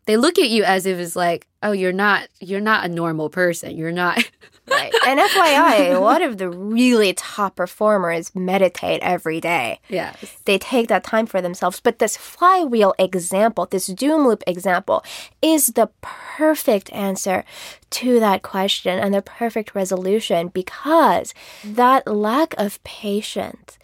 they 0.04 0.16
look 0.18 0.38
at 0.38 0.50
you 0.50 0.62
as 0.62 0.84
if 0.84 0.98
it's 0.98 1.16
like 1.16 1.46
oh 1.62 1.72
you're 1.72 1.90
not 1.92 2.28
you're 2.38 2.60
not 2.60 2.84
a 2.84 2.88
normal 2.88 3.30
person 3.30 3.74
you're 3.76 3.90
not 3.90 4.22
Right. 4.66 4.92
And 5.06 5.18
FYI, 5.18 5.94
a 5.94 5.98
lot 5.98 6.22
of 6.22 6.38
the 6.38 6.48
really 6.48 7.12
top 7.14 7.56
performers 7.56 8.34
meditate 8.34 9.02
every 9.02 9.40
day. 9.40 9.80
yes 9.88 10.36
They 10.44 10.58
take 10.58 10.88
that 10.88 11.02
time 11.02 11.26
for 11.26 11.40
themselves. 11.42 11.80
But 11.80 11.98
this 11.98 12.16
flywheel 12.16 12.94
example, 12.98 13.66
this 13.66 13.88
doom 13.88 14.26
loop 14.26 14.42
example, 14.46 15.04
is 15.40 15.68
the 15.68 15.90
perfect 16.00 16.92
answer 16.92 17.44
to 17.90 18.20
that 18.20 18.42
question 18.42 18.98
and 18.98 19.12
the 19.12 19.22
perfect 19.22 19.74
resolution 19.74 20.48
because 20.48 21.34
that 21.64 22.06
lack 22.06 22.54
of 22.56 22.82
patience 22.84 23.78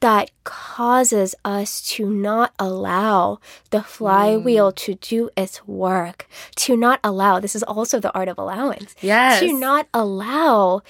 that 0.00 0.30
causes 0.44 1.34
us 1.44 1.82
to 1.82 2.08
not 2.08 2.52
allow 2.58 3.40
the 3.70 3.82
flywheel 3.82 4.72
mm. 4.72 4.76
to 4.76 4.94
do 4.94 5.30
its 5.36 5.66
work, 5.66 6.28
to 6.56 6.76
not 6.76 7.00
allow, 7.02 7.40
this 7.40 7.56
is 7.56 7.62
also 7.64 7.98
the 7.98 8.12
art 8.14 8.28
of 8.28 8.38
allowance, 8.38 8.94
yes. 9.00 9.40
to 9.40 9.52
not 9.52 9.88
allow 9.92 10.82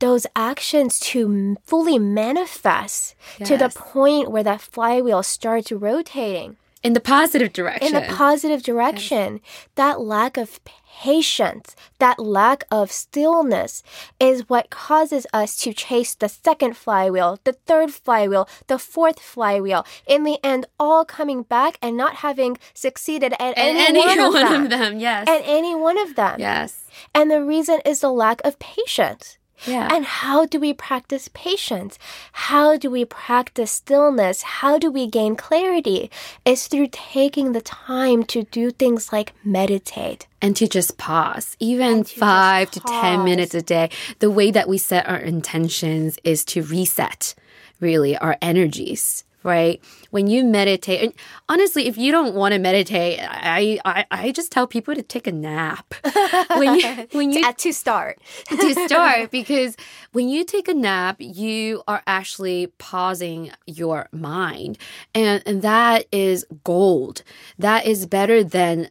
those 0.00 0.26
actions 0.34 0.98
to 0.98 1.56
fully 1.64 1.98
manifest 1.98 3.14
to 3.44 3.56
the 3.56 3.68
point 3.68 4.30
where 4.30 4.42
that 4.42 4.60
flywheel 4.60 5.22
starts 5.22 5.70
rotating 5.70 6.56
in 6.84 6.92
the 6.92 7.00
positive 7.00 7.52
direction 7.52 7.88
in 7.88 7.94
the 7.94 8.14
positive 8.14 8.62
direction. 8.62 9.40
That 9.74 10.00
lack 10.00 10.36
of 10.36 10.60
patience, 11.02 11.74
that 11.98 12.18
lack 12.20 12.64
of 12.70 12.92
stillness 12.92 13.82
is 14.20 14.48
what 14.48 14.70
causes 14.70 15.26
us 15.32 15.56
to 15.62 15.72
chase 15.72 16.14
the 16.14 16.28
second 16.28 16.76
flywheel, 16.76 17.40
the 17.44 17.54
third 17.54 17.92
flywheel, 17.92 18.48
the 18.68 18.78
fourth 18.78 19.18
flywheel. 19.18 19.84
In 20.06 20.22
the 20.24 20.38
end, 20.44 20.66
all 20.78 21.04
coming 21.04 21.42
back 21.42 21.78
and 21.82 21.96
not 21.96 22.16
having 22.16 22.58
succeeded 22.74 23.32
at 23.40 23.56
and 23.58 23.76
any, 23.78 24.00
any 24.02 24.20
one, 24.20 24.64
of 24.64 24.70
them. 24.78 25.00
yes 25.00 25.26
At 25.26 25.42
any 25.44 25.74
one 25.74 25.98
of 25.98 26.14
them. 26.14 26.38
yes 26.38 26.84
And 27.14 27.30
the 27.30 27.42
reason 27.42 27.80
is 27.84 28.00
the 28.00 28.12
lack 28.12 28.40
of 28.44 28.58
patience. 28.58 29.38
Yeah 29.66 29.88
And 29.94 30.04
how 30.04 30.46
do 30.46 30.58
we 30.60 30.72
practice 30.72 31.28
patience? 31.32 31.98
How 32.32 32.76
do 32.76 32.90
we 32.90 33.04
practice 33.04 33.70
stillness? 33.72 34.42
How 34.42 34.78
do 34.78 34.90
we 34.90 35.06
gain 35.06 35.36
clarity? 35.36 36.10
It's 36.44 36.66
through 36.66 36.88
taking 36.92 37.52
the 37.52 37.60
time 37.60 38.24
to 38.24 38.42
do 38.44 38.70
things 38.70 39.12
like 39.12 39.32
meditate. 39.44 40.26
and 40.42 40.54
to 40.56 40.66
just 40.68 40.98
pause, 40.98 41.56
even 41.60 42.04
to 42.04 42.18
five 42.18 42.70
to 42.72 42.80
10 42.80 43.24
minutes 43.24 43.54
a 43.54 43.62
day. 43.62 43.88
The 44.18 44.30
way 44.30 44.50
that 44.50 44.68
we 44.68 44.78
set 44.78 45.08
our 45.08 45.16
intentions 45.18 46.18
is 46.24 46.44
to 46.46 46.62
reset 46.62 47.34
really 47.80 48.16
our 48.18 48.36
energies. 48.42 49.24
Right. 49.44 49.80
When 50.10 50.26
you 50.26 50.42
meditate, 50.44 51.02
and 51.02 51.12
honestly, 51.48 51.86
if 51.86 51.96
you 51.98 52.10
don't 52.10 52.34
want 52.34 52.54
to 52.54 52.58
meditate, 52.58 53.20
I, 53.22 53.78
I 53.84 54.06
I 54.10 54.32
just 54.32 54.50
tell 54.50 54.66
people 54.66 54.94
to 54.94 55.02
take 55.02 55.26
a 55.26 55.32
nap. 55.32 55.94
when 56.56 56.74
you 56.80 57.06
when 57.12 57.30
you 57.30 57.52
to 57.52 57.72
start. 57.72 58.18
to 58.48 58.74
start 58.86 59.30
because 59.30 59.76
when 60.12 60.28
you 60.28 60.44
take 60.44 60.68
a 60.68 60.74
nap 60.74 61.16
you 61.18 61.82
are 61.88 62.02
actually 62.06 62.68
pausing 62.78 63.50
your 63.66 64.08
mind 64.12 64.78
and, 65.14 65.42
and 65.46 65.62
that 65.62 66.06
is 66.12 66.44
gold 66.64 67.22
that 67.58 67.86
is 67.86 68.06
better 68.06 68.42
than 68.44 68.88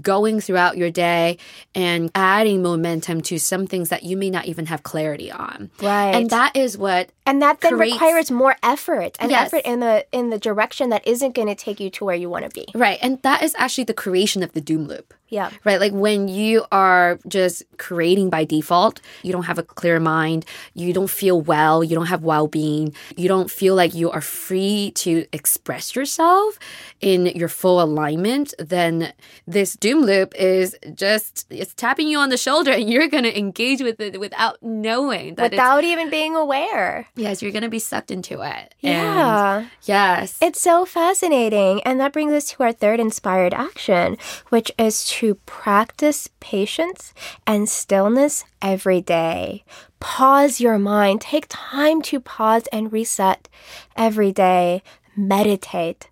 going 0.00 0.40
throughout 0.40 0.76
your 0.76 0.90
day 0.90 1.38
and 1.74 2.10
adding 2.14 2.62
momentum 2.62 3.20
to 3.22 3.38
some 3.38 3.66
things 3.66 3.88
that 3.88 4.02
you 4.02 4.16
may 4.16 4.30
not 4.30 4.46
even 4.46 4.66
have 4.66 4.82
clarity 4.82 5.30
on 5.30 5.70
Right. 5.82 6.14
and 6.14 6.30
that 6.30 6.56
is 6.56 6.76
what 6.78 7.10
and 7.26 7.40
that 7.42 7.60
then 7.60 7.76
creates- 7.76 7.94
requires 7.94 8.30
more 8.30 8.56
effort 8.62 9.16
and 9.20 9.30
Yes. 9.30 9.46
effort 9.52 9.62
in 9.64 9.80
the 9.80 10.04
in 10.12 10.30
the 10.30 10.38
direction 10.38 10.90
that 10.90 11.06
isn't 11.06 11.34
going 11.34 11.48
to 11.48 11.54
take 11.54 11.80
you 11.80 11.90
to 11.90 12.04
where 12.04 12.16
you 12.16 12.28
want 12.30 12.44
to 12.44 12.50
be. 12.50 12.66
right 12.74 12.98
and 13.02 13.20
that 13.22 13.42
is 13.42 13.54
actually 13.58 13.84
the 13.84 13.94
creation 13.94 14.42
of 14.42 14.52
the 14.52 14.60
doom 14.60 14.86
loop 14.86 15.14
Yeah. 15.30 15.50
right? 15.64 15.80
Like 15.80 15.92
when 15.92 16.28
you 16.28 16.64
are 16.72 17.18
just 17.26 17.62
creating 17.78 18.28
by 18.30 18.44
default, 18.44 19.00
you 19.22 19.32
don't 19.32 19.44
have 19.44 19.58
a 19.58 19.62
clear 19.62 19.98
mind, 20.00 20.44
you 20.74 20.92
don't 20.92 21.08
feel 21.10 21.40
well, 21.40 21.82
you 21.84 21.94
don't 21.96 22.06
have 22.06 22.22
well 22.22 22.46
being, 22.48 22.92
you 23.16 23.28
don't 23.28 23.50
feel 23.50 23.74
like 23.74 23.94
you 23.94 24.10
are 24.10 24.20
free 24.20 24.92
to 24.96 25.24
express 25.32 25.94
yourself 25.96 26.58
in 27.00 27.26
your 27.26 27.48
full 27.48 27.80
alignment, 27.80 28.52
then 28.58 29.12
this 29.46 29.74
doom 29.74 30.00
loop 30.04 30.34
is 30.36 30.76
just 30.94 31.46
it's 31.50 31.74
tapping 31.74 32.08
you 32.08 32.18
on 32.18 32.28
the 32.28 32.36
shoulder 32.36 32.72
and 32.72 32.90
you're 32.90 33.08
gonna 33.08 33.28
engage 33.28 33.80
with 33.80 34.00
it 34.00 34.18
without 34.20 34.60
knowing 34.62 35.36
that 35.36 35.52
Without 35.52 35.84
even 35.84 36.10
being 36.10 36.34
aware. 36.36 37.06
yes, 37.16 37.40
you're 37.40 37.52
gonna 37.52 37.68
be 37.68 37.78
sucked 37.78 38.10
into 38.10 38.34
it. 38.42 38.74
And 38.82 39.16
Yeah. 39.16 39.66
yes. 39.84 40.38
It's 40.42 40.60
so 40.60 40.84
fascinating. 40.84 41.82
And 41.84 42.00
that 42.00 42.12
brings 42.12 42.32
us 42.32 42.46
to 42.52 42.62
our 42.64 42.72
third 42.72 42.98
inspired 43.00 43.54
action, 43.54 44.16
which 44.48 44.72
is 44.78 45.04
to 45.10 45.19
practice 45.46 46.28
patience 46.40 47.12
and 47.46 47.68
stillness 47.68 48.44
every 48.60 49.00
day. 49.00 49.64
Pause 50.00 50.60
your 50.60 50.78
mind. 50.78 51.20
Take 51.20 51.46
time 51.48 52.02
to 52.02 52.20
pause 52.20 52.66
and 52.72 52.92
reset 52.92 53.48
every 53.96 54.32
day. 54.32 54.82
Meditate. 55.16 56.08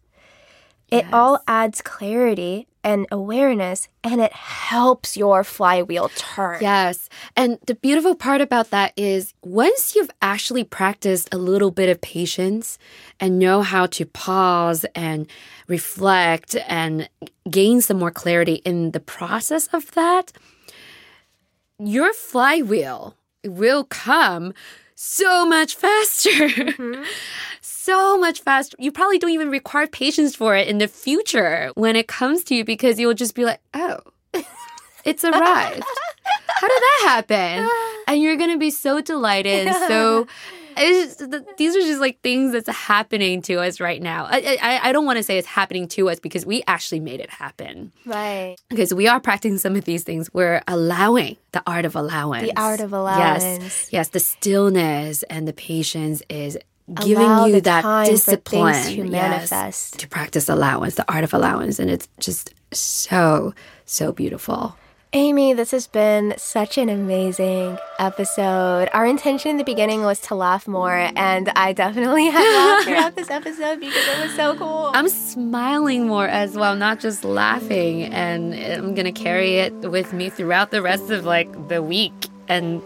It 0.91 1.07
all 1.13 1.43
adds 1.47 1.83
clarity 1.83 2.67
and 2.89 3.07
awareness, 3.13 3.87
and 4.03 4.19
it 4.19 4.33
helps 4.33 5.15
your 5.15 5.45
flywheel 5.45 6.09
turn. 6.17 6.57
Yes. 6.63 7.11
And 7.37 7.59
the 7.67 7.75
beautiful 7.75 8.15
part 8.15 8.41
about 8.41 8.71
that 8.71 8.95
is 8.97 9.35
once 9.45 9.95
you've 9.95 10.11
actually 10.23 10.65
practiced 10.65 11.29
a 11.31 11.37
little 11.37 11.71
bit 11.71 11.91
of 11.91 12.01
patience 12.01 12.79
and 13.21 13.39
know 13.39 13.61
how 13.61 13.85
to 13.85 14.07
pause 14.07 14.87
and 14.95 15.27
reflect 15.67 16.57
and 16.67 17.11
gain 17.51 17.83
some 17.83 17.99
more 17.99 18.11
clarity 18.11 18.63
in 18.65 18.93
the 18.93 19.01
process 19.01 19.67
of 19.67 19.91
that, 19.91 20.33
your 21.79 22.15
flywheel 22.15 23.15
will 23.45 23.85
come 23.85 24.55
so 25.01 25.47
much 25.47 25.77
faster. 25.77 26.29
Mm-hmm. 26.31 27.05
so 27.61 28.19
much 28.19 28.41
faster. 28.41 28.77
You 28.81 28.91
probably 28.91 29.19
don't 29.19 29.31
even 29.31 29.49
require 29.49 29.87
patience 29.87 30.35
for 30.35 30.57
it 30.57 30.67
in 30.67 30.79
the 30.79 30.89
future 30.89 31.71
when 31.77 31.95
it 31.95 32.09
comes 32.09 32.43
to 32.45 32.57
you 32.57 32.65
because 32.65 32.99
you'll 32.99 33.15
just 33.15 33.37
be 33.37 33.45
like, 33.45 33.61
oh, 33.75 34.01
it's 35.05 35.23
arrived. 35.23 35.85
How 36.61 36.69
did 36.69 36.83
that 36.83 37.01
happen? 37.05 37.69
And 38.09 38.23
you're 38.23 38.37
going 38.37 38.53
to 38.53 38.59
be 38.59 38.71
so 38.71 39.03
delighted 39.03 39.67
and 39.67 39.77
so 39.87 40.27
just, 40.79 41.23
these 41.59 41.77
are 41.77 41.81
just 41.81 42.01
like 42.01 42.21
things 42.23 42.53
that's 42.53 42.69
happening 42.69 43.43
to 43.43 43.57
us 43.57 43.81
right 43.81 44.01
now. 44.01 44.27
I, 44.31 44.59
I, 44.63 44.89
I 44.89 44.93
don't 44.93 45.05
want 45.05 45.19
to 45.19 45.23
say 45.23 45.39
it's 45.39 45.47
happening 45.47 45.89
to 45.89 46.09
us 46.09 46.19
because 46.19 46.47
we 46.47 46.63
actually 46.67 47.01
made 47.01 47.21
it 47.21 47.31
happen. 47.31 47.93
Right. 48.07 48.57
Because 48.69 48.95
we 48.95 49.09
are 49.09 49.21
practicing 49.21 49.59
some 49.59 49.77
of 49.77 49.85
these 49.85 50.05
things. 50.05 50.33
We're 50.33 50.63
allowing 50.67 51.37
the 51.53 51.63
art 51.67 51.85
of 51.85 51.97
allowance. 51.97 52.49
The 52.49 52.59
art 52.59 52.81
of 52.81 52.93
allowance. 52.93 53.45
Yes. 53.45 53.89
Yes. 53.93 54.09
The 54.09 54.21
stillness 54.21 55.23
and 55.25 55.47
the 55.47 55.53
patience 55.53 56.23
is 56.29 56.57
giving 56.95 57.27
Allow 57.27 57.47
you 57.47 57.61
that 57.61 58.07
discipline 58.07 58.83
to 58.95 59.05
manifest. 59.05 59.53
Yes, 59.53 60.01
to 60.01 60.09
practice 60.09 60.49
allowance, 60.49 60.95
the 60.95 61.11
art 61.13 61.25
of 61.25 61.35
allowance. 61.35 61.79
And 61.79 61.91
it's 61.91 62.09
just 62.19 62.55
so, 62.73 63.53
so 63.85 64.13
beautiful. 64.13 64.77
Amy, 65.15 65.55
this 65.55 65.71
has 65.71 65.87
been 65.87 66.35
such 66.37 66.77
an 66.77 66.91
amazing 66.91 67.79
episode. 67.99 68.91
Our 68.93 69.07
intention 69.07 69.53
in 69.53 69.57
the 69.57 69.65
beginning 69.65 70.03
was 70.03 70.21
to 70.23 70.35
laugh 70.35 70.69
more, 70.69 71.11
and 71.17 71.49
I 71.57 71.73
definitely 71.73 72.27
had 72.27 72.45
laughed 72.45 72.85
throughout 72.87 73.17
this 73.17 73.31
episode 73.31 73.81
because 73.81 74.07
it 74.07 74.23
was 74.23 74.35
so 74.35 74.55
cool. 74.57 74.91
I'm 74.93 75.09
smiling 75.09 76.07
more 76.07 76.29
as 76.29 76.57
well, 76.57 76.77
not 76.77 77.01
just 77.01 77.25
laughing, 77.25 78.03
and 78.05 78.53
I'm 78.55 78.95
gonna 78.95 79.11
carry 79.11 79.55
it 79.61 79.73
with 79.91 80.13
me 80.13 80.29
throughout 80.29 80.73
the 80.73 80.83
rest 80.83 81.09
of 81.09 81.25
like 81.25 81.69
the 81.69 81.83
week 81.83 82.29
and 82.47 82.83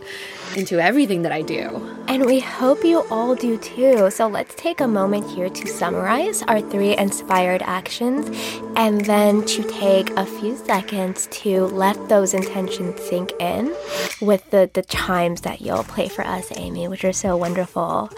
into 0.56 0.80
everything 0.80 1.22
that 1.22 1.32
I 1.32 1.42
do. 1.42 1.88
And 2.08 2.26
we 2.26 2.40
hope 2.40 2.84
you 2.84 3.04
all 3.10 3.34
do 3.34 3.56
too. 3.58 4.10
So 4.10 4.26
let's 4.26 4.54
take 4.54 4.80
a 4.80 4.88
moment 4.88 5.30
here 5.30 5.48
to 5.48 5.66
summarize 5.66 6.42
our 6.42 6.60
three 6.60 6.96
inspired 6.96 7.62
actions 7.62 8.28
and 8.76 9.04
then 9.04 9.44
to 9.46 9.62
take 9.70 10.10
a 10.10 10.26
few 10.26 10.56
seconds 10.56 11.26
to 11.28 11.66
let 11.66 12.08
those 12.08 12.34
intentions 12.34 13.00
sink 13.00 13.32
in 13.40 13.74
with 14.20 14.50
the, 14.50 14.70
the 14.74 14.82
chimes 14.82 15.42
that 15.42 15.60
you'll 15.60 15.84
play 15.84 16.08
for 16.08 16.26
us, 16.26 16.52
Amy, 16.56 16.88
which 16.88 17.04
are 17.04 17.12
so 17.12 17.36
wonderful. 17.36 18.10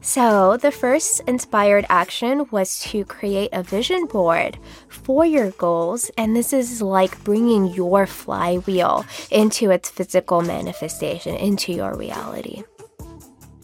So, 0.00 0.56
the 0.56 0.70
first 0.70 1.20
inspired 1.26 1.84
action 1.88 2.46
was 2.50 2.78
to 2.90 3.04
create 3.04 3.50
a 3.52 3.64
vision 3.64 4.06
board 4.06 4.58
for 4.88 5.26
your 5.26 5.50
goals, 5.52 6.10
and 6.16 6.36
this 6.36 6.52
is 6.52 6.80
like 6.80 7.22
bringing 7.24 7.66
your 7.74 8.06
flywheel 8.06 9.04
into 9.30 9.70
its 9.70 9.90
physical 9.90 10.40
manifestation, 10.40 11.34
into 11.34 11.72
your 11.72 11.96
reality. 11.96 12.62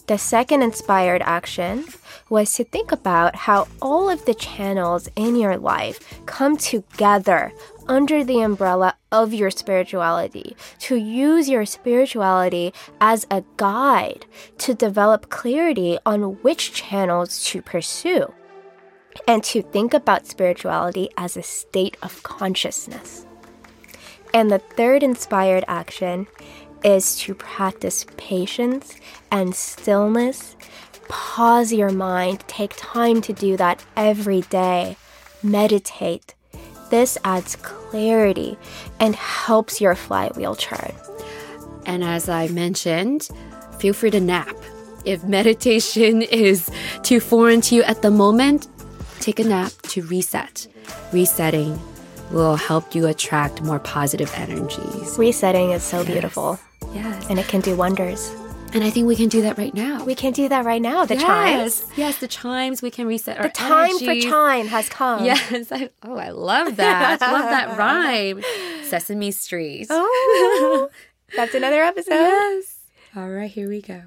The 0.06 0.18
second 0.18 0.62
inspired 0.62 1.22
action 1.22 1.86
was 2.28 2.52
to 2.54 2.64
think 2.64 2.92
about 2.92 3.36
how 3.36 3.68
all 3.80 4.10
of 4.10 4.24
the 4.26 4.34
channels 4.34 5.08
in 5.16 5.36
your 5.36 5.56
life 5.56 6.20
come 6.26 6.56
together 6.56 7.52
under 7.88 8.24
the 8.24 8.40
umbrella 8.40 8.96
of 9.12 9.32
your 9.34 9.50
spirituality, 9.50 10.56
to 10.78 10.96
use 10.96 11.48
your 11.48 11.66
spirituality 11.66 12.72
as 13.00 13.26
a 13.30 13.44
guide 13.56 14.26
to 14.58 14.74
develop 14.74 15.30
clarity 15.30 15.98
on 16.04 16.34
which 16.42 16.72
channels 16.72 17.44
to 17.44 17.62
pursue, 17.62 18.32
and 19.28 19.44
to 19.44 19.62
think 19.62 19.94
about 19.94 20.26
spirituality 20.26 21.08
as 21.16 21.36
a 21.36 21.42
state 21.42 21.96
of 22.02 22.22
consciousness. 22.22 23.26
And 24.32 24.50
the 24.50 24.58
third 24.58 25.02
inspired 25.02 25.64
action 25.68 26.26
is 26.82 27.16
to 27.20 27.34
practice 27.34 28.04
patience 28.16 28.96
and 29.30 29.54
stillness. 29.54 30.56
Pause 31.08 31.74
your 31.74 31.90
mind, 31.90 32.40
take 32.48 32.74
time 32.76 33.20
to 33.22 33.32
do 33.32 33.56
that 33.56 33.84
every 33.96 34.40
day. 34.42 34.96
Meditate 35.42 36.34
this 36.90 37.18
adds 37.24 37.56
clarity 37.56 38.58
and 39.00 39.14
helps 39.14 39.80
your 39.80 39.94
flywheel 39.94 40.54
turn. 40.54 40.92
And 41.86 42.02
as 42.02 42.28
I 42.28 42.48
mentioned, 42.48 43.28
feel 43.78 43.94
free 43.94 44.10
to 44.10 44.20
nap. 44.20 44.56
If 45.04 45.24
meditation 45.24 46.22
is 46.46 46.70
too 47.02 47.20
foreign 47.20 47.60
to 47.62 47.74
you 47.74 47.82
at 47.84 48.02
the 48.02 48.10
moment, 48.10 48.68
take 49.20 49.38
a 49.38 49.44
nap 49.44 49.72
to 49.88 50.02
reset. 50.02 50.66
Resetting 51.12 51.78
will 52.30 52.56
help 52.56 52.94
you 52.94 53.06
attract 53.06 53.62
more 53.62 53.78
positive 53.78 54.32
energies. 54.34 55.18
Resetting 55.18 55.70
is 55.70 55.82
so 55.82 55.98
yes. 55.98 56.06
beautiful. 56.06 56.58
Yes. 56.92 57.28
And 57.28 57.38
it 57.38 57.48
can 57.48 57.60
do 57.60 57.76
wonders. 57.76 58.32
And 58.74 58.82
I 58.82 58.90
think 58.90 59.06
we 59.06 59.14
can 59.14 59.28
do 59.28 59.40
that 59.42 59.56
right 59.56 59.72
now. 59.72 60.04
We 60.04 60.16
can 60.16 60.32
do 60.32 60.48
that 60.48 60.64
right 60.64 60.82
now. 60.82 61.04
The 61.04 61.14
yes. 61.14 61.22
chimes. 61.22 61.86
Yes, 61.96 62.18
the 62.18 62.26
chimes. 62.26 62.82
We 62.82 62.90
can 62.90 63.06
reset 63.06 63.36
our 63.38 63.44
The 63.44 63.50
time 63.50 63.90
energies. 63.90 64.24
for 64.24 64.30
chime 64.30 64.66
has 64.66 64.88
come. 64.88 65.24
Yes. 65.24 65.70
I, 65.70 65.90
oh, 66.02 66.16
I 66.16 66.30
love 66.30 66.74
that. 66.76 67.20
love 67.20 67.50
that 67.50 67.78
rhyme. 67.78 68.42
Sesame 68.82 69.30
Street. 69.30 69.86
Oh, 69.90 70.90
that's 71.36 71.54
another 71.54 71.82
episode. 71.84 72.14
Yes. 72.14 72.78
All 73.16 73.28
right, 73.30 73.48
here 73.50 73.68
we 73.68 73.80
go. 73.80 74.02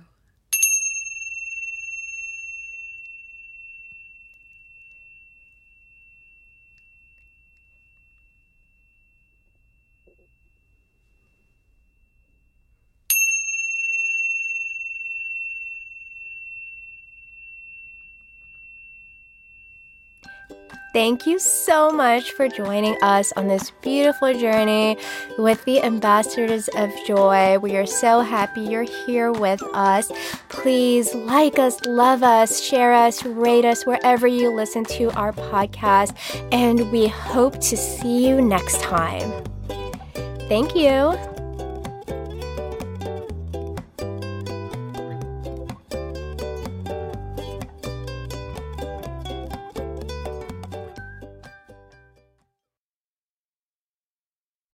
Thank 20.98 21.28
you 21.28 21.38
so 21.38 21.92
much 21.92 22.32
for 22.32 22.48
joining 22.48 22.98
us 23.04 23.32
on 23.34 23.48
this 23.48 23.70
beautiful 23.84 24.34
journey 24.34 24.98
with 25.38 25.64
the 25.66 25.80
Ambassadors 25.84 26.70
of 26.70 26.92
Joy. 27.06 27.60
We 27.60 27.78
are 27.78 27.86
so 27.86 28.22
happy 28.22 28.62
you're 28.62 28.82
here 28.82 29.32
with 29.32 29.62
us. 29.76 30.12
Please 30.50 31.14
like 31.14 31.60
us, 31.60 31.80
love 31.86 32.24
us, 32.24 32.60
share 32.60 32.96
us, 32.96 33.24
rate 33.24 33.64
us 33.64 33.86
wherever 33.86 34.26
you 34.26 34.50
listen 34.50 34.86
to 34.86 35.12
our 35.12 35.34
podcast, 35.34 36.16
and 36.52 36.92
we 36.92 37.06
hope 37.08 37.60
to 37.60 37.78
see 37.78 38.28
you 38.28 38.42
next 38.42 38.82
time. 38.82 39.32
Thank 40.50 40.76
you. 40.76 41.16